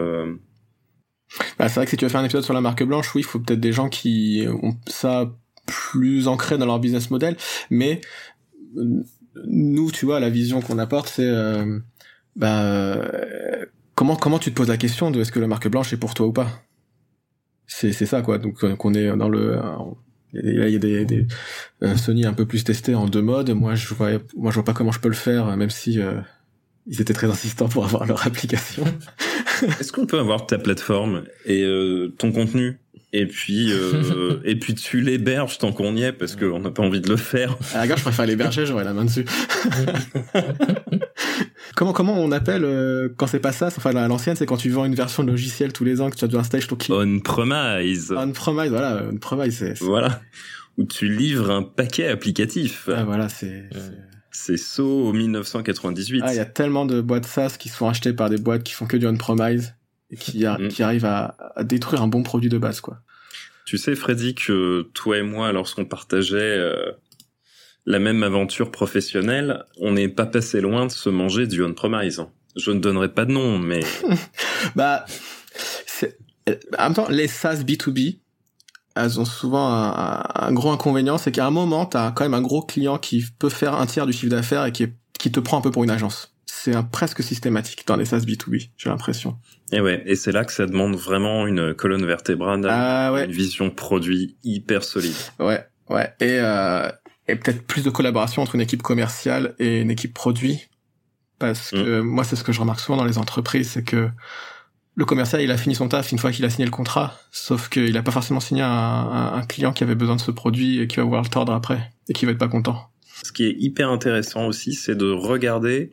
Bah, 1.58 1.68
c'est 1.68 1.74
vrai 1.74 1.84
que 1.84 1.90
si 1.90 1.96
tu 1.96 2.04
veux 2.04 2.08
faire 2.08 2.20
un 2.20 2.24
épisode 2.24 2.44
sur 2.44 2.54
la 2.54 2.60
marque 2.60 2.82
blanche, 2.84 3.14
oui, 3.14 3.20
il 3.20 3.24
faut 3.24 3.38
peut-être 3.38 3.60
des 3.60 3.72
gens 3.72 3.88
qui 3.88 4.46
ont 4.48 4.76
ça 4.86 5.32
plus 5.66 6.28
ancré 6.28 6.58
dans 6.58 6.66
leur 6.66 6.80
business 6.80 7.10
model, 7.10 7.36
mais 7.70 8.00
nous, 9.46 9.90
tu 9.90 10.06
vois, 10.06 10.20
la 10.20 10.30
vision 10.30 10.60
qu'on 10.60 10.78
apporte, 10.78 11.08
c'est 11.08 11.30
bah 12.36 13.00
comment 13.94 14.16
comment 14.16 14.38
tu 14.38 14.50
te 14.50 14.56
poses 14.56 14.68
la 14.68 14.76
question 14.76 15.10
de 15.10 15.20
est-ce 15.20 15.32
que 15.32 15.40
la 15.40 15.46
marque 15.46 15.68
blanche 15.68 15.92
est 15.92 15.96
pour 15.96 16.14
toi 16.14 16.26
ou 16.26 16.32
pas? 16.32 16.48
C'est 17.66 17.92
c'est 17.92 18.06
ça 18.06 18.22
quoi. 18.22 18.38
Donc 18.38 18.64
euh, 18.64 18.76
qu'on 18.76 18.94
est 18.94 19.16
dans 19.16 19.28
le 19.28 19.58
il 20.32 20.68
y 20.68 20.74
a 20.74 20.78
des, 20.78 21.04
des 21.04 21.26
euh, 21.82 21.96
Sony 21.96 22.26
un 22.26 22.32
peu 22.32 22.44
plus 22.44 22.64
testé 22.64 22.94
en 22.94 23.06
deux 23.06 23.22
modes. 23.22 23.50
Moi 23.50 23.74
je 23.74 23.94
vois 23.94 24.10
moi 24.36 24.50
je 24.50 24.56
vois 24.56 24.64
pas 24.64 24.72
comment 24.72 24.92
je 24.92 25.00
peux 25.00 25.08
le 25.08 25.14
faire 25.14 25.56
même 25.56 25.70
si 25.70 26.00
euh, 26.00 26.20
ils 26.86 27.00
étaient 27.00 27.14
très 27.14 27.28
insistants 27.30 27.68
pour 27.68 27.84
avoir 27.84 28.04
leur 28.06 28.26
application. 28.26 28.84
Est-ce 29.80 29.92
qu'on 29.92 30.06
peut 30.06 30.18
avoir 30.18 30.46
ta 30.46 30.58
plateforme 30.58 31.24
et 31.46 31.64
ton 32.18 32.32
contenu 32.32 32.80
et 33.14 33.26
puis 33.26 33.72
euh, 33.72 34.40
et 34.44 34.56
puis 34.56 34.74
tu 34.74 35.00
l'héberges 35.00 35.58
tant 35.58 35.72
qu'on 35.72 35.94
y 35.94 36.02
est 36.02 36.12
parce 36.12 36.34
qu'on 36.34 36.58
n'a 36.58 36.70
pas 36.70 36.82
envie 36.82 37.00
de 37.00 37.08
le 37.08 37.16
faire. 37.16 37.56
À 37.72 37.78
la 37.78 37.86
gare, 37.86 37.96
je 37.96 38.02
préfère 38.02 38.26
l'héberger, 38.26 38.66
j'aurais 38.66 38.82
la 38.82 38.92
main 38.92 39.04
dessus. 39.04 39.24
comment 41.76 41.92
comment 41.92 42.18
on 42.18 42.32
appelle 42.32 42.64
euh, 42.64 43.08
quand 43.16 43.28
c'est 43.28 43.38
pas 43.38 43.52
ça 43.52 43.68
Enfin 43.68 43.94
à 43.94 44.08
l'ancienne, 44.08 44.34
c'est 44.34 44.46
quand 44.46 44.56
tu 44.56 44.70
vends 44.70 44.84
une 44.84 44.96
version 44.96 45.22
de 45.22 45.30
logiciel 45.30 45.72
tous 45.72 45.84
les 45.84 46.00
ans 46.00 46.10
que 46.10 46.16
tu 46.16 46.24
as 46.24 46.28
dû 46.28 46.36
installer 46.36 46.64
ton 46.64 46.74
client. 46.74 47.00
On 47.00 47.20
promise. 47.20 48.12
On 48.16 48.32
promise, 48.32 48.70
voilà, 48.70 49.04
on 49.10 49.16
promise. 49.16 49.58
C'est, 49.58 49.78
Voilà. 49.78 50.20
Où 50.76 50.84
tu 50.84 51.08
livres 51.08 51.52
un 51.52 51.62
paquet 51.62 52.08
applicatif. 52.08 52.88
Ah 52.92 53.04
voilà, 53.04 53.28
c'est. 53.28 53.70
C'est 54.32 54.56
saut 54.56 55.12
1998. 55.12 56.22
Ah, 56.24 56.34
il 56.34 56.36
y 56.36 56.40
a 56.40 56.44
tellement 56.44 56.86
de 56.86 57.00
boîtes 57.00 57.26
SaaS 57.26 57.54
qui 57.56 57.68
sont 57.68 57.88
achetées 57.88 58.12
par 58.12 58.28
des 58.28 58.38
boîtes 58.38 58.64
qui 58.64 58.72
font 58.72 58.84
que 58.84 58.96
du 58.96 59.06
on-promise 59.06 59.66
et 59.66 59.83
qui, 60.18 60.44
a, 60.46 60.58
mm. 60.58 60.68
qui 60.68 60.82
arrivent 60.82 61.04
à, 61.04 61.36
à, 61.56 61.64
détruire 61.64 62.02
un 62.02 62.08
bon 62.08 62.22
produit 62.22 62.48
de 62.48 62.58
base, 62.58 62.80
quoi. 62.80 62.98
Tu 63.64 63.78
sais, 63.78 63.94
Freddy, 63.94 64.34
que 64.34 64.82
toi 64.92 65.18
et 65.18 65.22
moi, 65.22 65.52
lorsqu'on 65.52 65.86
partageait 65.86 66.36
euh, 66.38 66.92
la 67.86 67.98
même 67.98 68.22
aventure 68.22 68.70
professionnelle, 68.70 69.64
on 69.78 69.92
n'est 69.92 70.08
pas 70.08 70.26
passé 70.26 70.60
loin 70.60 70.86
de 70.86 70.92
se 70.92 71.08
manger 71.08 71.46
du 71.46 71.62
on-premise. 71.62 72.22
Je 72.56 72.70
ne 72.70 72.78
donnerai 72.78 73.08
pas 73.08 73.24
de 73.24 73.32
nom, 73.32 73.58
mais... 73.58 73.80
bah, 74.76 75.06
en 76.78 76.84
même 76.84 76.94
temps, 76.94 77.08
les 77.08 77.26
SaaS 77.26 77.62
B2B, 77.62 78.18
elles 78.96 79.18
ont 79.18 79.24
souvent 79.24 79.66
un, 79.66 80.52
gros 80.52 80.70
inconvénient, 80.70 81.18
c'est 81.18 81.32
qu'à 81.32 81.46
un 81.46 81.50
moment, 81.50 81.86
tu 81.86 81.96
as 81.96 82.12
quand 82.14 82.24
même 82.24 82.34
un 82.34 82.42
gros 82.42 82.62
client 82.62 82.98
qui 82.98 83.24
peut 83.38 83.48
faire 83.48 83.74
un 83.74 83.86
tiers 83.86 84.06
du 84.06 84.12
chiffre 84.12 84.30
d'affaires 84.30 84.66
et 84.66 84.72
qui, 84.72 84.86
qui 85.18 85.32
te 85.32 85.40
prend 85.40 85.58
un 85.58 85.62
peu 85.62 85.70
pour 85.70 85.84
une 85.84 85.90
agence 85.90 86.33
c'est 86.64 86.90
presque 86.90 87.22
systématique 87.22 87.86
dans 87.86 87.96
les 87.96 88.06
SaaS 88.06 88.20
B2B, 88.20 88.70
j'ai 88.78 88.88
l'impression. 88.88 89.36
Et 89.70 89.80
ouais, 89.80 90.02
et 90.06 90.16
c'est 90.16 90.32
là 90.32 90.44
que 90.44 90.52
ça 90.52 90.64
demande 90.64 90.96
vraiment 90.96 91.46
une 91.46 91.74
colonne 91.74 92.06
vertébrale, 92.06 92.66
ah 92.70 93.12
une 93.22 93.30
vision 93.30 93.70
produit 93.70 94.36
hyper 94.44 94.82
solide. 94.82 95.14
Ouais, 95.38 95.62
ouais, 95.90 96.14
et 96.20 96.38
euh, 96.40 96.90
et 97.28 97.36
peut-être 97.36 97.66
plus 97.66 97.84
de 97.84 97.90
collaboration 97.90 98.40
entre 98.40 98.54
une 98.54 98.62
équipe 98.62 98.82
commerciale 98.82 99.54
et 99.58 99.82
une 99.82 99.90
équipe 99.90 100.14
produit, 100.14 100.68
parce 101.38 101.70
que 101.70 102.00
mm. 102.00 102.02
moi 102.02 102.24
c'est 102.24 102.36
ce 102.36 102.44
que 102.44 102.52
je 102.52 102.60
remarque 102.60 102.80
souvent 102.80 102.96
dans 102.96 103.04
les 103.04 103.18
entreprises, 103.18 103.72
c'est 103.72 103.84
que 103.84 104.08
le 104.94 105.04
commercial 105.04 105.42
il 105.42 105.50
a 105.50 105.58
fini 105.58 105.74
son 105.74 105.88
taf 105.88 106.12
une 106.12 106.18
fois 106.18 106.32
qu'il 106.32 106.46
a 106.46 106.50
signé 106.50 106.64
le 106.64 106.70
contrat, 106.70 107.18
sauf 107.30 107.68
qu'il 107.68 107.94
a 107.98 108.02
pas 108.02 108.12
forcément 108.12 108.40
signé 108.40 108.62
un, 108.62 109.32
un, 109.34 109.42
client 109.42 109.74
qui 109.74 109.84
avait 109.84 109.96
besoin 109.96 110.16
de 110.16 110.20
ce 110.20 110.30
produit 110.30 110.80
et 110.80 110.86
qui 110.86 110.96
va 110.96 111.02
vouloir 111.02 111.22
le 111.22 111.28
tordre 111.28 111.52
après 111.52 111.92
et 112.08 112.14
qui 112.14 112.24
va 112.24 112.32
être 112.32 112.38
pas 112.38 112.48
content. 112.48 112.88
Ce 113.22 113.32
qui 113.32 113.44
est 113.44 113.56
hyper 113.58 113.90
intéressant 113.90 114.46
aussi, 114.46 114.72
c'est 114.72 114.94
de 114.94 115.10
regarder 115.10 115.92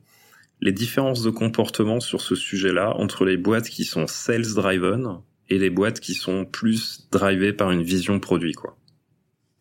les 0.61 0.71
différences 0.71 1.23
de 1.23 1.29
comportement 1.29 1.99
sur 1.99 2.21
ce 2.21 2.35
sujet-là 2.35 2.95
entre 2.97 3.25
les 3.25 3.37
boîtes 3.37 3.69
qui 3.69 3.83
sont 3.83 4.07
sales 4.07 4.53
driven 4.53 5.17
et 5.49 5.57
les 5.57 5.69
boîtes 5.69 5.99
qui 5.99 6.13
sont 6.13 6.45
plus 6.45 7.07
drivées 7.11 7.51
par 7.51 7.71
une 7.71 7.81
vision 7.81 8.19
produit, 8.19 8.53
quoi. 8.53 8.77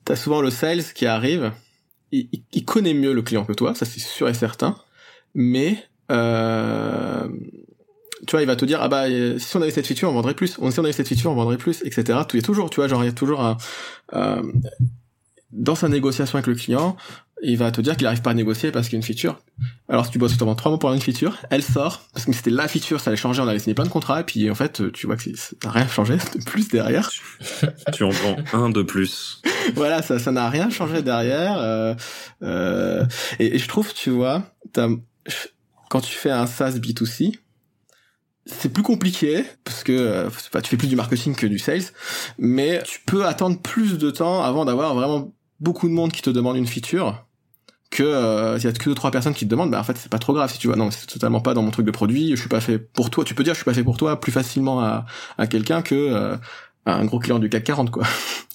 T'as 0.05 0.17
souvent 0.17 0.41
le 0.41 0.51
sales 0.51 0.85
qui 0.95 1.07
arrive, 1.07 1.53
il, 2.13 2.65
connaît 2.65 2.95
mieux 2.95 3.13
le 3.13 3.23
client 3.23 3.45
que 3.45 3.53
toi, 3.53 3.75
ça 3.75 3.85
c'est 3.85 4.01
sûr 4.01 4.29
et 4.29 4.35
certain, 4.35 4.77
mais 5.35 5.77
euh, 6.11 7.29
tu 8.27 8.33
vois, 8.33 8.43
il 8.43 8.47
va 8.47 8.57
te 8.57 8.65
dire 8.65 8.81
ah 8.83 8.89
bah 8.89 9.07
si 9.39 9.57
on 9.57 9.63
avait 9.63 9.71
cette 9.71 9.87
feature 9.87 10.11
on 10.11 10.15
vendrait 10.15 10.35
plus, 10.35 10.49
si 10.49 10.59
on 10.59 10.85
avait 10.85 10.93
cette 10.93 11.09
feature 11.09 11.31
on 11.31 11.35
vendrait 11.35 11.59
plus, 11.59 11.83
etc. 11.85 12.19
Tout 12.29 12.37
est 12.37 12.43
toujours, 12.43 12.71
tu 12.71 12.77
vois, 12.77 12.89
genre 12.89 13.03
il 13.05 13.07
y 13.07 13.11
a 13.11 13.13
toujours 13.13 13.41
un 13.41 13.57
euh, 14.15 14.43
dans 15.53 15.75
sa 15.75 15.89
négociation 15.89 16.37
avec 16.37 16.47
le 16.47 16.55
client, 16.55 16.97
il 17.43 17.57
va 17.57 17.71
te 17.71 17.81
dire 17.81 17.97
qu'il 17.97 18.05
n'arrive 18.05 18.23
pas 18.23 18.31
à 18.31 18.35
négocier 18.35 18.71
parce 18.71 18.87
qu'il 18.89 18.95
y 18.95 18.97
a 18.97 19.01
une 19.01 19.03
feature. 19.03 19.41
Alors 19.89 20.07
si 20.07 20.13
tu 20.13 20.19
bosses, 20.19 20.37
vends 20.37 20.55
trois 20.55 20.71
mois 20.71 20.79
pour 20.79 20.93
une 20.93 21.01
feature, 21.01 21.37
elle 21.51 21.63
sort, 21.63 22.03
parce 22.13 22.27
que 22.27 22.33
c'était 22.33 22.51
la 22.51 22.69
feature, 22.69 23.01
ça 23.01 23.11
allait 23.11 23.17
changer, 23.17 23.43
on 23.43 23.49
allait 23.49 23.59
signer 23.59 23.75
plein 23.75 23.85
de 23.85 23.91
contrats, 23.91 24.21
et 24.21 24.25
puis 24.25 24.51
en 24.51 24.55
fait, 24.55 24.93
tu 24.93 25.07
vois 25.07 25.17
que 25.17 25.23
ça 25.37 25.57
n'a 25.65 25.71
rien 25.71 25.89
changé 25.89 26.17
de 26.17 26.45
plus 26.45 26.69
derrière. 26.69 27.11
tu 27.93 28.05
en 28.05 28.11
vends 28.11 28.37
un 28.53 28.71
de 28.71 28.83
plus. 28.83 29.43
voilà, 29.75 30.03
ça 30.03 30.19
ça 30.19 30.33
n'a 30.33 30.49
rien 30.49 30.71
changé 30.71 31.03
derrière. 31.03 31.59
Euh, 31.59 31.95
euh, 32.43 33.05
et, 33.39 33.59
je 33.59 33.69
trouve, 33.69 33.93
tu 33.93 34.11
vois, 34.11 34.43
quand 35.89 36.01
tu 36.01 36.13
fais 36.13 36.31
un 36.31 36.47
SaaS 36.47 36.73
B2C, 36.73 37.39
c'est 38.47 38.73
plus 38.73 38.83
compliqué 38.83 39.45
parce 39.65 39.85
que 39.85 39.93
euh, 39.93 40.31
tu 40.63 40.71
fais 40.71 40.77
plus 40.77 40.89
du 40.89 40.97
marketing 40.97 41.35
que 41.35 41.47
du 41.47 41.59
sales, 41.59 41.83
mais 42.39 42.83
tu 42.85 43.01
peux 43.07 43.27
attendre 43.27 43.61
plus 43.61 43.99
de 43.99 44.11
temps 44.11 44.43
avant 44.43 44.65
d'avoir 44.65 44.95
vraiment 44.95 45.33
beaucoup 45.61 45.89
de 45.89 45.93
monde 45.93 46.13
qui 46.13 46.23
te 46.23 46.31
demande 46.31 46.57
une 46.57 46.67
feature 46.67 47.27
que 47.91 48.05
euh, 48.05 48.57
il 48.59 48.65
y 48.65 48.67
a 48.67 48.73
que 48.73 48.85
deux 48.85 48.95
trois 48.95 49.11
personnes 49.11 49.35
qui 49.35 49.45
te 49.45 49.51
demandent 49.51 49.71
bah 49.71 49.81
en 49.81 49.85
fait 49.85 49.97
c'est 49.97 50.11
pas 50.11 50.19
trop 50.19 50.33
grave 50.33 50.51
si 50.53 50.59
tu 50.59 50.69
vois. 50.69 50.77
Non 50.77 50.91
c'est 50.91 51.07
totalement 51.07 51.41
pas 51.41 51.55
dans 51.55 51.63
mon 51.63 51.71
truc 51.71 51.85
de 51.85 51.91
produit 51.91 52.31
je 52.31 52.37
suis 52.41 52.49
pas 52.49 52.61
fait 52.61 52.79
pour 52.79 53.11
toi. 53.11 53.25
Tu 53.25 53.35
peux 53.35 53.43
dire 53.43 53.55
je 53.55 53.59
suis 53.59 53.65
pas 53.65 53.75
fait 53.75 53.85
pour 53.85 53.97
toi 53.97 54.21
plus 54.21 54.33
facilement 54.33 54.81
à, 54.81 55.07
à 55.39 55.47
quelqu'un 55.47 55.83
que 55.83 55.95
euh, 55.95 56.37
un 56.87 57.05
gros 57.05 57.19
client 57.19 57.39
du 57.39 57.49
CAC 57.49 57.65
40 57.65 57.91
quoi. 57.91 58.05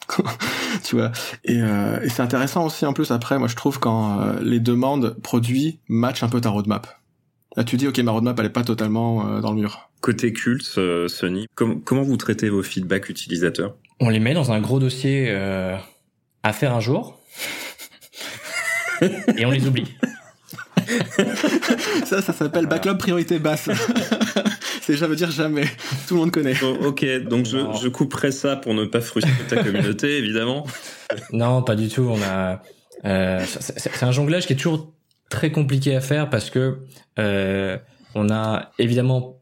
Tu 0.83 0.95
vois. 0.95 1.11
Et, 1.43 1.61
euh, 1.61 1.99
et 2.01 2.09
c'est 2.09 2.21
intéressant 2.21 2.65
aussi 2.65 2.85
en 2.85 2.93
plus 2.93 3.11
après 3.11 3.39
moi 3.39 3.47
je 3.47 3.55
trouve 3.55 3.79
quand 3.79 4.21
euh, 4.21 4.39
les 4.41 4.59
demandes 4.59 5.15
produits 5.21 5.79
matchent 5.87 6.23
un 6.23 6.29
peu 6.29 6.41
ta 6.41 6.49
roadmap. 6.49 6.87
Là 7.55 7.63
tu 7.63 7.77
dis 7.77 7.87
ok 7.87 7.97
ma 7.99 8.11
roadmap 8.11 8.39
elle 8.39 8.45
est 8.45 8.49
pas 8.49 8.63
totalement 8.63 9.27
euh, 9.27 9.41
dans 9.41 9.51
le 9.51 9.59
mur. 9.59 9.89
Côté 10.01 10.33
culte 10.33 10.79
Sony 11.07 11.47
comment 11.55 12.03
vous 12.03 12.17
traitez 12.17 12.49
vos 12.49 12.61
feedbacks 12.61 13.09
utilisateurs? 13.09 13.75
On 13.99 14.09
les 14.09 14.19
met 14.19 14.33
dans 14.33 14.51
un 14.51 14.59
gros 14.59 14.79
dossier 14.79 15.31
à 16.43 16.53
faire 16.53 16.75
un 16.75 16.79
jour 16.79 17.17
et 19.01 19.45
on 19.45 19.51
les 19.51 19.65
oublie. 19.67 19.95
ça, 22.05 22.21
ça 22.21 22.33
s'appelle 22.33 22.67
backlog 22.67 22.97
priorité 22.97 23.39
basse. 23.39 23.69
C'est 24.81 24.97
ça 24.97 25.07
veut 25.07 25.15
dire 25.15 25.31
jamais. 25.31 25.65
Tout 26.07 26.13
le 26.13 26.19
monde 26.19 26.31
connaît. 26.31 26.61
ok, 26.63 27.05
donc 27.23 27.45
je, 27.45 27.57
je, 27.81 27.87
couperai 27.87 28.31
ça 28.31 28.55
pour 28.55 28.75
ne 28.75 28.85
pas 28.85 29.01
frustrer 29.01 29.31
ta 29.49 29.63
communauté, 29.63 30.17
évidemment. 30.19 30.67
Non, 31.31 31.63
pas 31.63 31.75
du 31.75 31.89
tout. 31.89 32.03
On 32.03 32.21
a. 32.21 32.61
Euh, 33.03 33.43
c'est 33.47 34.03
un 34.03 34.11
jonglage 34.11 34.45
qui 34.45 34.53
est 34.53 34.55
toujours 34.55 34.93
très 35.29 35.51
compliqué 35.51 35.95
à 35.95 36.01
faire 36.01 36.29
parce 36.29 36.51
que 36.51 36.79
euh, 37.17 37.77
on 38.13 38.29
a 38.29 38.71
évidemment 38.77 39.41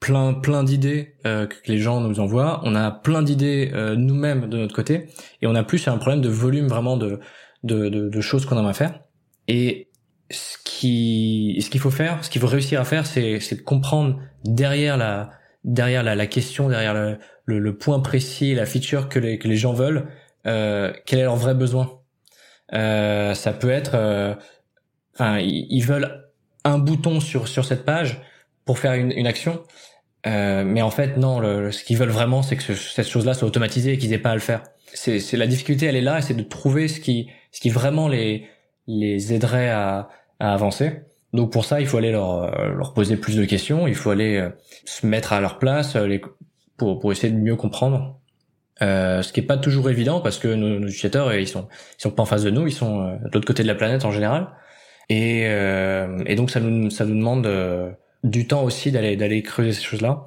plein 0.00 0.32
plein 0.32 0.64
d'idées 0.64 1.14
euh, 1.26 1.46
que 1.46 1.56
les 1.66 1.78
gens 1.78 2.00
nous 2.00 2.20
envoient. 2.20 2.60
On 2.64 2.74
a 2.74 2.90
plein 2.90 3.22
d'idées 3.22 3.70
euh, 3.74 3.94
nous-mêmes 3.96 4.48
de 4.48 4.56
notre 4.56 4.74
côté, 4.74 5.08
et 5.42 5.46
on 5.46 5.54
a 5.54 5.62
plus 5.62 5.86
un 5.88 5.98
problème 5.98 6.22
de 6.22 6.30
volume 6.30 6.68
vraiment 6.68 6.96
de 6.96 7.20
de, 7.62 7.88
de, 7.88 8.08
de 8.08 8.20
choses 8.20 8.46
qu'on 8.46 8.56
a 8.56 8.68
à 8.68 8.72
faire. 8.72 9.00
Et 9.48 9.88
ce 10.30 10.56
qui 10.64 11.60
ce 11.62 11.70
qu'il 11.70 11.80
faut 11.80 11.90
faire, 11.90 12.24
ce 12.24 12.30
qu'il 12.30 12.40
faut 12.40 12.46
réussir 12.46 12.80
à 12.80 12.84
faire, 12.84 13.06
c'est 13.06 13.40
c'est 13.40 13.56
de 13.56 13.62
comprendre 13.62 14.20
derrière 14.44 14.96
la 14.96 15.30
derrière 15.64 16.02
la, 16.02 16.14
la 16.14 16.26
question, 16.26 16.68
derrière 16.68 16.94
le, 16.94 17.18
le, 17.44 17.58
le, 17.58 17.76
point 17.76 18.00
précis, 18.00 18.54
la 18.54 18.64
feature 18.64 19.08
que 19.08 19.18
les 19.18 19.38
que 19.38 19.48
les 19.48 19.56
gens 19.56 19.72
veulent, 19.72 20.08
euh, 20.46 20.92
quel 21.06 21.18
est 21.18 21.24
leur 21.24 21.36
vrai 21.36 21.54
besoin. 21.54 21.98
Euh, 22.72 23.34
ça 23.34 23.52
peut 23.52 23.70
être, 23.70 23.94
euh, 23.94 24.34
enfin, 25.14 25.38
ils, 25.40 25.82
veulent 25.82 26.30
un 26.64 26.78
bouton 26.78 27.20
sur 27.20 27.48
sur 27.48 27.64
cette 27.64 27.84
page 27.84 28.22
pour 28.64 28.78
faire 28.78 28.94
une, 28.94 29.10
une 29.10 29.26
action 29.26 29.62
euh, 30.26 30.64
mais 30.64 30.82
en 30.82 30.90
fait, 30.90 31.16
non. 31.16 31.40
Le, 31.40 31.72
ce 31.72 31.84
qu'ils 31.84 31.96
veulent 31.96 32.10
vraiment, 32.10 32.42
c'est 32.42 32.56
que 32.56 32.74
cette 32.74 33.08
chose-là 33.08 33.34
soit 33.34 33.48
automatisée 33.48 33.94
et 33.94 33.98
qu'ils 33.98 34.12
aient 34.12 34.18
pas 34.18 34.30
à 34.30 34.34
le 34.34 34.40
faire. 34.40 34.62
C'est, 34.92 35.20
c'est 35.20 35.36
la 35.36 35.46
difficulté, 35.46 35.86
elle 35.86 35.96
est 35.96 36.00
là, 36.00 36.20
c'est 36.20 36.34
de 36.34 36.42
trouver 36.42 36.88
ce 36.88 37.00
qui, 37.00 37.30
ce 37.52 37.60
qui 37.60 37.70
vraiment 37.70 38.08
les 38.08 38.46
les 38.86 39.32
aiderait 39.32 39.70
à, 39.70 40.08
à 40.38 40.52
avancer. 40.52 41.02
Donc 41.32 41.52
pour 41.52 41.64
ça, 41.64 41.80
il 41.80 41.86
faut 41.86 41.98
aller 41.98 42.12
leur 42.12 42.50
leur 42.74 42.92
poser 42.94 43.16
plus 43.16 43.36
de 43.36 43.44
questions. 43.44 43.86
Il 43.86 43.94
faut 43.94 44.10
aller 44.10 44.36
euh, 44.36 44.50
se 44.84 45.06
mettre 45.06 45.32
à 45.32 45.40
leur 45.40 45.58
place, 45.58 45.96
euh, 45.96 46.06
les, 46.06 46.20
pour 46.76 46.98
pour 46.98 47.12
essayer 47.12 47.32
de 47.32 47.38
mieux 47.38 47.56
comprendre. 47.56 48.18
Euh, 48.82 49.22
ce 49.22 49.32
qui 49.32 49.40
est 49.40 49.44
pas 49.44 49.58
toujours 49.58 49.90
évident 49.90 50.20
parce 50.20 50.38
que 50.38 50.48
nos, 50.48 50.80
nos, 50.80 50.88
utilisateurs 50.88 51.34
ils 51.34 51.46
sont 51.46 51.68
ils 51.98 52.02
sont 52.02 52.10
pas 52.10 52.22
en 52.22 52.26
face 52.26 52.42
de 52.42 52.50
nous, 52.50 52.66
ils 52.66 52.72
sont 52.72 53.12
de 53.12 53.30
l'autre 53.32 53.46
côté 53.46 53.62
de 53.62 53.68
la 53.68 53.74
planète 53.74 54.04
en 54.04 54.10
général. 54.10 54.48
Et, 55.08 55.42
et 55.42 56.34
donc 56.36 56.50
ça 56.50 56.60
nous 56.60 56.88
ça 56.90 57.04
nous 57.04 57.16
demande 57.16 57.46
du 58.24 58.46
temps 58.46 58.62
aussi 58.64 58.92
d'aller 58.92 59.16
d'aller 59.16 59.42
creuser 59.42 59.72
ces 59.72 59.82
choses-là. 59.82 60.24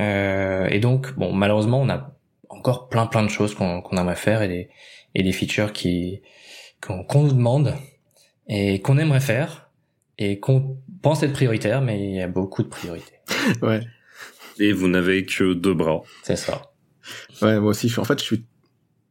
Euh, 0.00 0.66
et 0.70 0.80
donc, 0.80 1.14
bon, 1.16 1.32
malheureusement, 1.32 1.80
on 1.80 1.88
a 1.88 2.12
encore 2.48 2.88
plein 2.88 3.06
plein 3.06 3.22
de 3.22 3.28
choses 3.28 3.54
qu'on 3.54 3.80
qu'on 3.82 3.96
aimerait 3.96 4.16
faire 4.16 4.42
et 4.42 4.48
des 4.48 4.68
et 5.14 5.22
des 5.22 5.32
features 5.32 5.72
qui 5.72 6.22
qu'on 6.80 7.22
nous 7.22 7.32
demande 7.32 7.74
et 8.48 8.80
qu'on 8.80 8.98
aimerait 8.98 9.20
faire 9.20 9.70
et 10.18 10.40
qu'on 10.40 10.78
pense 11.02 11.22
être 11.22 11.32
prioritaire, 11.32 11.82
mais 11.82 12.08
il 12.08 12.16
y 12.16 12.22
a 12.22 12.28
beaucoup 12.28 12.62
de 12.62 12.68
priorités. 12.68 13.14
ouais. 13.62 13.82
Et 14.58 14.72
vous 14.72 14.88
n'avez 14.88 15.26
que 15.26 15.52
deux 15.52 15.74
bras. 15.74 16.02
C'est 16.22 16.36
ça. 16.36 16.72
Ouais, 17.42 17.60
moi 17.60 17.70
aussi. 17.70 17.88
Je 17.88 17.92
suis, 17.92 18.00
en 18.00 18.04
fait, 18.04 18.18
je 18.18 18.24
suis, 18.24 18.44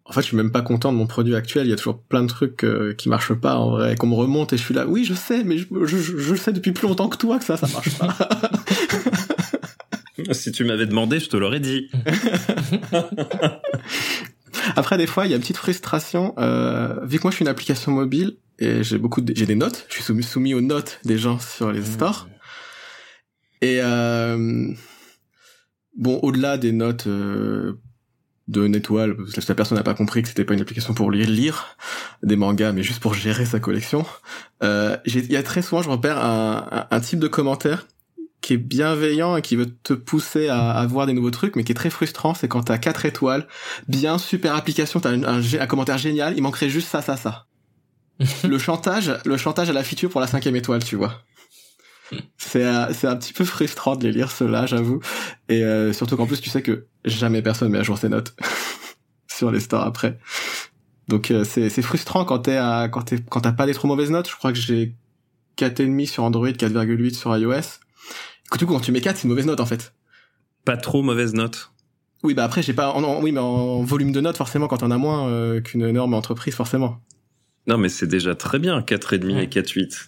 en 0.06 0.12
fait, 0.12 0.22
je 0.22 0.28
suis 0.28 0.38
même 0.38 0.52
pas 0.52 0.64
content 0.64 0.92
de 0.92 0.98
mon 0.98 1.06
produit 1.06 1.36
actuel. 1.36 1.68
Il 1.68 1.70
y 1.70 1.74
a 1.74 1.76
toujours 1.76 2.02
plein 2.02 2.24
de 2.24 2.28
trucs 2.28 2.64
euh, 2.64 2.94
qui 2.94 3.10
marchent 3.10 3.34
pas 3.34 3.56
en 3.56 3.72
vrai, 3.72 3.96
qu'on 3.96 4.08
me 4.08 4.16
remonte 4.16 4.54
et 4.54 4.58
je 4.58 4.64
suis 4.64 4.74
là. 4.74 4.88
Oui, 4.88 5.06
je 5.06 5.14
sais, 5.14 5.44
mais 5.44 5.58
je, 5.58 5.68
je, 5.86 5.98
je, 5.98 6.36
sais 6.36 6.52
depuis 6.52 6.72
plus 6.72 6.88
longtemps 6.88 7.10
que 7.10 7.18
toi 7.18 7.38
que 7.38 7.46
ça, 7.46 7.58
ça 7.58 7.68
marche 7.68 7.96
pas. 7.98 8.16
si 10.32 10.52
tu 10.52 10.64
m'avais 10.64 10.88
demandé, 10.88 11.20
je 11.20 11.30
te 11.30 11.38
l'aurais 11.38 11.60
dit. 11.60 11.90
Après, 14.76 14.98
des 14.98 15.08
fois, 15.08 15.26
il 15.26 15.32
y 15.32 15.34
a 15.34 15.36
une 15.36 15.42
petite 15.42 15.58
frustration. 15.58 16.34
Euh, 16.38 17.00
vu 17.06 17.18
que 17.18 17.24
moi, 17.24 17.32
je 17.32 17.36
suis 17.36 17.44
une 17.44 17.50
application 17.50 17.92
mobile 17.92 18.38
et 18.60 18.84
j'ai 18.84 18.98
beaucoup, 18.98 19.22
de, 19.22 19.34
j'ai 19.36 19.46
des 19.46 19.56
notes. 19.56 19.86
Je 19.90 19.96
suis 19.96 20.04
soumis, 20.04 20.24
soumis 20.24 20.54
aux 20.54 20.62
notes 20.62 21.00
des 21.06 21.18
gens 21.18 21.40
sur 21.40 21.72
les 21.72 21.84
stores. 21.84 22.28
Et 23.62 23.80
euh, 23.82 24.68
bon, 25.98 26.20
au-delà 26.22 26.58
des 26.58 26.72
notes 26.72 27.08
euh, 27.08 27.80
de 28.48 28.66
une 28.66 28.76
étoile, 28.76 29.16
parce 29.16 29.34
que 29.34 29.42
la 29.48 29.56
personne 29.56 29.78
n'a 29.78 29.84
pas 29.84 29.94
compris 29.94 30.22
que 30.22 30.28
c'était 30.28 30.46
pas 30.46 30.54
une 30.54 30.62
application 30.62 30.94
pour 30.94 31.12
lire, 31.12 31.28
lire 31.28 31.78
des 32.22 32.36
mangas, 32.36 32.74
mais 32.74 32.84
juste 32.84 33.00
pour 33.00 33.14
gérer 33.14 33.46
sa 33.46 33.60
collection. 33.60 34.06
Euh, 34.64 34.98
il 35.06 35.32
y 35.32 35.38
a 35.38 35.44
très 35.44 35.62
souvent, 35.62 35.82
je 35.82 35.90
repère 35.90 36.24
un, 36.24 36.68
un, 36.72 36.88
un 36.92 37.00
type 37.00 37.20
de 37.20 37.28
commentaire 37.28 37.88
qui 38.46 38.54
est 38.54 38.58
bienveillant 38.58 39.36
et 39.38 39.42
qui 39.42 39.56
veut 39.56 39.76
te 39.82 39.94
pousser 39.94 40.50
à, 40.50 40.70
à 40.70 40.86
voir 40.86 41.08
des 41.08 41.14
nouveaux 41.14 41.32
trucs, 41.32 41.56
mais 41.56 41.64
qui 41.64 41.72
est 41.72 41.76
très 41.76 41.90
frustrant, 41.90 42.36
c'est 42.36 42.48
quand 42.48 42.62
t'as 42.62 42.78
quatre 42.78 43.04
étoiles, 43.06 43.48
bien 43.88 44.20
super 44.20 44.56
application, 44.56 45.00
t'as 45.00 45.10
un, 45.10 45.24
un, 45.24 45.42
un, 45.42 45.66
commentaire 45.66 45.98
génial, 45.98 46.36
il 46.38 46.44
manquerait 46.44 46.70
juste 46.70 46.88
ça, 46.88 47.02
ça, 47.02 47.18
ça. 47.18 47.48
le 48.48 48.60
chantage, 48.60 49.12
le 49.26 49.38
chantage 49.38 49.72
à 49.72 49.74
la 49.74 49.84
feature 49.84 50.12
pour 50.12 50.22
la 50.22 50.28
cinquième 50.28 50.56
étoile, 50.56 50.84
tu 50.84 50.96
vois. 50.96 51.24
C'est 52.38 52.64
euh, 52.64 52.94
c'est 52.94 53.08
un 53.08 53.16
petit 53.16 53.34
peu 53.34 53.46
frustrant 53.46 53.96
de 53.96 54.04
les 54.04 54.12
lire 54.12 54.30
ceux-là, 54.30 54.68
j'avoue. 54.68 55.00
Et 55.50 55.64
euh, 55.64 55.92
surtout 55.92 56.16
qu'en 56.16 56.28
plus, 56.28 56.40
tu 56.40 56.52
sais 56.52 56.62
que 56.62 56.86
jamais 57.04 57.42
personne 57.42 57.72
met 57.72 57.80
à 57.80 57.84
jour 57.84 57.98
ses 57.98 58.10
notes 58.10 58.36
sur 59.28 59.50
les 59.50 59.60
stores 59.60 59.82
après. 59.82 60.20
Donc 61.08 61.32
euh, 61.32 61.44
c'est 61.44 61.70
c'est 61.70 61.82
frustrant 61.82 62.26
quand 62.26 62.40
t'es 62.40 62.58
à 62.58 62.90
quand 62.90 63.02
t'es 63.02 63.18
quand 63.28 63.42
t'as 63.42 63.54
pas 63.54 63.66
des 63.66 63.74
trop 63.74 63.88
mauvaises 63.88 64.12
notes. 64.12 64.30
Je 64.30 64.36
crois 64.36 64.54
que 64.54 64.60
j'ai 64.60 64.94
4,5 65.58 66.06
sur 66.08 66.24
Android, 66.24 66.48
4,8 66.48 67.16
sur 67.16 67.36
iOS 67.36 67.80
du 68.58 68.66
coup, 68.66 68.74
quand 68.74 68.80
tu 68.80 68.92
mets 68.92 69.02
4, 69.02 69.18
c'est 69.18 69.24
une 69.24 69.30
mauvaise 69.30 69.46
note 69.46 69.60
en 69.60 69.66
fait. 69.66 69.94
Pas 70.64 70.78
trop 70.78 71.02
mauvaise 71.02 71.34
note. 71.34 71.72
Oui, 72.24 72.34
bah 72.34 72.44
après, 72.44 72.64
j'ai 72.64 72.74
pas. 72.74 72.90
En, 72.92 73.22
oui, 73.22 73.32
mais 73.32 73.40
en 73.40 73.84
volume 73.84 74.12
de 74.12 74.22
notes, 74.22 74.38
forcément, 74.38 74.68
quand 74.68 74.84
on 74.84 74.92
a 74.92 74.98
moins 74.98 75.30
euh, 75.30 75.62
qu'une 75.62 75.84
énorme 75.84 76.14
entreprise, 76.14 76.56
forcément. 76.56 76.98
Non, 77.68 77.78
mais 77.78 77.90
c'est 77.90 78.08
déjà 78.08 78.36
très 78.36 78.60
bien, 78.60 78.80
4,5 78.80 79.36
ouais. 79.36 79.44
et 79.44 79.48
4,8. 79.48 80.08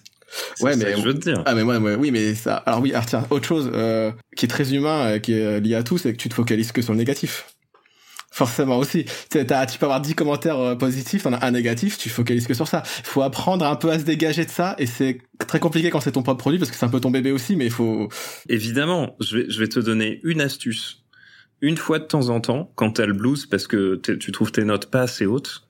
Ouais, 0.61 0.75
mais 0.75 0.97
je 0.97 1.01
veux 1.03 1.13
te 1.13 1.19
dire. 1.19 1.43
Ah, 1.45 1.55
mais 1.55 1.63
moi, 1.63 1.77
ouais, 1.77 1.95
oui, 1.95 2.11
mais 2.11 2.35
ça. 2.35 2.55
Alors 2.57 2.81
oui, 2.81 2.91
alors 2.91 3.05
tiens, 3.05 3.25
autre 3.29 3.45
chose 3.45 3.69
euh, 3.73 4.11
qui 4.35 4.45
est 4.45 4.49
très 4.49 4.73
humain, 4.73 5.05
euh, 5.05 5.19
qui 5.19 5.33
est 5.33 5.59
lié 5.59 5.75
à 5.75 5.83
tout, 5.83 5.97
c'est 5.97 6.11
que 6.11 6.17
tu 6.17 6.29
te 6.29 6.33
focalises 6.33 6.71
que 6.71 6.81
sur 6.81 6.93
le 6.93 6.99
négatif. 6.99 7.45
Forcément 8.38 8.77
aussi. 8.77 9.03
Tu, 9.31 9.43
peux 9.43 9.85
avoir 9.85 9.99
10 9.99 10.13
commentaires 10.13 10.59
euh, 10.59 10.75
positifs, 10.75 11.23
t'en 11.23 11.33
as 11.33 11.43
un 11.43 11.49
négatif, 11.49 11.97
tu 11.97 12.07
focalises 12.07 12.45
que 12.45 12.53
sur 12.53 12.67
ça. 12.67 12.83
Il 12.99 13.05
faut 13.07 13.23
apprendre 13.23 13.65
un 13.65 13.75
peu 13.75 13.89
à 13.89 13.97
se 13.97 14.03
dégager 14.03 14.45
de 14.45 14.51
ça, 14.51 14.75
et 14.77 14.85
c'est 14.85 15.21
très 15.47 15.59
compliqué 15.59 15.89
quand 15.89 16.01
c'est 16.01 16.11
ton 16.11 16.21
propre 16.21 16.41
produit, 16.41 16.59
parce 16.59 16.69
que 16.69 16.77
c'est 16.77 16.85
un 16.85 16.89
peu 16.89 16.99
ton 16.99 17.09
bébé 17.09 17.31
aussi, 17.31 17.55
mais 17.55 17.65
il 17.65 17.71
faut... 17.71 18.09
Évidemment, 18.47 19.15
je 19.19 19.39
vais, 19.39 19.49
je 19.49 19.59
vais 19.59 19.67
te 19.67 19.79
donner 19.79 20.19
une 20.23 20.39
astuce. 20.39 21.03
Une 21.61 21.77
fois 21.77 21.97
de 21.97 22.03
temps 22.03 22.29
en 22.29 22.39
temps, 22.39 22.71
quand 22.75 22.91
t'as 22.91 23.07
le 23.07 23.13
blues, 23.13 23.47
parce 23.47 23.65
que 23.65 23.95
tu 23.95 24.31
trouves 24.31 24.51
tes 24.51 24.65
notes 24.65 24.91
pas 24.91 25.01
assez 25.01 25.25
hautes, 25.25 25.66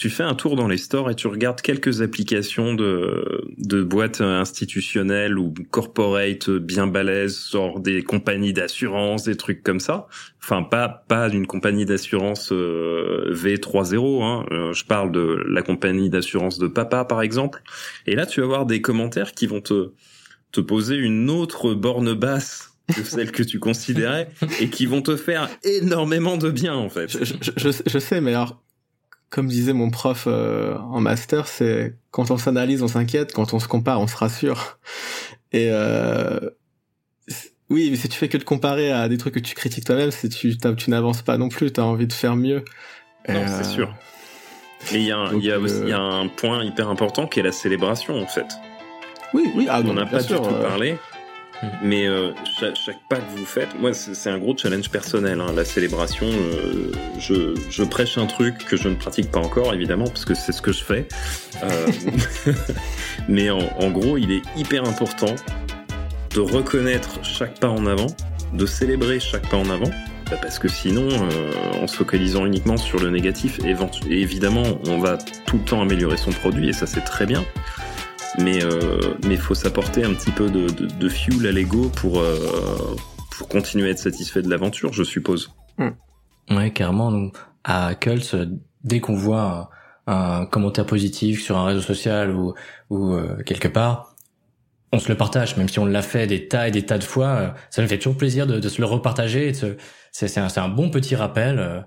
tu 0.00 0.08
fais 0.08 0.22
un 0.22 0.34
tour 0.34 0.56
dans 0.56 0.66
les 0.66 0.78
stores 0.78 1.10
et 1.10 1.14
tu 1.14 1.26
regardes 1.26 1.60
quelques 1.60 2.00
applications 2.00 2.72
de, 2.72 3.44
de 3.58 3.82
boîtes 3.82 4.22
institutionnelles 4.22 5.38
ou 5.38 5.52
corporate 5.70 6.48
bien 6.48 6.86
balèzes, 6.86 7.50
genre 7.52 7.80
des 7.80 8.02
compagnies 8.02 8.54
d'assurance, 8.54 9.24
des 9.24 9.36
trucs 9.36 9.62
comme 9.62 9.78
ça. 9.78 10.08
Enfin, 10.42 10.62
pas 10.62 10.88
pas 10.88 11.28
d'une 11.28 11.46
compagnie 11.46 11.84
d'assurance 11.84 12.50
euh, 12.50 13.30
V30, 13.34 14.22
hein. 14.22 14.46
Euh, 14.50 14.72
je 14.72 14.86
parle 14.86 15.12
de 15.12 15.44
la 15.46 15.60
compagnie 15.60 16.08
d'assurance 16.08 16.58
de 16.58 16.66
papa, 16.66 17.04
par 17.04 17.20
exemple. 17.20 17.62
Et 18.06 18.14
là, 18.14 18.24
tu 18.24 18.40
vas 18.40 18.46
avoir 18.46 18.64
des 18.64 18.80
commentaires 18.80 19.32
qui 19.32 19.46
vont 19.46 19.60
te, 19.60 19.92
te 20.50 20.62
poser 20.62 20.96
une 20.96 21.28
autre 21.28 21.74
borne 21.74 22.14
basse 22.14 22.72
que 22.88 23.02
celle 23.04 23.32
que 23.32 23.42
tu 23.42 23.58
considérais 23.58 24.30
et 24.60 24.70
qui 24.70 24.86
vont 24.86 25.02
te 25.02 25.16
faire 25.16 25.50
énormément 25.62 26.38
de 26.38 26.50
bien 26.50 26.74
en 26.74 26.88
fait. 26.88 27.10
Je, 27.22 27.34
je, 27.58 27.82
je 27.86 27.98
sais, 27.98 28.22
mais 28.22 28.32
alors 28.32 28.62
comme 29.30 29.46
disait 29.46 29.72
mon 29.72 29.90
prof 29.90 30.24
euh, 30.26 30.76
en 30.76 31.00
master, 31.00 31.46
c'est 31.46 31.94
quand 32.10 32.30
on 32.30 32.36
s'analyse, 32.36 32.82
on 32.82 32.88
s'inquiète, 32.88 33.32
quand 33.32 33.54
on 33.54 33.60
se 33.60 33.68
compare, 33.68 34.00
on 34.00 34.08
se 34.08 34.16
rassure. 34.16 34.78
Et 35.52 35.68
euh, 35.70 36.38
oui, 37.70 37.88
mais 37.90 37.96
si 37.96 38.08
tu 38.08 38.18
fais 38.18 38.28
que 38.28 38.36
de 38.36 38.44
comparer 38.44 38.90
à 38.90 39.08
des 39.08 39.16
trucs 39.16 39.34
que 39.34 39.40
tu 39.40 39.54
critiques 39.54 39.84
toi-même, 39.84 40.10
c'est 40.10 40.28
tu 40.28 40.56
tu 40.58 40.90
n'avances 40.90 41.22
pas 41.22 41.38
non 41.38 41.48
plus. 41.48 41.72
T'as 41.72 41.82
envie 41.82 42.08
de 42.08 42.12
faire 42.12 42.34
mieux. 42.34 42.64
Non, 43.28 43.44
c'est 43.46 43.64
sûr. 43.64 43.94
Mais 44.92 44.98
il 44.98 45.04
y 45.04 45.10
y 45.10 45.46
il 45.46 45.88
y 45.88 45.92
a 45.92 46.00
un 46.00 46.26
point 46.26 46.64
hyper 46.64 46.88
important 46.88 47.26
qui 47.26 47.38
est 47.38 47.42
la 47.44 47.52
célébration 47.52 48.20
en 48.20 48.26
fait. 48.26 48.46
Oui, 49.32 49.50
oui. 49.54 49.66
Ah, 49.70 49.80
on 49.84 49.94
n'a 49.94 50.06
pas 50.06 50.20
sûr, 50.20 50.40
du 50.40 50.48
tout 50.48 50.54
parlé. 50.54 50.98
Mm. 51.62 51.66
Mais 51.82 52.06
euh, 52.06 52.32
chaque, 52.58 52.76
chaque, 52.76 52.98
pas 53.08 53.16
que 53.16 53.30
vous 53.36 53.44
faites, 53.44 53.78
moi 53.78 53.92
c'est 53.92 54.30
un 54.30 54.38
gros 54.38 54.56
challenge 54.56 54.90
personnel. 54.90 55.40
Hein, 55.40 55.52
la 55.54 55.64
célébration, 55.64 56.26
euh, 56.26 56.92
je, 57.18 57.54
je, 57.70 57.84
prêche 57.84 58.18
un 58.18 58.26
truc 58.26 58.58
que 58.58 58.76
je 58.76 58.88
ne 58.88 58.94
pratique 58.94 59.30
pas 59.30 59.40
encore 59.40 59.74
évidemment 59.74 60.06
parce 60.06 60.24
que 60.24 60.34
c'est 60.34 60.52
ce 60.52 60.62
que 60.62 60.72
je 60.72 60.84
fais. 60.84 61.06
Euh, 61.62 61.86
mais 63.28 63.50
en, 63.50 63.60
en, 63.78 63.90
gros, 63.90 64.16
il 64.16 64.32
est 64.32 64.42
hyper 64.56 64.84
important 64.84 65.34
de 66.34 66.40
reconnaître 66.40 67.22
chaque 67.24 67.58
pas 67.58 67.68
en 67.68 67.86
avant, 67.86 68.08
de 68.52 68.66
célébrer 68.66 69.20
chaque 69.20 69.48
pas 69.48 69.56
en 69.56 69.68
avant. 69.68 69.90
Bah 70.30 70.36
parce 70.40 70.60
que 70.60 70.68
sinon, 70.68 71.08
euh, 71.10 71.82
en 71.82 71.88
se 71.88 71.96
focalisant 71.96 72.46
uniquement 72.46 72.76
sur 72.76 73.00
le 73.00 73.10
négatif, 73.10 73.58
évidemment, 74.08 74.62
on 74.86 75.00
va 75.00 75.18
tout 75.46 75.58
le 75.58 75.64
temps 75.64 75.82
améliorer 75.82 76.16
son 76.16 76.30
produit 76.30 76.68
et 76.68 76.72
ça 76.72 76.86
c'est 76.86 77.00
très 77.00 77.26
bien 77.26 77.44
mais 78.38 78.64
euh, 78.64 79.14
mais 79.26 79.36
faut 79.36 79.54
s'apporter 79.54 80.04
un 80.04 80.14
petit 80.14 80.30
peu 80.30 80.50
de, 80.50 80.68
de, 80.68 80.86
de 80.86 81.08
fuel 81.08 81.46
à 81.46 81.52
l'ego 81.52 81.90
pour 81.96 82.20
euh, 82.20 82.36
pour 83.40 83.48
continuer 83.48 83.88
à 83.88 83.90
être 83.90 83.98
satisfait 83.98 84.42
de 84.42 84.50
l'aventure, 84.50 84.92
je 84.92 85.02
suppose. 85.02 85.52
Mm. 85.78 86.56
Ouais, 86.56 86.70
carrément. 86.70 87.10
Donc, 87.10 87.36
à 87.64 87.94
Cults, 87.94 88.36
dès 88.84 89.00
qu'on 89.00 89.14
voit 89.14 89.70
un, 90.06 90.46
commentaire 90.46 90.86
positif 90.86 91.42
sur 91.42 91.56
un 91.56 91.64
réseau 91.64 91.80
social 91.80 92.34
ou 92.34 92.54
ou 92.90 93.12
euh, 93.12 93.42
quelque 93.44 93.68
part, 93.68 94.14
on 94.92 94.98
se 94.98 95.08
le 95.08 95.16
partage, 95.16 95.56
même 95.56 95.68
si 95.68 95.78
on 95.78 95.86
l'a 95.86 96.02
fait 96.02 96.26
des 96.26 96.48
tas 96.48 96.68
et 96.68 96.70
des 96.70 96.84
tas 96.84 96.98
de 96.98 97.04
fois. 97.04 97.26
Euh, 97.26 97.50
ça 97.70 97.82
nous 97.82 97.88
fait 97.88 97.98
toujours 97.98 98.16
plaisir 98.16 98.46
de, 98.46 98.58
de 98.58 98.68
se 98.68 98.80
le 98.80 98.86
repartager. 98.86 99.52
C'est 100.12 100.38
un, 100.38 100.48
un, 100.54 100.68
bon 100.68 100.90
petit 100.90 101.16
rappel. 101.16 101.84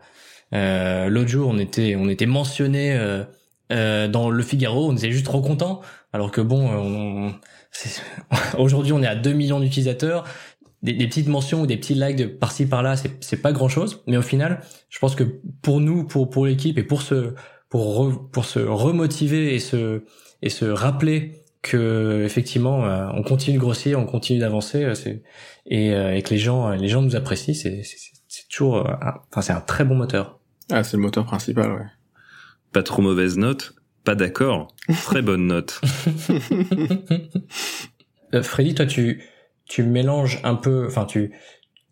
Euh, 0.54 1.10
L'autre 1.10 1.30
jour, 1.30 1.50
on 1.50 1.60
était 1.60 1.96
on 1.96 2.10
était 2.10 2.26
mentionné 2.26 2.98
dans 3.70 4.30
le 4.30 4.44
Figaro. 4.44 4.90
On 4.90 4.96
était 4.96 5.12
juste 5.12 5.26
trop 5.26 5.42
content 5.42 5.82
alors 6.14 6.30
que 6.30 6.42
bon, 6.42 6.72
euh, 6.72 6.78
on, 6.78 7.34
aujourd'hui 8.62 8.94
on 8.94 9.02
est 9.02 9.08
à 9.08 9.16
2 9.16 9.34
millions 9.34 9.60
d'utilisateurs. 9.60 10.24
Des, 10.84 10.94
des, 10.94 11.08
petites 11.08 11.28
mentions 11.28 11.62
ou 11.62 11.66
des 11.66 11.78
petits 11.78 11.96
likes 11.96 12.18
de 12.18 12.26
par-ci 12.26 12.66
par-là, 12.66 12.96
c'est 12.98 13.42
pas 13.42 13.54
grand-chose. 13.54 14.04
Mais 14.06 14.18
au 14.18 14.22
final, 14.22 14.62
je 14.90 15.00
pense 15.00 15.16
que 15.16 15.24
pour 15.62 15.80
nous, 15.80 16.04
pour 16.06 16.30
pour 16.30 16.46
l'équipe 16.46 16.78
et 16.78 16.84
pour 16.84 17.02
se 17.02 17.34
pour 17.70 18.30
pour 18.32 18.46
se 18.46 18.60
remotiver 18.60 19.56
et 19.56 19.60
se 19.60 20.04
et 20.42 20.50
se 20.50 20.66
rappeler 20.66 21.46
que 21.62 22.24
effectivement 22.26 22.86
euh, 22.86 23.08
on 23.14 23.24
continue 23.24 23.56
de 23.56 23.62
grossir, 23.62 23.98
on 23.98 24.06
continue 24.06 24.40
d'avancer, 24.40 24.84
euh, 24.84 24.94
c'est 24.94 25.24
et, 25.66 25.92
et, 25.92 26.22
que 26.22 26.30
les 26.32 26.38
gens 26.38 26.72
les 26.72 26.90
gens 26.90 27.02
nous 27.02 27.16
apprécient, 27.16 27.54
c'est 27.54 27.82
c'est 28.28 28.50
toujours 28.50 28.86
enfin 29.32 29.42
c'est 29.42 29.54
un 29.54 29.62
très 29.62 29.86
bon 29.86 29.96
moteur. 29.96 30.38
Ah 30.70 30.84
c'est 30.84 30.98
le 30.98 31.04
moteur 31.04 31.26
principal, 31.26 31.72
ouais. 31.72 31.86
Pas 32.74 32.84
trop 32.84 33.02
mauvaise 33.02 33.38
note. 33.38 33.74
Pas 34.04 34.16
d'accord. 34.16 34.74
Très 35.04 35.22
bonne 35.24 35.48
note. 35.48 35.80
euh, 38.34 38.44
Freddy, 38.44 38.76
toi, 38.76 38.86
tu, 38.86 39.24
tu 39.66 39.84
mélanges 39.84 40.40
un 40.44 40.56
peu, 40.56 40.86
enfin, 40.88 41.06
tu 41.06 41.32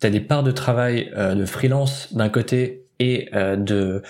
as 0.04 0.10
des 0.10 0.20
parts 0.20 0.44
de 0.44 0.52
travail 0.52 1.12
euh, 1.16 1.36
de 1.36 1.46
freelance 1.46 2.14
d'un 2.14 2.30
côté 2.30 2.86
et 3.00 3.30
euh, 3.34 3.56
de 3.56 4.02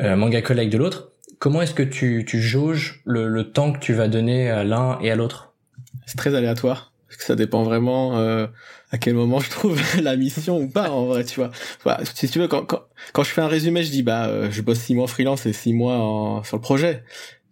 euh, 0.00 0.16
manga 0.16 0.42
collègue 0.42 0.70
de 0.70 0.78
l'autre. 0.78 1.12
Comment 1.38 1.62
est-ce 1.62 1.74
que 1.74 1.82
tu, 1.82 2.24
tu 2.26 2.40
jauges 2.40 3.00
le, 3.04 3.28
le, 3.28 3.50
temps 3.50 3.72
que 3.72 3.78
tu 3.78 3.92
vas 3.94 4.08
donner 4.08 4.50
à 4.50 4.64
l'un 4.64 4.98
et 5.00 5.10
à 5.10 5.16
l'autre? 5.16 5.54
C'est 6.06 6.16
très 6.16 6.34
aléatoire. 6.34 6.92
Parce 7.06 7.16
que 7.18 7.24
ça 7.24 7.36
dépend 7.36 7.62
vraiment 7.62 8.18
euh, 8.18 8.46
à 8.90 8.98
quel 8.98 9.14
moment 9.14 9.40
je 9.40 9.48
trouve 9.48 9.80
la 10.02 10.14
mission 10.16 10.58
ou 10.58 10.68
pas 10.68 10.90
en 10.90 11.06
vrai 11.06 11.24
tu 11.24 11.40
vois 11.40 11.50
voilà, 11.82 12.04
si 12.04 12.28
tu 12.28 12.38
veux 12.38 12.48
quand, 12.48 12.66
quand, 12.66 12.82
quand 13.14 13.22
je 13.22 13.30
fais 13.30 13.40
un 13.40 13.48
résumé 13.48 13.82
je 13.82 13.90
dis 13.90 14.02
bah 14.02 14.26
euh, 14.26 14.50
je 14.50 14.60
bosse 14.60 14.78
six 14.80 14.94
mois 14.94 15.06
freelance 15.06 15.46
et 15.46 15.54
six 15.54 15.72
mois 15.72 15.96
en, 15.96 16.42
sur 16.44 16.58
le 16.58 16.60
projet 16.60 17.04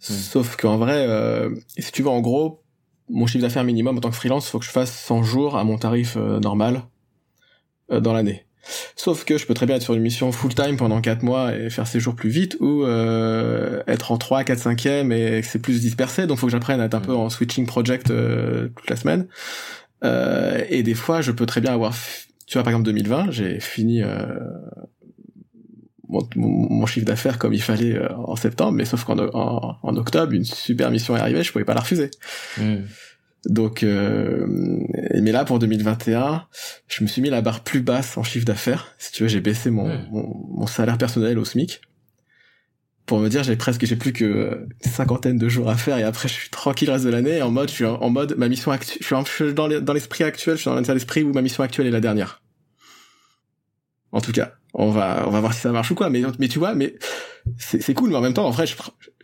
Hmm. 0.09 0.15
Sauf 0.15 0.57
qu'en 0.57 0.77
vrai, 0.77 1.07
euh, 1.09 1.51
si 1.79 1.93
tu 1.93 2.03
veux, 2.03 2.09
en 2.09 2.21
gros, 2.21 2.63
mon 3.09 3.27
chiffre 3.27 3.43
d'affaires 3.43 3.65
minimum 3.65 3.97
en 3.99 4.01
tant 4.01 4.11
que 4.11 4.17
freelance, 4.17 4.49
faut 4.49 4.59
que 4.59 4.65
je 4.65 4.71
fasse 4.71 4.93
100 4.93 5.23
jours 5.23 5.57
à 5.57 5.65
mon 5.65 5.79
tarif 5.79 6.17
euh, 6.17 6.41
normal 6.41 6.83
euh, 7.91 8.01
dans 8.01 8.13
l'année. 8.13 8.47
Sauf 8.97 9.25
que 9.25 9.39
je 9.39 9.47
peux 9.47 9.55
très 9.55 9.67
bien 9.67 9.77
être 9.77 9.83
sur 9.83 9.95
une 9.95 10.03
mission 10.03 10.33
full 10.33 10.55
time 10.55 10.77
pendant 10.77 11.01
4 11.01 11.23
mois 11.23 11.55
et 11.55 11.71
faire 11.71 11.87
ces 11.87 12.01
jours 12.01 12.15
plus 12.15 12.31
vite 12.31 12.57
ou 12.61 12.85
euh, 12.85 13.83
être 13.87 14.13
en 14.13 14.19
3, 14.19 14.45
4, 14.45 14.59
5e 14.59 15.13
et 15.13 15.43
c'est 15.43 15.61
plus 15.61 15.81
dispersé. 15.81 16.27
Donc 16.27 16.39
faut 16.39 16.47
que 16.47 16.53
j'apprenne 16.53 16.81
à 16.81 16.87
être 16.87 16.95
un 16.95 17.01
peu 17.01 17.15
en 17.15 17.31
switching 17.31 17.67
project 17.67 18.11
euh, 18.11 18.69
toute 18.77 18.91
la 18.91 18.97
semaine. 18.97 19.27
Euh, 20.05 20.65
et 20.69 20.83
des 20.83 20.95
fois, 20.95 21.21
je 21.21 21.33
peux 21.33 21.47
très 21.47 21.61
bien 21.61 21.73
avoir... 21.73 21.95
Tu 22.47 22.55
vois, 22.55 22.63
par 22.63 22.71
exemple 22.71 22.87
2020, 22.87 23.31
j'ai 23.31 23.59
fini 23.59 24.03
mon, 26.09 26.29
mon, 26.37 26.87
chiffre 26.87 27.07
d'affaires 27.07 27.39
comme 27.39 27.53
il 27.53 27.63
fallait 27.63 27.99
en 28.11 28.37
septembre, 28.37 28.73
mais 28.73 28.85
sauf 28.85 29.05
qu'en 29.05 29.19
en, 29.19 29.77
en, 29.83 29.97
octobre, 29.97 30.33
une 30.33 30.45
super 30.45 30.91
mission 30.91 31.17
est 31.17 31.21
arrivée, 31.21 31.43
je 31.43 31.53
pouvais 31.53 31.65
pas 31.65 31.75
la 31.75 31.81
refuser. 31.81 32.11
Mmh. 32.59 32.77
Donc, 33.47 33.83
euh, 33.85 34.45
mais 35.21 35.31
là 35.31 35.45
pour 35.45 35.59
2021, 35.59 36.47
je 36.89 37.03
me 37.03 37.09
suis 37.09 37.23
mis 37.23 37.31
la 37.31 37.43
barre 37.43 37.61
plus 37.61 37.81
basse 37.81 38.17
en 38.17 38.25
chiffre 38.25 38.45
d'affaires. 38.45 38.89
Si 38.99 39.13
tu 39.13 39.23
veux, 39.23 39.29
j'ai 39.29 39.41
baissé 39.41 39.71
mon, 39.71 39.89
mon, 40.11 40.67
salaire 40.67 40.99
personnel 40.99 41.39
au 41.39 41.45
SMIC 41.45 41.81
pour 43.07 43.21
me 43.21 43.29
dire 43.29 43.45
j'ai 43.45 43.55
presque 43.55 43.85
j'ai 43.87 43.95
plus 43.95 44.13
que 44.13 44.67
une 44.85 44.91
cinquantaine 44.91 45.39
de 45.39 45.49
jours 45.49 45.71
à 45.71 45.77
faire 45.77 45.97
et 45.97 46.03
après 46.03 46.27
je 46.27 46.35
suis 46.35 46.51
tranquille 46.51 46.89
le 46.89 46.95
reste 46.95 47.05
de 47.05 47.11
l'année 47.11 47.41
en 47.41 47.53
mode 47.53 47.69
je 47.69 47.75
suis 47.75 47.85
en, 47.85 48.11
mode 48.11 48.35
ma 48.37 48.49
mission 48.49 48.73
actuelle 48.73 48.99
je 49.01 49.33
suis 49.33 49.55
dans 49.55 49.69
l'esprit 49.69 50.25
actuel 50.25 50.57
je 50.57 50.63
suis 50.63 50.69
dans 50.69 50.77
l'état 50.77 50.93
d'esprit 50.93 51.23
où 51.23 51.33
ma 51.33 51.41
mission 51.41 51.63
actuelle 51.63 51.87
est 51.87 51.93
la 51.93 52.01
dernière 52.01 52.43
en 54.11 54.21
tout 54.21 54.33
cas 54.33 54.55
on 54.75 54.91
va 54.91 55.25
on 55.27 55.31
va 55.31 55.41
voir 55.41 55.55
si 55.55 55.61
ça 55.61 55.73
marche 55.73 55.91
ou 55.91 55.95
quoi. 55.95 56.11
Mais 56.11 56.23
mais 56.39 56.49
tu 56.49 56.59
vois 56.59 56.75
mais 56.75 56.95
c'est 57.59 57.95
cool 57.95 58.11
mais 58.11 58.17
en 58.17 58.21
même 58.21 58.35
temps 58.35 58.47
en 58.47 58.51
vrai 58.51 58.67
je, 58.67 58.75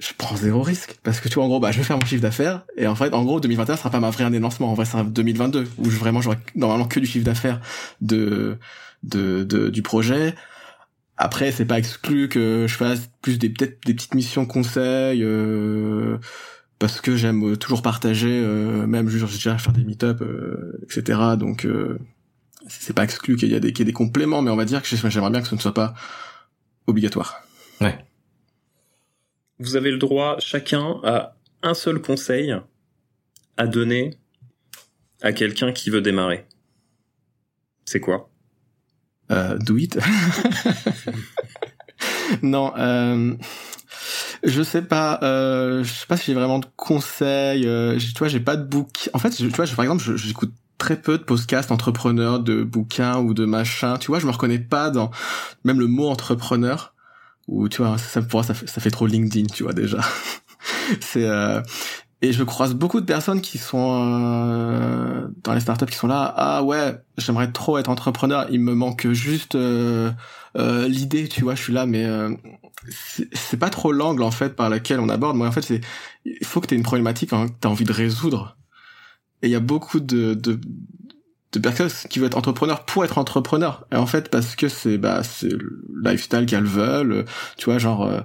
je 0.01 0.09
prends 0.17 0.37
zéro 0.37 0.63
risque. 0.63 0.97
Parce 1.03 1.21
que 1.21 1.29
tu 1.29 1.35
vois 1.35 1.45
en 1.45 1.49
gros 1.49 1.61
bah 1.61 1.73
je 1.73 1.79
vais 1.79 1.85
faire 1.85 1.99
mon 1.99 2.07
chiffre 2.07 2.23
d'affaires 2.23 2.63
et 2.77 2.87
en 2.87 2.95
fait 2.95 3.13
en 3.13 3.25
gros 3.25 3.41
2021 3.41 3.77
sera 3.77 3.91
pas 3.91 4.01
ma 4.01 4.11
vraie 4.11 4.25
année 4.25 4.39
de 4.39 4.43
lancement. 4.43 4.71
En 4.71 4.75
vrai 4.75 4.85
sera 4.85 5.05
2022 5.05 5.69
où 5.79 5.91
je, 5.91 5.97
vraiment 5.97 6.21
j'aurai 6.21 6.39
normalement 6.55 6.87
que 6.87 7.01
du 7.01 7.07
chiffre 7.07 7.25
d'affaires 7.25 7.61
de, 8.01 8.59
de, 9.03 9.45
de 9.45 9.69
du 9.69 9.83
projet. 9.83 10.35
Après 11.17 11.53
c'est 11.53 11.67
pas 11.67 11.79
exclu 11.79 12.29
que 12.29 12.67
je 12.69 12.75
fasse 12.75 13.11
plus 13.21 13.39
des 13.39 13.51
peut-être 13.51 13.79
des 13.87 13.95
petites 13.95 14.15
missions 14.15 14.47
conseils 14.47 15.23
euh, 15.23 16.19
parce 16.83 17.01
que 17.01 17.15
j'aime 17.15 17.57
toujours 17.59 17.81
partager 17.81 18.43
euh, 18.43 18.89
même 18.89 19.09
juste 19.09 19.41
faire 19.41 19.73
des 19.73 19.85
meet-up 19.85 20.21
euh, 20.21 20.81
etc 20.83 21.21
donc 21.39 21.65
euh, 21.65 22.01
c'est 22.81 22.95
pas 22.95 23.05
exclu 23.05 23.37
qu'il 23.37 23.51
y 23.51 23.55
a 23.55 23.61
des, 23.61 23.73
qu'il 23.73 23.81
y 23.81 23.83
ait 23.83 23.93
des 23.93 23.93
compléments, 23.93 24.43
mais 24.43 24.51
on 24.51 24.57
va 24.57 24.65
dire 24.65 24.83
que 24.83 24.89
j'aimerais 24.89 25.31
bien 25.31 25.43
que 25.43 25.49
ce 25.49 25.55
ne 25.55 25.61
soit 25.61 25.75
pas 25.75 25.95
obligatoire. 26.87 27.43
Ouais. 27.81 27.99
Vous 29.59 29.77
avez 29.77 29.91
le 29.91 29.99
droit 29.99 30.37
chacun 30.41 31.01
à 31.05 31.37
un 31.63 31.75
seul 31.75 32.01
conseil 32.01 32.55
à 33.57 33.67
donner 33.67 34.19
à 35.21 35.33
quelqu'un 35.33 35.73
qui 35.73 35.91
veut 35.91 36.01
démarrer. 36.01 36.47
C'est 37.85 38.01
quoi? 38.01 38.31
Euh, 39.31 39.57
Do 39.59 39.77
it. 39.77 39.99
non, 42.43 42.73
euh, 42.77 43.35
je 44.43 44.63
sais 44.63 44.83
pas. 44.83 45.21
Euh, 45.23 45.85
je 45.85 45.93
sais 45.93 46.07
pas 46.07 46.17
si 46.17 46.27
j'ai 46.27 46.35
vraiment 46.35 46.59
de 46.59 46.67
conseils. 46.77 47.67
Euh, 47.67 47.99
tu 47.99 48.19
vois, 48.19 48.29
j'ai 48.29 48.41
pas 48.41 48.57
de 48.57 48.65
book. 48.65 49.11
En 49.13 49.19
fait, 49.19 49.31
tu 49.31 49.47
vois, 49.49 49.67
par 49.67 49.85
exemple, 49.85 50.17
j'écoute 50.17 50.53
très 50.83 50.97
peu 50.97 51.17
de 51.17 51.23
podcasts 51.23 51.71
entrepreneurs, 51.71 52.41
de 52.41 52.65
bouquins 52.65 53.19
ou 53.21 53.35
de 53.35 53.45
machins. 53.45 53.99
Tu 54.01 54.09
vois, 54.09 54.19
je 54.19 54.27
me 54.27 54.33
reconnais 54.33 54.59
pas 54.59 54.91
dans 54.91 55.13
même 55.63 55.79
le 55.79 55.87
mot 55.87 56.09
entrepreneur. 56.09 56.93
Ou 57.47 57.69
tu 57.69 57.83
vois, 57.83 57.99
ça 57.99 58.21
pour 58.21 58.45
ça 58.45 58.53
fait, 58.53 58.67
ça 58.67 58.81
fait 58.81 58.91
trop 58.91 59.07
LinkedIn, 59.07 59.47
tu 59.47 59.63
vois 59.63 59.75
déjà. 59.75 60.01
c'est 61.01 61.25
euh... 61.25 61.63
et 62.21 62.33
je 62.33 62.43
croise 62.43 62.75
beaucoup 62.75 63.01
de 63.01 63.07
personnes 63.07 63.41
qui 63.41 63.59
sont 63.59 64.03
euh... 64.03 65.29
dans 65.45 65.55
les 65.55 65.61
startups 65.61 65.87
qui 65.87 65.97
sont 65.97 66.09
là. 66.09 66.35
Ah 66.37 66.65
ouais, 66.65 66.99
j'aimerais 67.17 67.53
trop 67.53 67.79
être 67.79 67.89
entrepreneur. 67.89 68.47
Il 68.51 68.61
me 68.61 68.75
manque 68.75 69.07
juste 69.13 69.55
euh... 69.55 70.11
euh 70.57 70.89
l'idée, 70.89 71.29
tu 71.29 71.45
vois. 71.45 71.55
Je 71.55 71.63
suis 71.63 71.73
là, 71.73 71.87
mais 71.87 72.05
euh, 72.05 72.35
c'est 73.33 73.57
pas 73.57 73.71
trop 73.71 73.93
l'angle 73.93 74.25
en 74.25 74.33
fait 74.33 74.57
par 74.57 74.69
lequel 74.69 74.99
on 74.99 75.09
aborde. 75.09 75.37
Moi, 75.37 75.47
en 75.47 75.53
fait, 75.53 75.63
c'est 75.63 75.81
il 76.25 76.45
faut 76.45 76.61
que 76.61 76.67
tu 76.67 76.75
aies 76.75 76.79
une 76.79 76.83
problématique 76.83 77.33
hein, 77.33 77.47
que 77.47 77.53
tu 77.61 77.69
as 77.69 77.71
envie 77.71 77.85
de 77.85 77.93
résoudre 77.93 78.57
et 79.43 79.49
il 79.49 79.51
y 79.51 79.57
a 79.57 79.61
beaucoup 79.61 80.01
de, 80.01 80.35
de, 80.35 80.59
de 81.53 81.59
personnes 81.59 81.91
qui 82.09 82.19
veulent 82.19 82.29
être 82.29 82.39
entrepreneurs 82.39 82.85
pour 82.85 83.05
être 83.05 83.19
entrepreneurs. 83.19 83.87
Et 83.93 83.97
en 83.97 84.07
fait, 84.07 84.29
parce 84.31 84.57
que 84.57 84.69
c'est 84.69 84.99
bah 84.99 85.23
c'est 85.23 85.53
le 85.53 85.83
lifestyle 86.03 86.47
qu'elles 86.47 86.65
veulent. 86.65 87.25
Tu 87.57 87.67
vois, 87.67 87.79
genre 87.79 88.05
euh, 88.05 88.21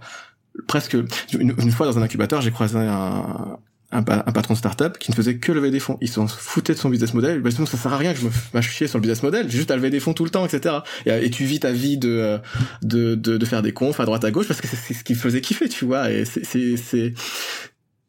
presque 0.68 0.98
une, 1.38 1.72
fois 1.72 1.86
dans 1.86 1.98
un 1.98 2.02
incubateur, 2.02 2.42
j'ai 2.42 2.52
croisé 2.52 2.78
un, 2.78 3.58
un, 3.92 4.04
patron 4.04 4.54
de 4.54 4.58
start-up 4.58 4.98
qui 4.98 5.12
ne 5.12 5.16
faisait 5.16 5.38
que 5.38 5.52
lever 5.52 5.72
des 5.72 5.80
fonds. 5.80 5.98
Ils 6.02 6.10
s'en 6.10 6.28
foutaient 6.28 6.74
de 6.74 6.80
son 6.80 6.90
business 6.90 7.14
model. 7.14 7.42
Bah, 7.42 7.52
sinon, 7.52 7.66
ça 7.66 7.78
sert 7.78 7.94
à 7.94 7.98
rien 7.98 8.14
que 8.14 8.20
je 8.20 8.26
me 8.26 8.32
mâche 8.54 8.70
chier 8.70 8.88
sur 8.88 8.98
le 8.98 9.02
business 9.02 9.24
model. 9.24 9.50
J'ai 9.50 9.58
juste 9.58 9.72
à 9.72 9.76
lever 9.76 9.90
des 9.90 10.00
fonds 10.00 10.14
tout 10.14 10.24
le 10.24 10.30
temps, 10.30 10.46
etc. 10.46 10.76
Et, 11.06 11.30
tu 11.30 11.46
vis 11.46 11.60
ta 11.60 11.72
vie 11.72 11.98
de, 11.98 12.40
de, 12.82 13.16
de, 13.16 13.38
de 13.38 13.46
faire 13.46 13.62
des 13.62 13.72
confs 13.72 14.00
à 14.00 14.06
droite 14.06 14.24
à 14.26 14.32
gauche 14.32 14.48
parce 14.48 14.62
que 14.62 14.68
c'est 14.68 14.94
ce 14.94 15.04
qui 15.04 15.16
faisait 15.16 15.42
kiffer, 15.42 15.70
tu 15.70 15.86
vois. 15.86 16.12
Et 16.12 16.26
c'est, 16.26 16.44
c'est, 16.44 17.14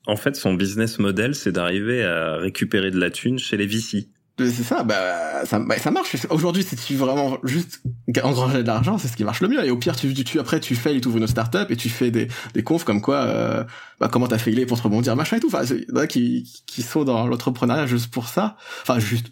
en 0.09 0.17
fait, 0.17 0.35
son 0.37 0.55
business 0.55 0.99
model, 0.99 1.35
c'est 1.35 1.53
d'arriver 1.53 2.03
à 2.03 2.37
récupérer 2.39 2.91
de 2.91 2.99
la 2.99 3.11
thune 3.11 3.39
chez 3.39 3.59
les 3.59 3.67
VC. 3.67 4.09
C'est 4.39 4.63
ça, 4.63 4.83
bah 4.83 5.45
ça, 5.45 5.59
bah, 5.59 5.79
ça 5.79 5.91
marche. 5.91 6.17
Aujourd'hui, 6.31 6.63
si 6.63 6.77
tu 6.77 6.95
vraiment 6.95 7.39
juste 7.43 7.83
engranger 8.23 8.63
de 8.63 8.67
l'argent, 8.67 8.97
c'est 8.97 9.09
ce 9.09 9.17
qui 9.17 9.25
marche 9.25 9.43
le 9.43 9.49
mieux. 9.49 9.63
Et 9.65 9.71
au 9.71 9.77
pire, 9.77 9.97
tu, 9.97 10.15
tu 10.15 10.41
après 10.41 10.61
tu 10.61 10.77
fais, 10.77 10.99
tu 10.99 11.09
ouvres 11.09 11.19
une 11.19 11.27
startup 11.27 11.71
et 11.71 11.77
tu 11.77 11.91
fais 11.91 12.11
des 12.11 12.29
des 12.55 12.63
confs 12.63 12.85
comme 12.85 13.03
quoi, 13.03 13.17
euh, 13.17 13.65
bah 14.01 14.09
comment 14.11 14.29
t'as 14.29 14.39
failé 14.39 14.65
pour 14.65 14.79
te 14.79 14.85
rebondir, 14.85 15.15
machin 15.15 15.37
et 15.37 15.41
tout. 15.41 15.49
Enfin, 15.49 15.65
il 15.65 15.85
y 15.89 15.93
en 15.93 15.97
a 15.97 16.07
qui 16.07 16.63
qui 16.67 16.83
sont 16.83 17.05
dans 17.05 17.27
l'entrepreneuriat 17.27 17.87
juste 17.87 18.11
pour 18.11 18.29
ça. 18.29 18.57
Enfin, 18.83 18.99
juste, 19.01 19.27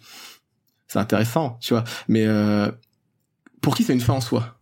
c'est 0.87 0.99
intéressant, 0.99 1.57
tu 1.59 1.73
vois. 1.73 1.85
Mais 2.07 2.25
euh, 2.27 2.69
pour 3.61 3.75
qui 3.75 3.83
c'est 3.83 3.93
une 3.93 4.01
fin 4.01 4.13
en 4.13 4.21
soi, 4.21 4.59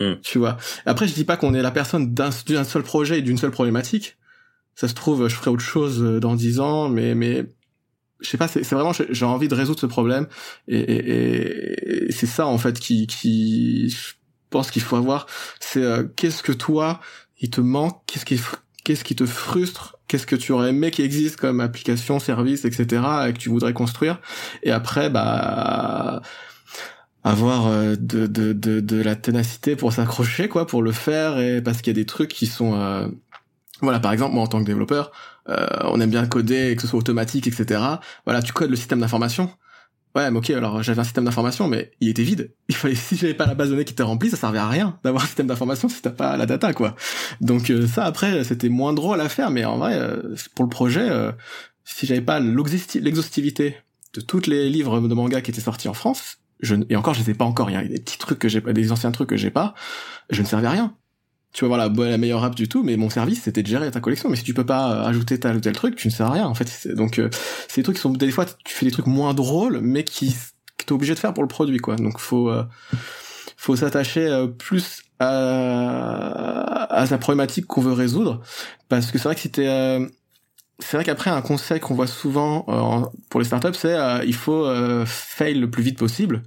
hmm. 0.00 0.14
tu 0.22 0.38
vois. 0.38 0.58
Après, 0.84 1.08
je 1.08 1.14
dis 1.14 1.24
pas 1.24 1.38
qu'on 1.38 1.54
est 1.54 1.62
la 1.62 1.70
personne 1.70 2.12
d'un 2.12 2.32
seul 2.32 2.82
projet 2.82 3.20
et 3.20 3.22
d'une 3.22 3.38
seule 3.38 3.52
problématique 3.52 4.18
ça 4.74 4.88
se 4.88 4.94
trouve, 4.94 5.28
je 5.28 5.34
ferai 5.34 5.50
autre 5.50 5.62
chose 5.62 6.02
euh, 6.02 6.20
dans 6.20 6.34
dix 6.34 6.60
ans, 6.60 6.88
mais 6.88 7.14
mais 7.14 7.46
je 8.20 8.28
sais 8.28 8.38
pas, 8.38 8.48
c'est 8.48 8.68
vraiment 8.70 8.92
j'ai 8.92 9.24
envie 9.24 9.48
de 9.48 9.54
résoudre 9.54 9.80
ce 9.80 9.86
problème. 9.86 10.26
Et, 10.68 10.78
et, 10.78 12.08
et 12.08 12.12
c'est 12.12 12.26
ça 12.26 12.46
en 12.46 12.58
fait 12.58 12.78
qui 12.78 13.06
qui 13.06 13.90
je 13.90 14.12
pense 14.50 14.70
qu'il 14.70 14.82
faut 14.82 14.96
avoir, 14.96 15.26
c'est 15.60 15.82
euh, 15.82 16.04
qu'est-ce 16.16 16.42
que 16.42 16.52
toi 16.52 17.00
il 17.40 17.50
te 17.50 17.60
manque, 17.60 18.02
qu'est-ce 18.06 18.24
qui 18.26 18.38
qu'est-ce 18.84 19.04
qui 19.04 19.16
te 19.16 19.26
frustre, 19.26 19.96
qu'est-ce 20.08 20.26
que 20.26 20.36
tu 20.36 20.52
aurais 20.52 20.70
aimé 20.70 20.90
qui 20.90 21.02
existe 21.02 21.36
comme 21.36 21.60
application, 21.60 22.18
service, 22.18 22.64
etc. 22.64 23.02
et 23.28 23.32
que 23.32 23.38
tu 23.38 23.48
voudrais 23.48 23.72
construire? 23.72 24.20
Et 24.62 24.70
après 24.70 25.10
bah 25.10 26.20
avoir 27.22 27.66
euh, 27.66 27.96
de, 27.96 28.26
de, 28.26 28.52
de, 28.52 28.80
de 28.80 29.02
la 29.02 29.14
ténacité 29.14 29.76
pour 29.76 29.92
s'accrocher 29.92 30.48
quoi 30.48 30.66
pour 30.66 30.82
le 30.82 30.92
faire 30.92 31.38
et 31.38 31.62
parce 31.62 31.82
qu'il 31.82 31.94
y 31.94 31.96
a 31.98 32.00
des 32.00 32.06
trucs 32.06 32.30
qui 32.30 32.46
sont 32.46 32.74
voilà, 33.82 34.00
par 34.00 34.12
exemple, 34.12 34.34
moi 34.34 34.44
en 34.44 34.46
tant 34.46 34.60
que 34.60 34.66
développeur, 34.66 35.12
euh, 35.48 35.66
on 35.84 36.00
aime 36.00 36.10
bien 36.10 36.26
coder, 36.26 36.74
que 36.76 36.82
ce 36.82 36.88
soit 36.88 36.98
automatique, 36.98 37.46
etc. 37.46 37.80
Voilà, 38.24 38.42
tu 38.42 38.52
codes 38.52 38.70
le 38.70 38.76
système 38.76 39.00
d'information. 39.00 39.50
Ouais, 40.16 40.28
mais 40.30 40.38
ok, 40.38 40.50
alors 40.50 40.82
j'avais 40.82 41.00
un 41.00 41.04
système 41.04 41.24
d'information, 41.24 41.68
mais 41.68 41.92
il 42.00 42.08
était 42.08 42.24
vide. 42.24 42.52
Il 42.68 42.74
fallait, 42.74 42.94
si 42.94 43.16
j'avais 43.16 43.34
pas 43.34 43.46
la 43.46 43.54
base 43.54 43.68
de 43.68 43.74
données 43.74 43.84
qui 43.84 43.92
était 43.92 44.02
remplie, 44.02 44.30
ça 44.30 44.36
servait 44.36 44.58
à 44.58 44.68
rien 44.68 44.98
d'avoir 45.04 45.22
un 45.22 45.26
système 45.26 45.46
d'information 45.46 45.88
si 45.88 46.02
t'as 46.02 46.10
pas 46.10 46.36
la 46.36 46.46
data, 46.46 46.72
quoi. 46.72 46.96
Donc 47.40 47.70
euh, 47.70 47.86
ça, 47.86 48.04
après, 48.04 48.44
c'était 48.44 48.68
moins 48.68 48.92
drôle 48.92 49.20
à 49.20 49.28
faire, 49.28 49.50
mais 49.50 49.64
en 49.64 49.78
vrai, 49.78 49.94
euh, 49.94 50.34
pour 50.54 50.64
le 50.64 50.70
projet, 50.70 51.08
si 51.84 52.06
j'avais 52.06 52.20
pas 52.20 52.40
l'exhaustivité 52.40 53.76
de 54.14 54.20
tous 54.20 54.46
les 54.46 54.68
livres 54.68 55.00
de 55.00 55.14
manga 55.14 55.40
qui 55.40 55.50
étaient 55.52 55.60
sortis 55.60 55.88
en 55.88 55.94
France, 55.94 56.38
je, 56.60 56.74
et 56.88 56.96
encore, 56.96 57.14
je 57.14 57.24
les 57.24 57.34
pas 57.34 57.44
encore, 57.44 57.70
il 57.70 57.80
y 57.80 57.88
des 57.88 58.00
petits 58.00 58.18
trucs 58.18 58.38
que 58.38 58.48
j'ai 58.48 58.60
pas, 58.60 58.72
des 58.72 58.92
anciens 58.92 59.12
trucs 59.12 59.28
que 59.28 59.36
j'ai 59.36 59.50
pas, 59.50 59.74
je 60.30 60.42
ne 60.42 60.46
servais 60.46 60.66
à 60.66 60.70
rien 60.70 60.94
tu 61.52 61.64
vas 61.64 61.76
voir 61.76 61.88
la, 61.88 62.18
meilleure 62.18 62.44
app 62.44 62.54
du 62.54 62.68
tout, 62.68 62.82
mais 62.82 62.96
mon 62.96 63.10
service 63.10 63.42
c'était 63.42 63.62
de 63.62 63.66
gérer 63.66 63.90
ta 63.90 64.00
collection. 64.00 64.28
Mais 64.28 64.36
si 64.36 64.44
tu 64.44 64.54
peux 64.54 64.66
pas 64.66 64.92
euh, 64.92 65.08
ajouter 65.08 65.38
tel 65.40 65.56
ou 65.56 65.60
tel 65.60 65.74
truc, 65.74 65.96
tu 65.96 66.08
ne 66.08 66.12
sers 66.12 66.26
à 66.26 66.32
rien 66.32 66.46
en 66.46 66.54
fait. 66.54 66.88
Donc 66.88 67.18
euh, 67.18 67.28
c'est 67.68 67.80
des 67.80 67.82
trucs 67.82 67.96
qui 67.96 68.02
sont 68.02 68.10
des 68.10 68.30
fois 68.30 68.46
tu 68.64 68.74
fais 68.74 68.86
des 68.86 68.92
trucs 68.92 69.06
moins 69.06 69.34
drôles, 69.34 69.80
mais 69.80 70.04
qui 70.04 70.36
que 70.76 70.84
t'es 70.84 70.92
obligé 70.92 71.14
de 71.14 71.18
faire 71.18 71.34
pour 71.34 71.42
le 71.42 71.48
produit 71.48 71.78
quoi. 71.78 71.96
Donc 71.96 72.18
faut 72.20 72.50
euh, 72.50 72.64
faut 73.56 73.74
s'attacher 73.76 74.46
plus 74.58 75.02
à, 75.18 76.94
à 76.94 77.06
sa 77.06 77.18
problématique 77.18 77.66
qu'on 77.66 77.82
veut 77.82 77.92
résoudre, 77.92 78.40
parce 78.88 79.10
que 79.10 79.18
c'est 79.18 79.24
vrai 79.24 79.34
que 79.34 79.40
si 79.40 79.50
t'es 79.50 79.66
c'est 80.78 80.96
vrai 80.96 81.04
qu'après 81.04 81.30
un 81.30 81.42
conseil 81.42 81.78
qu'on 81.78 81.94
voit 81.94 82.06
souvent 82.06 82.64
pour 83.28 83.40
les 83.40 83.44
startups, 83.44 83.74
c'est 83.74 83.96
il 84.24 84.34
faut 84.34 84.66
fail 85.04 85.54
le 85.54 85.68
plus 85.68 85.82
vite 85.82 85.98
possible 85.98 86.42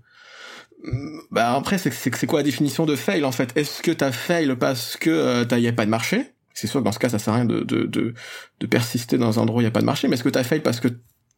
bah 1.32 1.54
après 1.56 1.78
c'est 1.78 1.92
c'est 1.94 2.28
quoi 2.28 2.40
la 2.40 2.44
définition 2.44 2.86
de 2.86 2.96
fail 2.96 3.24
en 3.24 3.32
fait? 3.32 3.56
Est-ce 3.56 3.82
que 3.82 3.92
t'as 3.92 4.12
fail 4.12 4.54
parce 4.58 4.98
que 4.98 5.10
euh, 5.10 5.46
t'as 5.46 5.58
y 5.60 5.68
a 5.68 5.74
pas 5.74 5.86
de 5.86 5.90
marché? 5.90 6.34
C'est 6.54 6.68
sûr 6.68 6.82
que 6.82 6.86
dans 6.86 6.92
ce 6.92 7.00
cas 7.00 7.10
ça 7.10 7.20
sert 7.20 7.34
à 7.34 7.38
rien 7.38 7.46
de 7.46 7.62
de 7.62 7.84
de, 7.84 8.14
de 8.60 8.68
persister 8.68 9.18
dans 9.18 9.40
un 9.40 9.44
endroit 9.44 9.60
où 9.60 9.62
il 9.62 9.66
y 9.66 9.68
a 9.68 9.72
pas 9.72 9.82
de 9.82 9.86
marché, 9.86 10.08
mais 10.08 10.16
est-ce 10.16 10.24
que 10.24 10.30
t'as 10.30 10.44
fail 10.44 10.60
parce 10.60 10.80
que 10.80 10.90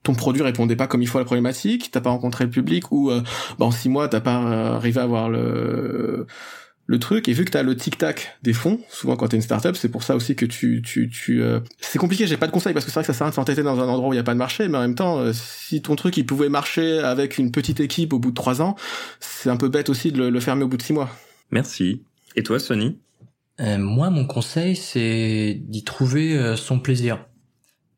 ton 0.03 0.13
produit 0.13 0.41
répondait 0.41 0.75
pas 0.75 0.87
comme 0.87 1.01
il 1.01 1.07
faut 1.07 1.17
à 1.19 1.21
la 1.21 1.25
problématique, 1.25 1.89
t'as 1.91 2.01
pas 2.01 2.09
rencontré 2.09 2.43
le 2.45 2.49
public 2.49 2.91
ou 2.91 3.11
euh, 3.11 3.21
en 3.59 3.71
six 3.71 3.89
mois 3.89 4.07
t'as 4.07 4.21
pas 4.21 4.41
euh, 4.43 4.75
arrivé 4.75 4.99
à 4.99 5.03
avoir 5.03 5.29
le 5.29 6.25
le 6.87 6.99
truc 6.99 7.27
et 7.27 7.33
vu 7.33 7.45
que 7.45 7.51
tu 7.51 7.57
as 7.57 7.63
le 7.63 7.75
tic 7.75 7.97
tac 7.97 8.37
des 8.43 8.53
fonds 8.53 8.79
souvent 8.89 9.15
quand 9.15 9.27
tu 9.27 9.35
es 9.35 9.37
une 9.37 9.41
startup 9.41 9.75
c'est 9.75 9.89
pour 9.89 10.03
ça 10.03 10.15
aussi 10.15 10.35
que 10.35 10.45
tu 10.45 10.81
tu 10.83 11.09
tu 11.09 11.41
euh, 11.41 11.59
c'est 11.79 11.97
compliqué 11.97 12.27
j'ai 12.27 12.37
pas 12.37 12.47
de 12.47 12.51
conseils 12.51 12.73
parce 12.73 12.85
que 12.85 12.91
c'est 12.91 12.99
vrai 12.99 13.03
que 13.03 13.07
ça 13.07 13.13
sert 13.13 13.23
à 13.23 13.25
rien 13.25 13.31
de 13.31 13.35
s'entêter 13.35 13.63
dans 13.63 13.79
un 13.79 13.87
endroit 13.87 14.09
où 14.09 14.13
il 14.13 14.17
y 14.17 14.19
a 14.19 14.23
pas 14.23 14.33
de 14.33 14.39
marché 14.39 14.67
mais 14.67 14.77
en 14.77 14.81
même 14.81 14.95
temps 14.95 15.19
euh, 15.19 15.33
si 15.33 15.81
ton 15.81 15.95
truc 15.95 16.15
il 16.17 16.25
pouvait 16.25 16.49
marcher 16.49 16.99
avec 16.99 17.37
une 17.37 17.51
petite 17.51 17.79
équipe 17.79 18.13
au 18.13 18.19
bout 18.19 18.29
de 18.29 18.35
trois 18.35 18.61
ans 18.61 18.75
c'est 19.19 19.49
un 19.49 19.57
peu 19.57 19.67
bête 19.67 19.89
aussi 19.89 20.11
de 20.11 20.23
le, 20.23 20.39
fermer 20.39 20.63
au 20.63 20.67
bout 20.67 20.77
de 20.77 20.83
six 20.83 20.93
mois. 20.93 21.09
Merci. 21.49 22.03
Et 22.35 22.43
toi 22.43 22.59
Sony? 22.59 22.99
Euh, 23.61 23.77
moi 23.79 24.11
mon 24.11 24.25
conseil 24.25 24.75
c'est 24.75 25.57
d'y 25.59 25.83
trouver 25.83 26.55
son 26.55 26.79
plaisir. 26.79 27.25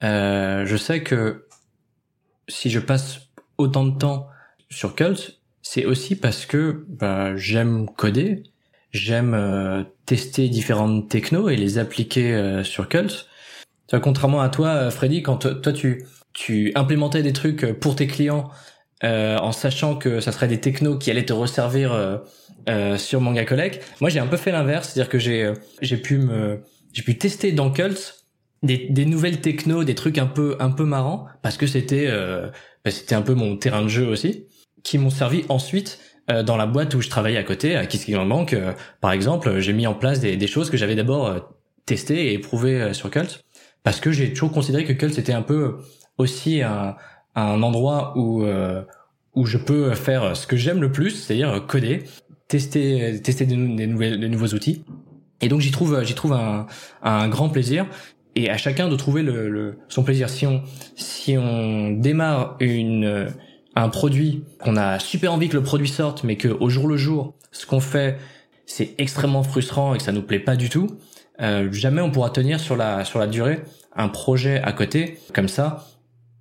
Je 0.02 0.78
sais 0.78 1.04
que 1.04 1.46
si 2.48 2.70
je 2.70 2.80
passe 2.80 3.20
autant 3.58 3.86
de 3.86 3.98
temps 3.98 4.28
sur 4.70 4.96
Cult 4.96 5.42
c'est 5.62 5.86
aussi 5.86 6.16
parce 6.16 6.46
que 6.46 6.86
bah, 6.88 7.36
j'aime 7.36 7.88
coder 7.88 8.44
j'aime 8.98 9.34
euh, 9.34 9.84
tester 10.06 10.50
différentes 10.50 11.10
technos 11.10 11.50
et 11.50 11.56
les 11.56 11.78
appliquer 11.78 12.34
euh, 12.34 12.64
sur 12.64 12.90
Cult. 12.90 13.28
contrairement 14.02 14.42
à 14.42 14.50
toi, 14.50 14.70
euh, 14.70 14.92
Freddy, 14.92 15.22
quand 15.22 15.62
toi 15.62 15.74
tu 15.74 16.06
tu 16.34 16.72
implémentais 16.76 17.24
des 17.24 17.34
trucs 17.34 17.66
pour 17.80 17.96
tes 17.96 18.06
clients 18.06 18.50
en 19.02 19.52
sachant 19.52 19.96
que 19.96 20.20
ça 20.20 20.32
serait 20.32 20.48
des 20.48 20.60
technos 20.60 20.98
qui 20.98 21.10
allaient 21.10 21.26
te 21.26 21.34
resservir 21.34 22.20
sur 22.98 23.22
Manga 23.22 23.44
Collect, 23.44 23.84
moi 24.02 24.12
j'ai 24.12 24.20
un 24.20 24.28
peu 24.28 24.38
fait 24.38 24.52
l'inverse, 24.52 24.90
c'est-à-dire 24.90 25.10
que 25.10 25.18
j'ai 25.18 25.52
j'ai 25.82 25.98
pu 25.98 26.20
me 26.20 26.62
j'ai 26.94 27.02
pu 27.02 27.18
tester 27.18 27.54
dans 27.54 27.72
Cult 27.72 28.28
des, 28.62 29.06
nouvelles 29.06 29.42
technos, 29.42 29.84
des 29.84 29.96
trucs 29.96 30.20
un 30.20 30.28
peu 30.28 30.58
un 30.60 30.70
peu 30.70 30.86
marrants 30.86 31.26
parce 31.42 31.58
que 31.58 31.66
c'était 31.66 32.08
bah, 32.86 32.92
c'était 32.92 33.16
un 33.16 33.24
peu 33.24 33.34
mon 33.34 33.58
terrain 33.58 33.82
de 33.82 33.88
jeu 33.88 34.08
aussi, 34.08 34.46
qui 34.84 35.00
m'ont 35.00 35.10
servi 35.10 35.44
ensuite 35.50 36.00
euh, 36.30 36.44
dans 36.44 36.58
la 36.58 36.66
boîte 36.66 36.94
où 36.96 37.02
je 37.02 37.10
travaillais 37.10 37.38
à 37.38 37.44
côté, 37.44 37.76
à 37.76 37.86
KissKickBank, 37.86 38.54
euh, 38.54 38.74
par 39.02 39.12
exemple, 39.12 39.60
j'ai 39.60 39.74
mis 39.74 39.88
en 39.88 39.94
place 39.94 40.20
des, 40.20 40.36
des 40.36 40.48
choses 40.48 40.70
que 40.70 40.78
j'avais 40.78 40.96
d'abord 40.96 41.28
euh, 41.28 41.40
testées 41.86 42.28
et 42.28 42.34
éprouvées 42.34 42.94
sur 42.94 43.10
Cult, 43.10 43.44
parce 43.84 44.00
que 44.00 44.12
j'ai 44.12 44.34
toujours 44.34 44.52
considéré 44.52 44.84
que 44.84 44.94
Cult 44.94 45.14
c'était 45.14 45.34
un 45.34 45.42
peu 45.42 45.78
aussi 46.18 46.62
un, 46.62 46.96
un 47.36 47.64
endroit 47.64 48.14
où 48.18 48.46
où 49.36 49.46
je 49.46 49.58
peux 49.58 49.94
faire 49.94 50.36
ce 50.36 50.48
que 50.48 50.58
j'aime 50.58 50.82
le 50.82 50.92
plus, 50.92 51.12
c'est-à-dire 51.12 51.66
coder, 51.68 52.04
tester 52.48 53.22
tester 53.22 53.46
des, 53.46 53.56
des, 53.56 53.88
nouvelles, 53.88 54.20
des 54.20 54.28
nouveaux 54.28 54.48
outils. 54.48 54.84
Et 55.40 55.48
donc 55.48 55.62
j'y 55.62 55.72
trouve 55.72 56.04
j'y 56.04 56.16
trouve 56.16 56.34
un, 56.34 56.66
un 57.04 57.30
grand 57.30 57.48
plaisir 57.48 57.86
et 58.36 58.50
à 58.50 58.58
chacun 58.58 58.90
de 58.90 58.96
trouver 58.96 59.24
le, 59.24 59.50
le, 59.50 59.78
son 59.88 60.04
plaisir. 60.04 60.30
Si 60.30 60.46
on 60.46 60.64
si 60.96 61.38
on 61.38 61.92
démarre 61.92 62.58
une 62.60 63.28
un 63.78 63.90
produit 63.90 64.44
qu'on 64.60 64.76
a 64.76 65.00
super 65.00 65.34
envie 65.34 65.50
que 65.50 65.56
le 65.56 65.64
produit 65.64 65.88
sorte, 65.88 66.24
mais 66.24 66.36
que 66.36 66.48
au 66.48 66.70
jour 66.70 66.88
le 66.88 66.98
jour, 66.98 67.36
ce 67.52 67.66
qu'on 67.66 67.80
fait, 67.80 68.18
c'est 68.66 68.96
extrêmement 68.98 69.44
frustrant 69.44 69.94
et 69.94 70.00
que 70.00 70.04
ça 70.04 70.12
nous 70.12 70.24
plaît 70.24 70.40
pas 70.40 70.56
du 70.56 70.70
tout, 70.70 70.98
euh, 71.42 71.72
jamais 71.72 72.02
on 72.02 72.10
pourra 72.10 72.32
tenir 72.32 72.60
sur 72.60 72.76
la 72.76 73.06
sur 73.06 73.20
la 73.20 73.28
durée 73.28 73.62
un 73.96 74.10
projet 74.10 74.62
à 74.64 74.72
côté 74.72 75.20
comme 75.34 75.48
ça, 75.48 75.86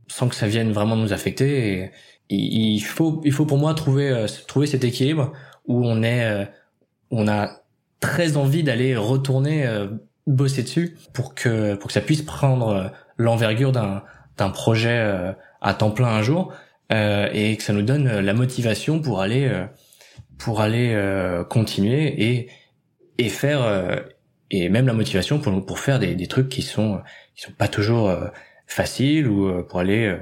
sans 0.08 0.28
que 0.28 0.34
ça 0.34 0.46
vienne 0.46 0.72
vraiment 0.72 0.96
nous 0.96 1.12
affecter. 1.12 1.90
Il 2.30 2.80
faut 2.80 3.20
il 3.24 3.32
faut 3.32 3.44
pour 3.44 3.58
moi 3.58 3.74
trouver 3.74 4.08
euh, 4.08 4.26
trouver 4.48 4.66
cet 4.66 4.82
équilibre 4.84 5.32
où 5.66 5.86
on 5.86 6.02
est 6.02 6.24
euh, 6.24 6.44
on 7.10 7.28
a 7.28 7.50
très 8.00 8.38
envie 8.38 8.62
d'aller 8.62 8.96
retourner 8.96 9.68
bosser 10.26 10.62
dessus 10.62 10.96
pour 11.12 11.34
que 11.34 11.74
pour 11.74 11.88
que 11.88 11.92
ça 11.92 12.00
puisse 12.00 12.22
prendre 12.22 12.90
l'envergure 13.16 13.72
d'un 13.72 14.02
d'un 14.36 14.50
projet 14.50 15.34
à 15.60 15.74
temps 15.74 15.90
plein 15.90 16.08
un 16.08 16.22
jour 16.22 16.52
euh, 16.92 17.28
et 17.32 17.56
que 17.56 17.62
ça 17.62 17.72
nous 17.72 17.82
donne 17.82 18.20
la 18.20 18.34
motivation 18.34 19.00
pour 19.00 19.20
aller 19.20 19.46
euh, 19.46 19.66
pour 20.38 20.60
aller 20.60 20.92
euh, 20.94 21.42
continuer 21.42 22.14
et 22.22 22.48
et 23.18 23.28
faire 23.28 24.04
et 24.50 24.68
même 24.68 24.86
la 24.86 24.92
motivation 24.92 25.40
pour 25.40 25.64
pour 25.64 25.78
faire 25.78 25.98
des, 25.98 26.14
des 26.14 26.26
trucs 26.26 26.48
qui 26.48 26.62
sont 26.62 27.00
qui 27.34 27.42
sont 27.42 27.52
pas 27.52 27.68
toujours 27.68 28.14
faciles 28.66 29.26
ou 29.26 29.64
pour 29.64 29.80
aller 29.80 30.14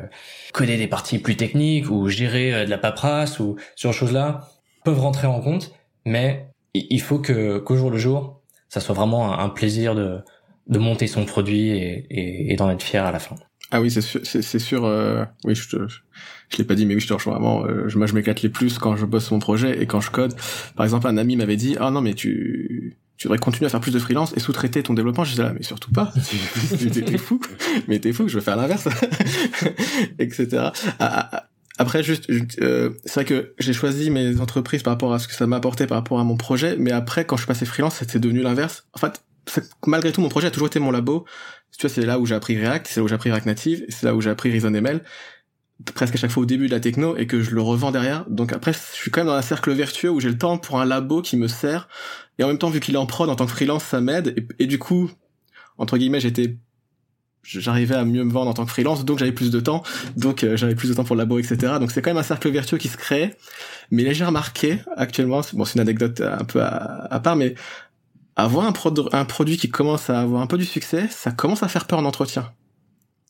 coder 0.52 0.76
des 0.76 0.86
parties 0.86 1.18
plus 1.18 1.36
techniques 1.36 1.90
ou 1.90 2.08
gérer 2.08 2.64
de 2.64 2.70
la 2.70 2.78
paperasse 2.78 3.40
ou 3.40 3.56
ce 3.74 3.82
genre 3.82 3.92
de 3.92 3.96
choses 3.96 4.12
là 4.12 4.48
peuvent 4.84 5.00
rentrer 5.00 5.26
en 5.26 5.40
compte 5.40 5.74
mais 6.04 6.46
il 6.72 7.02
faut 7.02 7.18
que 7.18 7.58
qu'au 7.58 7.76
jour 7.76 7.90
le 7.90 7.98
jour 7.98 8.42
ça 8.68 8.80
soit 8.80 8.94
vraiment 8.94 9.36
un, 9.36 9.48
plaisir 9.48 9.96
de 9.96 10.20
de 10.68 10.78
monter 10.78 11.08
son 11.08 11.24
produit 11.24 11.70
et, 11.70 12.06
et, 12.10 12.52
et 12.52 12.56
d'en 12.56 12.70
être 12.70 12.82
fier 12.82 13.04
à 13.04 13.12
la 13.12 13.18
fin. 13.18 13.34
Ah 13.70 13.80
oui, 13.80 13.90
c'est 13.90 14.00
sûr, 14.00 14.20
c'est 14.24 14.58
sûr. 14.58 14.84
Euh, 14.84 15.24
oui, 15.44 15.54
je, 15.54 15.68
te, 15.68 15.88
je, 15.88 16.58
l'ai 16.58 16.64
pas 16.64 16.74
dit, 16.74 16.86
mais 16.86 16.94
oui, 16.94 17.00
je 17.00 17.08
te 17.08 17.14
rejoins 17.14 17.34
vraiment. 17.34 17.64
Euh, 17.66 17.88
moi, 17.96 18.06
je 18.06 18.14
m'éclate 18.14 18.42
les 18.42 18.48
plus 18.48 18.78
quand 18.78 18.96
je 18.96 19.06
bosse 19.06 19.30
mon 19.30 19.38
projet 19.38 19.82
et 19.82 19.86
quand 19.86 20.00
je 20.00 20.10
code. 20.10 20.34
Par 20.76 20.84
exemple, 20.84 21.06
un 21.06 21.16
ami 21.16 21.36
m'avait 21.36 21.56
dit, 21.56 21.76
ah 21.80 21.90
non, 21.90 22.00
mais 22.00 22.14
tu, 22.14 22.96
tu 23.16 23.26
devrais 23.26 23.38
continuer 23.38 23.66
à 23.66 23.70
faire 23.70 23.80
plus 23.80 23.92
de 23.92 23.98
freelance 23.98 24.32
et 24.36 24.40
sous-traiter 24.40 24.82
ton 24.82 24.94
développement. 24.94 25.24
Je 25.24 25.30
disais 25.30 25.42
là, 25.42 25.52
mais 25.54 25.62
surtout 25.62 25.90
pas. 25.90 26.12
t'es 26.78 27.18
fou. 27.18 27.40
Mais 27.88 27.98
t'es 27.98 28.12
fou, 28.12 28.28
je 28.28 28.34
veux 28.34 28.40
faire 28.40 28.56
l'inverse, 28.56 28.88
etc. 30.18 30.46
Ah, 30.52 30.72
ah, 31.00 31.28
ah, 31.32 31.48
après, 31.78 32.04
juste, 32.04 32.30
euh, 32.60 32.90
c'est 33.04 33.14
vrai 33.14 33.24
que 33.24 33.54
j'ai 33.58 33.72
choisi 33.72 34.10
mes 34.10 34.40
entreprises 34.40 34.82
par 34.82 34.92
rapport 34.92 35.12
à 35.12 35.18
ce 35.18 35.26
que 35.26 35.34
ça 35.34 35.46
m'apportait 35.46 35.86
par 35.86 35.98
rapport 35.98 36.20
à 36.20 36.24
mon 36.24 36.36
projet, 36.36 36.76
mais 36.78 36.92
après, 36.92 37.24
quand 37.24 37.36
je 37.36 37.42
suis 37.42 37.48
passé 37.48 37.64
freelance, 37.66 37.96
c'était 37.96 38.20
devenu 38.20 38.42
l'inverse. 38.42 38.86
En 38.92 38.98
fait, 38.98 39.20
malgré 39.86 40.12
tout, 40.12 40.20
mon 40.20 40.28
projet 40.28 40.46
a 40.48 40.50
toujours 40.50 40.68
été 40.68 40.78
mon 40.78 40.90
labo. 40.90 41.24
Tu 41.78 41.86
vois, 41.86 41.94
c'est 41.94 42.06
là 42.06 42.18
où 42.18 42.26
j'ai 42.26 42.34
appris 42.34 42.56
React, 42.56 42.86
c'est 42.88 43.00
là 43.00 43.04
où 43.04 43.08
j'ai 43.08 43.14
appris 43.14 43.30
React 43.30 43.46
Native, 43.46 43.84
c'est 43.88 44.06
là 44.06 44.14
où 44.14 44.20
j'ai 44.20 44.30
appris 44.30 44.50
ReasonML, 44.50 45.02
presque 45.94 46.14
à 46.14 46.18
chaque 46.18 46.30
fois 46.30 46.42
au 46.44 46.46
début 46.46 46.68
de 46.68 46.72
la 46.72 46.80
techno, 46.80 47.16
et 47.16 47.26
que 47.26 47.42
je 47.42 47.50
le 47.50 47.60
revends 47.60 47.90
derrière. 47.90 48.24
Donc 48.28 48.52
après, 48.52 48.72
je 48.72 48.78
suis 48.78 49.10
quand 49.10 49.20
même 49.20 49.28
dans 49.28 49.34
un 49.34 49.42
cercle 49.42 49.72
vertueux 49.72 50.10
où 50.10 50.20
j'ai 50.20 50.28
le 50.28 50.38
temps 50.38 50.56
pour 50.56 50.80
un 50.80 50.84
labo 50.84 51.20
qui 51.20 51.36
me 51.36 51.48
sert, 51.48 51.88
et 52.38 52.44
en 52.44 52.48
même 52.48 52.58
temps, 52.58 52.70
vu 52.70 52.80
qu'il 52.80 52.94
est 52.94 52.98
en 52.98 53.06
prod 53.06 53.28
en 53.28 53.36
tant 53.36 53.46
que 53.46 53.52
freelance, 53.52 53.84
ça 53.84 54.00
m'aide, 54.00 54.46
et, 54.58 54.66
du 54.66 54.78
coup, 54.78 55.10
entre 55.78 55.98
guillemets, 55.98 56.20
j'étais 56.20 56.56
j'arrivais 57.42 57.94
à 57.94 58.06
mieux 58.06 58.24
me 58.24 58.32
vendre 58.32 58.50
en 58.50 58.54
tant 58.54 58.64
que 58.64 58.70
freelance, 58.70 59.04
donc 59.04 59.18
j'avais 59.18 59.32
plus 59.32 59.50
de 59.50 59.60
temps, 59.60 59.82
donc 60.16 60.44
euh, 60.44 60.56
j'avais 60.56 60.74
plus 60.74 60.88
de 60.88 60.94
temps 60.94 61.04
pour 61.04 61.14
le 61.14 61.20
labo, 61.20 61.38
etc. 61.38 61.74
Donc 61.78 61.90
c'est 61.90 62.00
quand 62.00 62.08
même 62.08 62.16
un 62.16 62.22
cercle 62.22 62.48
vertueux 62.48 62.78
qui 62.78 62.88
se 62.88 62.96
crée. 62.96 63.34
Mais 63.90 64.02
là 64.02 64.14
j'ai 64.14 64.24
remarqué 64.24 64.78
actuellement, 64.96 65.42
bon 65.52 65.66
c'est 65.66 65.74
une 65.74 65.82
anecdote 65.82 66.22
un 66.22 66.44
peu 66.44 66.62
à, 66.62 67.06
à 67.12 67.20
part, 67.20 67.36
mais 67.36 67.54
avoir 68.36 68.66
un, 68.66 69.24
produit 69.24 69.56
qui 69.56 69.68
commence 69.68 70.10
à 70.10 70.20
avoir 70.20 70.42
un 70.42 70.46
peu 70.46 70.58
du 70.58 70.64
succès, 70.64 71.08
ça 71.10 71.30
commence 71.30 71.62
à 71.62 71.68
faire 71.68 71.86
peur 71.86 71.98
en 71.98 72.04
entretien. 72.04 72.50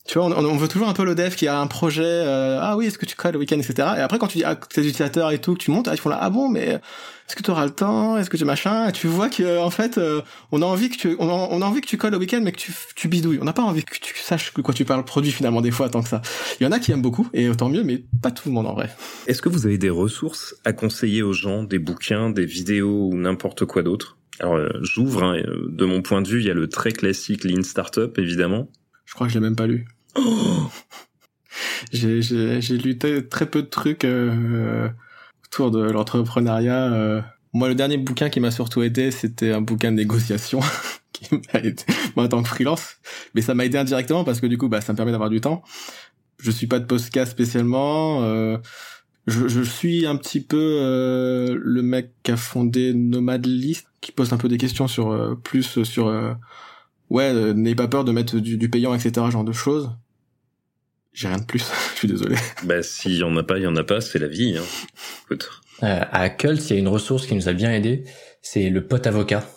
Tu 0.06 0.18
vois, 0.18 0.26
on, 0.26 0.56
veut 0.56 0.68
toujours 0.68 0.88
un 0.88 0.92
peu 0.92 1.04
le 1.04 1.14
dev 1.14 1.34
qui 1.34 1.48
a 1.48 1.58
un 1.58 1.66
projet, 1.66 2.02
euh, 2.04 2.58
ah 2.60 2.76
oui, 2.76 2.86
est-ce 2.86 2.98
que 2.98 3.06
tu 3.06 3.16
codes 3.16 3.32
le 3.32 3.38
week-end, 3.38 3.56
etc. 3.56 3.88
Et 3.96 4.00
après, 4.00 4.18
quand 4.18 4.26
tu 4.26 4.36
dis 4.36 4.44
à 4.44 4.54
tes 4.54 4.82
utilisateurs 4.82 5.30
et 5.30 5.38
tout, 5.40 5.54
que 5.54 5.60
tu 5.60 5.70
montes, 5.70 5.88
ils 5.90 5.98
font 5.98 6.10
là, 6.10 6.18
ah 6.20 6.28
bon, 6.28 6.50
mais 6.50 6.78
est-ce 7.26 7.34
que 7.34 7.42
tu 7.42 7.50
auras 7.50 7.64
le 7.64 7.70
temps, 7.70 8.18
est-ce 8.18 8.28
que 8.28 8.36
tu 8.36 8.44
machin, 8.44 8.88
et 8.88 8.92
tu 8.92 9.06
vois 9.06 9.30
que 9.30 9.58
en 9.58 9.70
fait, 9.70 9.96
euh, 9.96 10.20
on 10.52 10.60
a 10.60 10.66
envie 10.66 10.90
que 10.90 10.96
tu, 10.96 11.16
on 11.18 11.28
a, 11.30 11.32
on 11.32 11.62
a 11.62 11.64
envie 11.64 11.80
que 11.80 11.86
tu 11.86 11.96
codes 11.96 12.12
le 12.12 12.18
week-end, 12.18 12.40
mais 12.42 12.52
que 12.52 12.58
tu, 12.58 12.74
tu 12.94 13.08
bidouilles. 13.08 13.38
On 13.40 13.44
n'a 13.44 13.54
pas 13.54 13.62
envie 13.62 13.82
que 13.82 13.94
tu 13.98 14.14
saches 14.18 14.52
de 14.52 14.60
quoi 14.60 14.74
tu 14.74 14.84
parles 14.84 15.06
produit 15.06 15.32
finalement 15.32 15.62
des 15.62 15.70
fois 15.70 15.88
tant 15.88 16.02
que 16.02 16.08
ça. 16.10 16.20
Il 16.60 16.64
y 16.64 16.66
en 16.66 16.72
a 16.72 16.78
qui 16.80 16.92
aiment 16.92 17.00
beaucoup 17.00 17.26
et 17.32 17.48
autant 17.48 17.70
mieux, 17.70 17.82
mais 17.82 18.04
pas 18.20 18.30
tout 18.30 18.50
le 18.50 18.54
monde 18.54 18.66
en 18.66 18.74
vrai. 18.74 18.90
Est-ce 19.26 19.40
que 19.40 19.48
vous 19.48 19.64
avez 19.64 19.78
des 19.78 19.88
ressources 19.88 20.54
à 20.66 20.74
conseiller 20.74 21.22
aux 21.22 21.32
gens, 21.32 21.62
des 21.62 21.78
bouquins, 21.78 22.28
des 22.28 22.44
vidéos 22.44 23.08
ou 23.10 23.16
n'importe 23.16 23.64
quoi 23.64 23.82
d'autre? 23.82 24.18
Alors 24.40 24.54
euh, 24.54 24.68
j'ouvre, 24.82 25.22
hein, 25.22 25.36
euh, 25.36 25.68
de 25.68 25.84
mon 25.84 26.02
point 26.02 26.22
de 26.22 26.28
vue, 26.28 26.40
il 26.40 26.46
y 26.46 26.50
a 26.50 26.54
le 26.54 26.68
très 26.68 26.92
classique 26.92 27.44
Lean 27.44 27.62
Startup, 27.62 28.16
évidemment. 28.18 28.68
Je 29.04 29.14
crois 29.14 29.26
que 29.26 29.32
je 29.32 29.38
l'ai 29.38 29.44
même 29.44 29.56
pas 29.56 29.66
lu. 29.66 29.86
Oh 30.16 30.70
j'ai 31.92 32.78
lu 32.78 32.98
très 32.98 33.46
peu 33.46 33.62
de 33.62 33.68
trucs 33.68 34.04
euh, 34.04 34.88
autour 35.46 35.70
de 35.70 35.82
l'entrepreneuriat. 35.82 37.24
Moi, 37.52 37.68
le 37.68 37.76
dernier 37.76 37.98
bouquin 37.98 38.30
qui 38.30 38.40
m'a 38.40 38.50
surtout 38.50 38.82
aidé, 38.82 39.12
c'était 39.12 39.52
un 39.52 39.60
bouquin 39.60 39.92
de 39.92 39.96
négociation 39.96 40.58
qui 41.12 41.28
m'a 41.32 41.60
aidé, 41.60 41.84
moi 42.16 42.24
en 42.24 42.28
tant 42.28 42.42
que 42.42 42.48
freelance. 42.48 42.96
Mais 43.34 43.42
ça 43.42 43.54
m'a 43.54 43.64
aidé 43.64 43.78
indirectement 43.78 44.24
parce 44.24 44.40
que 44.40 44.46
du 44.46 44.58
coup, 44.58 44.68
bah, 44.68 44.80
ça 44.80 44.92
me 44.92 44.96
permet 44.96 45.12
d'avoir 45.12 45.30
du 45.30 45.40
temps. 45.40 45.62
Je 46.40 46.50
suis 46.50 46.66
pas 46.66 46.80
de 46.80 46.86
podcast 46.86 47.30
spécialement 47.30 48.58
je, 49.26 49.48
je, 49.48 49.62
suis 49.62 50.06
un 50.06 50.16
petit 50.16 50.40
peu 50.40 50.78
euh, 50.80 51.58
le 51.60 51.82
mec 51.82 52.10
qui 52.22 52.32
a 52.32 52.36
fondé 52.36 52.92
Nomad 52.92 53.46
List, 53.46 53.86
qui 54.00 54.12
pose 54.12 54.32
un 54.32 54.36
peu 54.36 54.48
des 54.48 54.58
questions 54.58 54.86
sur 54.86 55.12
euh, 55.12 55.34
plus 55.34 55.82
sur 55.84 56.08
euh, 56.08 56.34
ouais, 57.10 57.54
n'ayez 57.54 57.74
pas 57.74 57.88
peur 57.88 58.04
de 58.04 58.12
mettre 58.12 58.38
du, 58.38 58.56
du, 58.56 58.68
payant, 58.68 58.94
etc. 58.94 59.26
Genre 59.30 59.44
de 59.44 59.52
choses. 59.52 59.90
J'ai 61.12 61.28
rien 61.28 61.38
de 61.38 61.44
plus. 61.44 61.64
je 61.94 61.98
suis 61.98 62.08
désolé. 62.08 62.36
Bah 62.64 62.82
s'il 62.82 63.16
y 63.16 63.22
en 63.22 63.36
a 63.36 63.42
pas, 63.42 63.58
il 63.58 63.64
y 63.64 63.66
en 63.66 63.76
a 63.76 63.84
pas. 63.84 64.00
C'est 64.00 64.18
la 64.18 64.28
vie. 64.28 64.56
Hein. 64.58 64.64
Écoute. 65.24 65.50
à 65.80 66.28
Cult, 66.28 66.68
il 66.68 66.74
y 66.74 66.76
a 66.76 66.78
une 66.78 66.88
ressource 66.88 67.26
qui 67.26 67.34
nous 67.34 67.48
a 67.48 67.52
bien 67.52 67.72
aidé. 67.72 68.04
C'est 68.42 68.68
le 68.68 68.86
pote 68.86 69.06
avocat. 69.06 69.48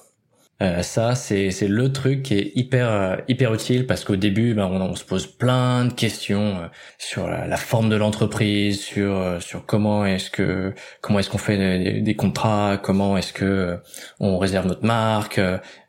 Euh, 0.64 0.82
ça, 0.82 1.14
c'est 1.14 1.51
le 1.68 1.93
truc 1.93 2.24
qui 2.24 2.34
est 2.34 2.51
hyper 2.55 2.89
euh, 2.91 3.16
hyper 3.28 3.53
utile 3.53 3.86
parce 3.86 4.03
qu'au 4.03 4.16
début, 4.16 4.55
ben, 4.55 4.66
on, 4.66 4.95
se 4.95 5.03
pose 5.05 5.28
plein 5.28 5.86
de 5.86 5.93
questions 5.93 6.58
euh, 6.58 6.68
sur 6.97 7.28
la, 7.28 7.58
forme 7.58 7.89
de 7.89 7.95
l'entreprise, 7.95 8.82
sur 8.82 9.39
sur 9.41 9.66
comment 9.68 10.05
est-ce 10.05 10.32
que 10.32 10.74
comment 11.01 11.20
est-ce 11.20 11.30
qu'on 11.30 11.38
fait 11.38 12.01
des, 12.01 12.16
contrats, 12.16 12.80
comment 12.82 13.18
est-ce 13.18 13.34
que 13.34 13.80
on 14.20 14.39
réserve 14.39 14.66
notre 14.66 14.86
marque, 14.86 15.39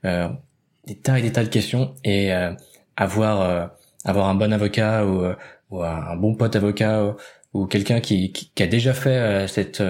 des 0.05 0.97
tas 1.03 1.19
et 1.19 1.23
des 1.23 1.33
tas 1.33 1.45
de 1.45 1.49
questions. 1.49 1.95
Et 2.05 2.31
avoir 2.97 3.71
avoir 4.05 4.29
un 4.29 4.35
bon 4.35 4.53
avocat 4.53 5.07
ou, 5.07 5.25
ou 5.71 5.83
un 5.83 6.17
bon 6.17 6.35
pote 6.35 6.57
avocat 6.57 7.17
ou, 7.55 7.67
quelqu'un 7.67 8.01
qui, 8.01 8.33
qui, 8.33 8.51
qui, 8.55 8.63
a 8.63 8.67
déjà 8.67 8.93
fait 8.93 9.49
cette 9.49 9.83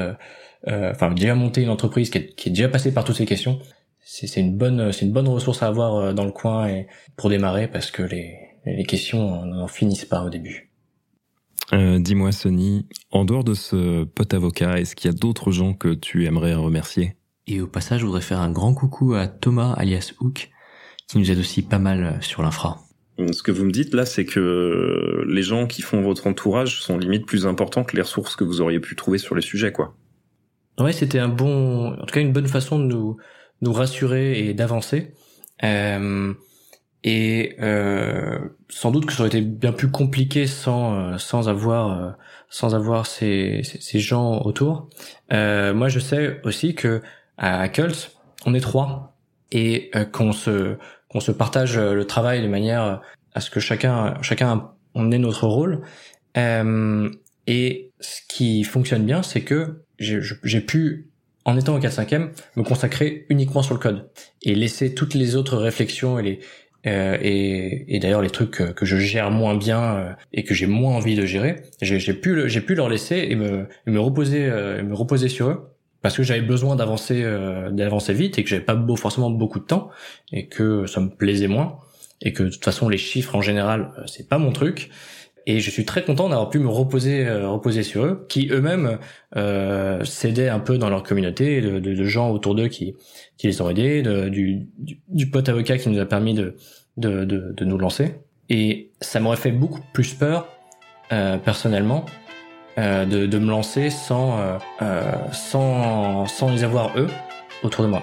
enfin 0.67 1.11
déjà 1.13 1.35
monté 1.35 1.63
une 1.63 1.71
entreprise 1.71 2.11
qui 2.11 2.19
est, 2.19 2.35
qui 2.35 2.49
est 2.49 2.53
déjà 2.53 2.69
passée 2.69 2.93
par 2.93 3.05
toutes 3.05 3.17
ces 3.17 3.27
questions, 3.27 3.59
c'est 4.11 4.41
une 4.41 4.57
bonne 4.57 4.91
c'est 4.93 5.05
une 5.05 5.13
bonne 5.13 5.29
ressource 5.29 5.63
à 5.63 5.67
avoir 5.67 6.15
dans 6.15 6.25
le 6.25 6.33
coin 6.33 6.67
et 6.67 6.87
pour 7.17 7.29
démarrer 7.29 7.69
parce 7.69 7.91
que 7.91 8.03
les 8.03 8.37
les 8.65 8.85
questions 8.85 9.45
n'en 9.45 9.69
finissent 9.69 10.05
pas 10.05 10.25
au 10.25 10.31
début. 10.31 10.71
Euh, 11.73 11.99
Dis-moi, 11.99 12.33
Sonny, 12.33 12.87
en 13.11 13.25
dehors 13.25 13.45
de 13.45 13.55
ce 13.55 14.05
pote 14.05 14.33
avocat, 14.35 14.79
est-ce 14.79 14.97
qu'il 14.97 15.11
y 15.11 15.15
a 15.15 15.17
d'autres 15.17 15.51
gens 15.51 15.75
que 15.75 15.95
tu 15.95 16.25
aimerais 16.27 16.55
remercier? 16.55 17.15
Et 17.47 17.61
au 17.61 17.67
passage, 17.67 18.01
je 18.01 18.07
voudrais 18.07 18.21
faire 18.21 18.41
un 18.41 18.51
grand 18.51 18.75
coucou 18.75 19.15
à 19.15 19.27
Thomas, 19.27 19.73
alias 19.75 20.13
Hook, 20.21 20.51
qui 21.07 21.19
nous 21.19 21.31
aide 21.31 21.39
aussi 21.39 21.63
pas 21.63 21.79
mal 21.79 22.19
sur 22.21 22.43
l'infra. 22.43 22.79
Ce 23.33 23.43
que 23.43 23.51
vous 23.51 23.65
me 23.65 23.73
dites 23.73 23.95
là, 23.95 24.07
c'est 24.07 24.25
que 24.25 25.25
les 25.27 25.43
gens 25.43 25.67
qui 25.67 25.83
font 25.83 26.03
votre 26.03 26.27
entourage 26.27 26.81
sont 26.81 26.99
limite 26.99 27.27
plus 27.27 27.47
importants 27.47 27.85
que 27.85 27.97
les 27.97 28.03
ressources 28.03 28.37
que 28.37 28.45
vous 28.45 28.61
auriez 28.61 28.81
pu 28.81 28.97
trouver 28.97 29.19
sur 29.19 29.35
les 29.35 29.43
sujets, 29.43 29.73
quoi. 29.73 29.95
Ouais, 30.79 30.93
c'était 30.93 31.19
un 31.19 31.29
bon, 31.29 31.93
en 31.95 32.07
tout 32.07 32.15
cas 32.15 32.21
une 32.21 32.33
bonne 32.33 32.47
façon 32.47 32.79
de 32.79 32.85
nous 32.85 33.17
nous 33.61 33.73
rassurer 33.73 34.49
et 34.49 34.55
d'avancer. 34.55 35.15
Euh, 35.65 36.35
et 37.05 37.57
euh, 37.61 38.39
sans 38.69 38.91
doute 38.91 39.07
que 39.07 39.13
ça 39.13 39.21
aurait 39.21 39.29
été 39.29 39.41
bien 39.41 39.73
plus 39.73 39.91
compliqué 39.91 40.47
sans 40.47 40.95
euh, 40.95 41.19
sans 41.19 41.49
avoir 41.49 42.03
euh, 42.03 42.11
sans 42.51 42.75
avoir 42.75 43.07
ces, 43.07 43.63
ces, 43.63 44.01
gens 44.01 44.41
autour. 44.43 44.89
Euh, 45.33 45.75
moi, 45.75 45.89
je 45.89 46.01
sais 46.01 46.41
aussi 46.45 46.75
que 46.75 47.03
à 47.37 47.69
Cult, 47.69 48.17
on 48.47 48.55
est 48.55 48.61
trois 48.61 49.17
et 49.53 49.91
qu'on 50.13 50.33
se 50.33 50.77
qu'on 51.09 51.21
se 51.21 51.33
partage 51.33 51.79
le 51.79 52.05
travail 52.05 52.43
de 52.43 52.49
manière 52.49 53.01
à 53.35 53.41
ce 53.41 53.51
que 53.51 53.61
chacun 53.61 54.21
chacun 54.23 54.71
on 54.95 55.11
ait 55.13 55.19
notre 55.19 55.47
rôle. 55.47 55.83
et 56.37 57.93
ce 58.01 58.21
qui 58.29 58.65
fonctionne 58.65 59.05
bien, 59.05 59.23
c'est 59.23 59.43
que 59.43 59.85
j'ai 59.99 60.61
pu 60.61 61.08
en 61.49 61.57
étant 61.57 61.75
au 61.75 61.79
4-5e, 61.79 62.29
me 62.57 62.63
consacrer 62.63 63.25
uniquement 63.31 63.63
sur 63.63 63.73
le 63.73 63.81
code 63.81 64.11
et 64.43 64.55
laisser 64.55 64.95
toutes 64.95 65.15
les 65.15 65.35
autres 65.35 65.57
réflexions 65.57 66.19
et 66.19 66.23
les, 66.23 66.41
euh, 66.87 67.17
et, 67.23 67.99
d'ailleurs 68.01 68.21
les 68.21 68.29
trucs 68.29 68.51
que, 68.51 68.85
je 68.85 68.97
gère 68.99 69.31
moins 69.31 69.57
bien 69.57 69.83
euh, 69.83 70.13
et 70.35 70.45
que 70.45 70.53
j'ai 70.53 70.67
moins 70.67 70.95
envie 70.95 71.17
de 71.17 71.25
gérer, 71.25 71.63
j'ai 71.81 72.13
pu 72.13 72.51
j'ai 72.51 72.61
pu 72.61 72.75
leur 72.75 72.91
laisser 72.91 73.29
et 73.31 73.35
me 73.35 73.67
me 73.87 73.99
reposer 73.99 74.45
euh, 74.45 74.83
me 74.83 74.95
reposer 74.95 75.29
sur 75.29 75.49
eux 75.49 75.71
parce 76.03 76.19
que 76.19 76.23
j'avais 76.23 76.43
besoin 76.43 76.77
d'avancer 76.77 77.25
d'avancer 77.73 78.13
vite 78.13 78.39
et 78.39 78.45
que 78.45 78.51
j'avais 78.51 78.65
pas 78.65 78.79
forcément 78.97 79.31
beaucoup 79.31 79.59
de 79.59 79.65
temps 79.65 79.89
et 80.33 80.49
que 80.49 80.87
ça 80.87 81.01
me 81.01 81.09
plaisait 81.09 81.49
moins 81.49 81.81
et 82.21 82.35
que 82.35 82.43
de 82.43 82.51
toute 82.51 82.65
façon 82.65 82.91
les 82.91 82.99
chiffres 82.99 83.35
en 83.35 83.41
général 83.41 83.91
c'est 84.07 84.29
pas 84.29 84.37
mon 84.37 84.53
truc 84.53 84.91
et 85.49 85.61
je 85.61 85.71
suis 85.71 85.85
très 85.85 86.05
content 86.05 86.29
d'avoir 86.29 86.51
pu 86.51 86.59
me 86.59 86.69
reposer 86.69 87.29
reposer 87.29 87.83
sur 87.83 88.05
eux 88.05 88.27
qui 88.29 88.49
eux-mêmes 88.51 88.99
euh, 89.37 90.05
s'aidaient 90.05 90.51
un 90.51 90.61
peu 90.61 90.79
dans 90.79 90.91
leur 90.91 91.03
communauté 91.03 91.61
de, 91.61 91.81
de, 91.81 91.95
de 91.95 92.05
gens 92.05 92.31
autour 92.31 92.55
d'eux 92.55 92.69
qui 92.69 92.95
qui 93.39 93.47
les 93.47 93.63
ont 93.63 93.71
aidés, 93.71 94.03
de, 94.03 94.29
du, 94.29 94.67
du, 95.09 95.31
pote 95.31 95.49
avocat 95.49 95.79
qui 95.79 95.89
nous 95.89 96.01
a 96.01 96.05
permis 96.05 96.35
de, 96.35 96.57
de, 96.97 97.25
de, 97.25 97.55
de 97.57 97.65
nous 97.65 97.79
lancer. 97.79 98.17
Et 98.51 98.91
ça 99.01 99.21
m'aurait 99.21 99.37
fait 99.37 99.53
beaucoup 99.53 99.81
plus 99.93 100.13
peur, 100.13 100.49
euh, 101.13 101.39
personnellement, 101.39 102.05
euh, 102.79 103.05
de, 103.05 103.27
de, 103.27 103.39
me 103.39 103.49
lancer 103.49 103.91
sans, 103.91 104.39
euh, 104.39 104.59
euh, 104.83 105.13
sans, 105.33 106.27
sans 106.27 106.51
les 106.51 106.65
avoir 106.65 106.99
eux 106.99 107.09
autour 107.63 107.85
de 107.85 107.91
moi. 107.91 108.03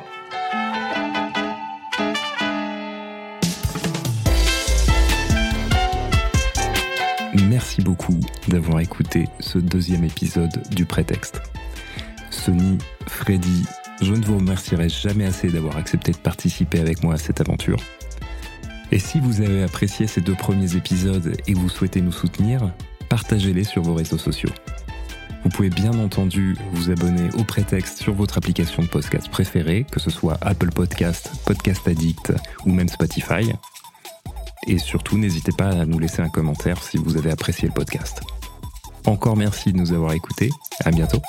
Merci 7.78 7.84
beaucoup 7.84 8.22
d'avoir 8.48 8.80
écouté 8.80 9.28
ce 9.42 9.58
deuxième 9.58 10.06
épisode 10.06 10.64
du 10.70 10.86
prétexte. 10.86 11.42
Sony, 12.30 12.78
Freddy, 13.06 13.66
je 14.02 14.14
ne 14.14 14.24
vous 14.24 14.38
remercierai 14.38 14.88
jamais 14.88 15.26
assez 15.26 15.50
d'avoir 15.50 15.76
accepté 15.76 16.14
de 16.14 16.18
participer 16.18 16.80
avec 16.80 17.04
moi 17.04 17.16
à 17.16 17.18
cette 17.18 17.42
aventure. 17.42 17.76
Et 18.94 19.00
si 19.00 19.20
vous 19.20 19.42
avez 19.42 19.62
apprécié 19.62 20.08
ces 20.08 20.22
deux 20.22 20.36
premiers 20.36 20.78
épisodes 20.78 21.36
et 21.48 21.54
vous 21.54 21.68
souhaitez 21.68 22.00
nous 22.00 22.14
soutenir, 22.14 22.72
partagez-les 23.10 23.66
sur 23.66 23.82
vos 23.82 23.94
réseaux 23.94 24.18
sociaux. 24.18 24.52
Vous 25.44 25.50
pouvez 25.50 25.70
bien 25.70 26.00
entendu 26.00 26.56
vous 26.72 26.92
abonner 26.92 27.28
au 27.38 27.44
prétexte 27.44 27.98
sur 27.98 28.14
votre 28.14 28.38
application 28.38 28.84
de 28.84 28.88
podcast 28.88 29.28
préférée, 29.28 29.86
que 29.92 30.00
ce 30.00 30.12
soit 30.12 30.38
Apple 30.40 30.72
Podcast, 30.72 31.30
Podcast 31.46 31.86
Addict 31.90 32.32
ou 32.66 32.72
même 32.72 32.88
Spotify. 32.88 33.52
Et 34.68 34.78
surtout, 34.78 35.18
n'hésitez 35.18 35.52
pas 35.52 35.70
à 35.70 35.86
nous 35.86 36.00
laisser 36.00 36.22
un 36.22 36.30
commentaire 36.30 36.82
si 36.84 36.98
vous 36.98 37.18
avez 37.18 37.32
apprécié 37.32 37.68
le 37.68 37.74
podcast. 37.74 38.22
Encore 39.06 39.38
merci 39.38 39.72
de 39.72 39.78
nous 39.78 39.94
avoir 39.94 40.14
écoutés. 40.14 40.50
À 40.84 40.92
bientôt. 40.92 41.22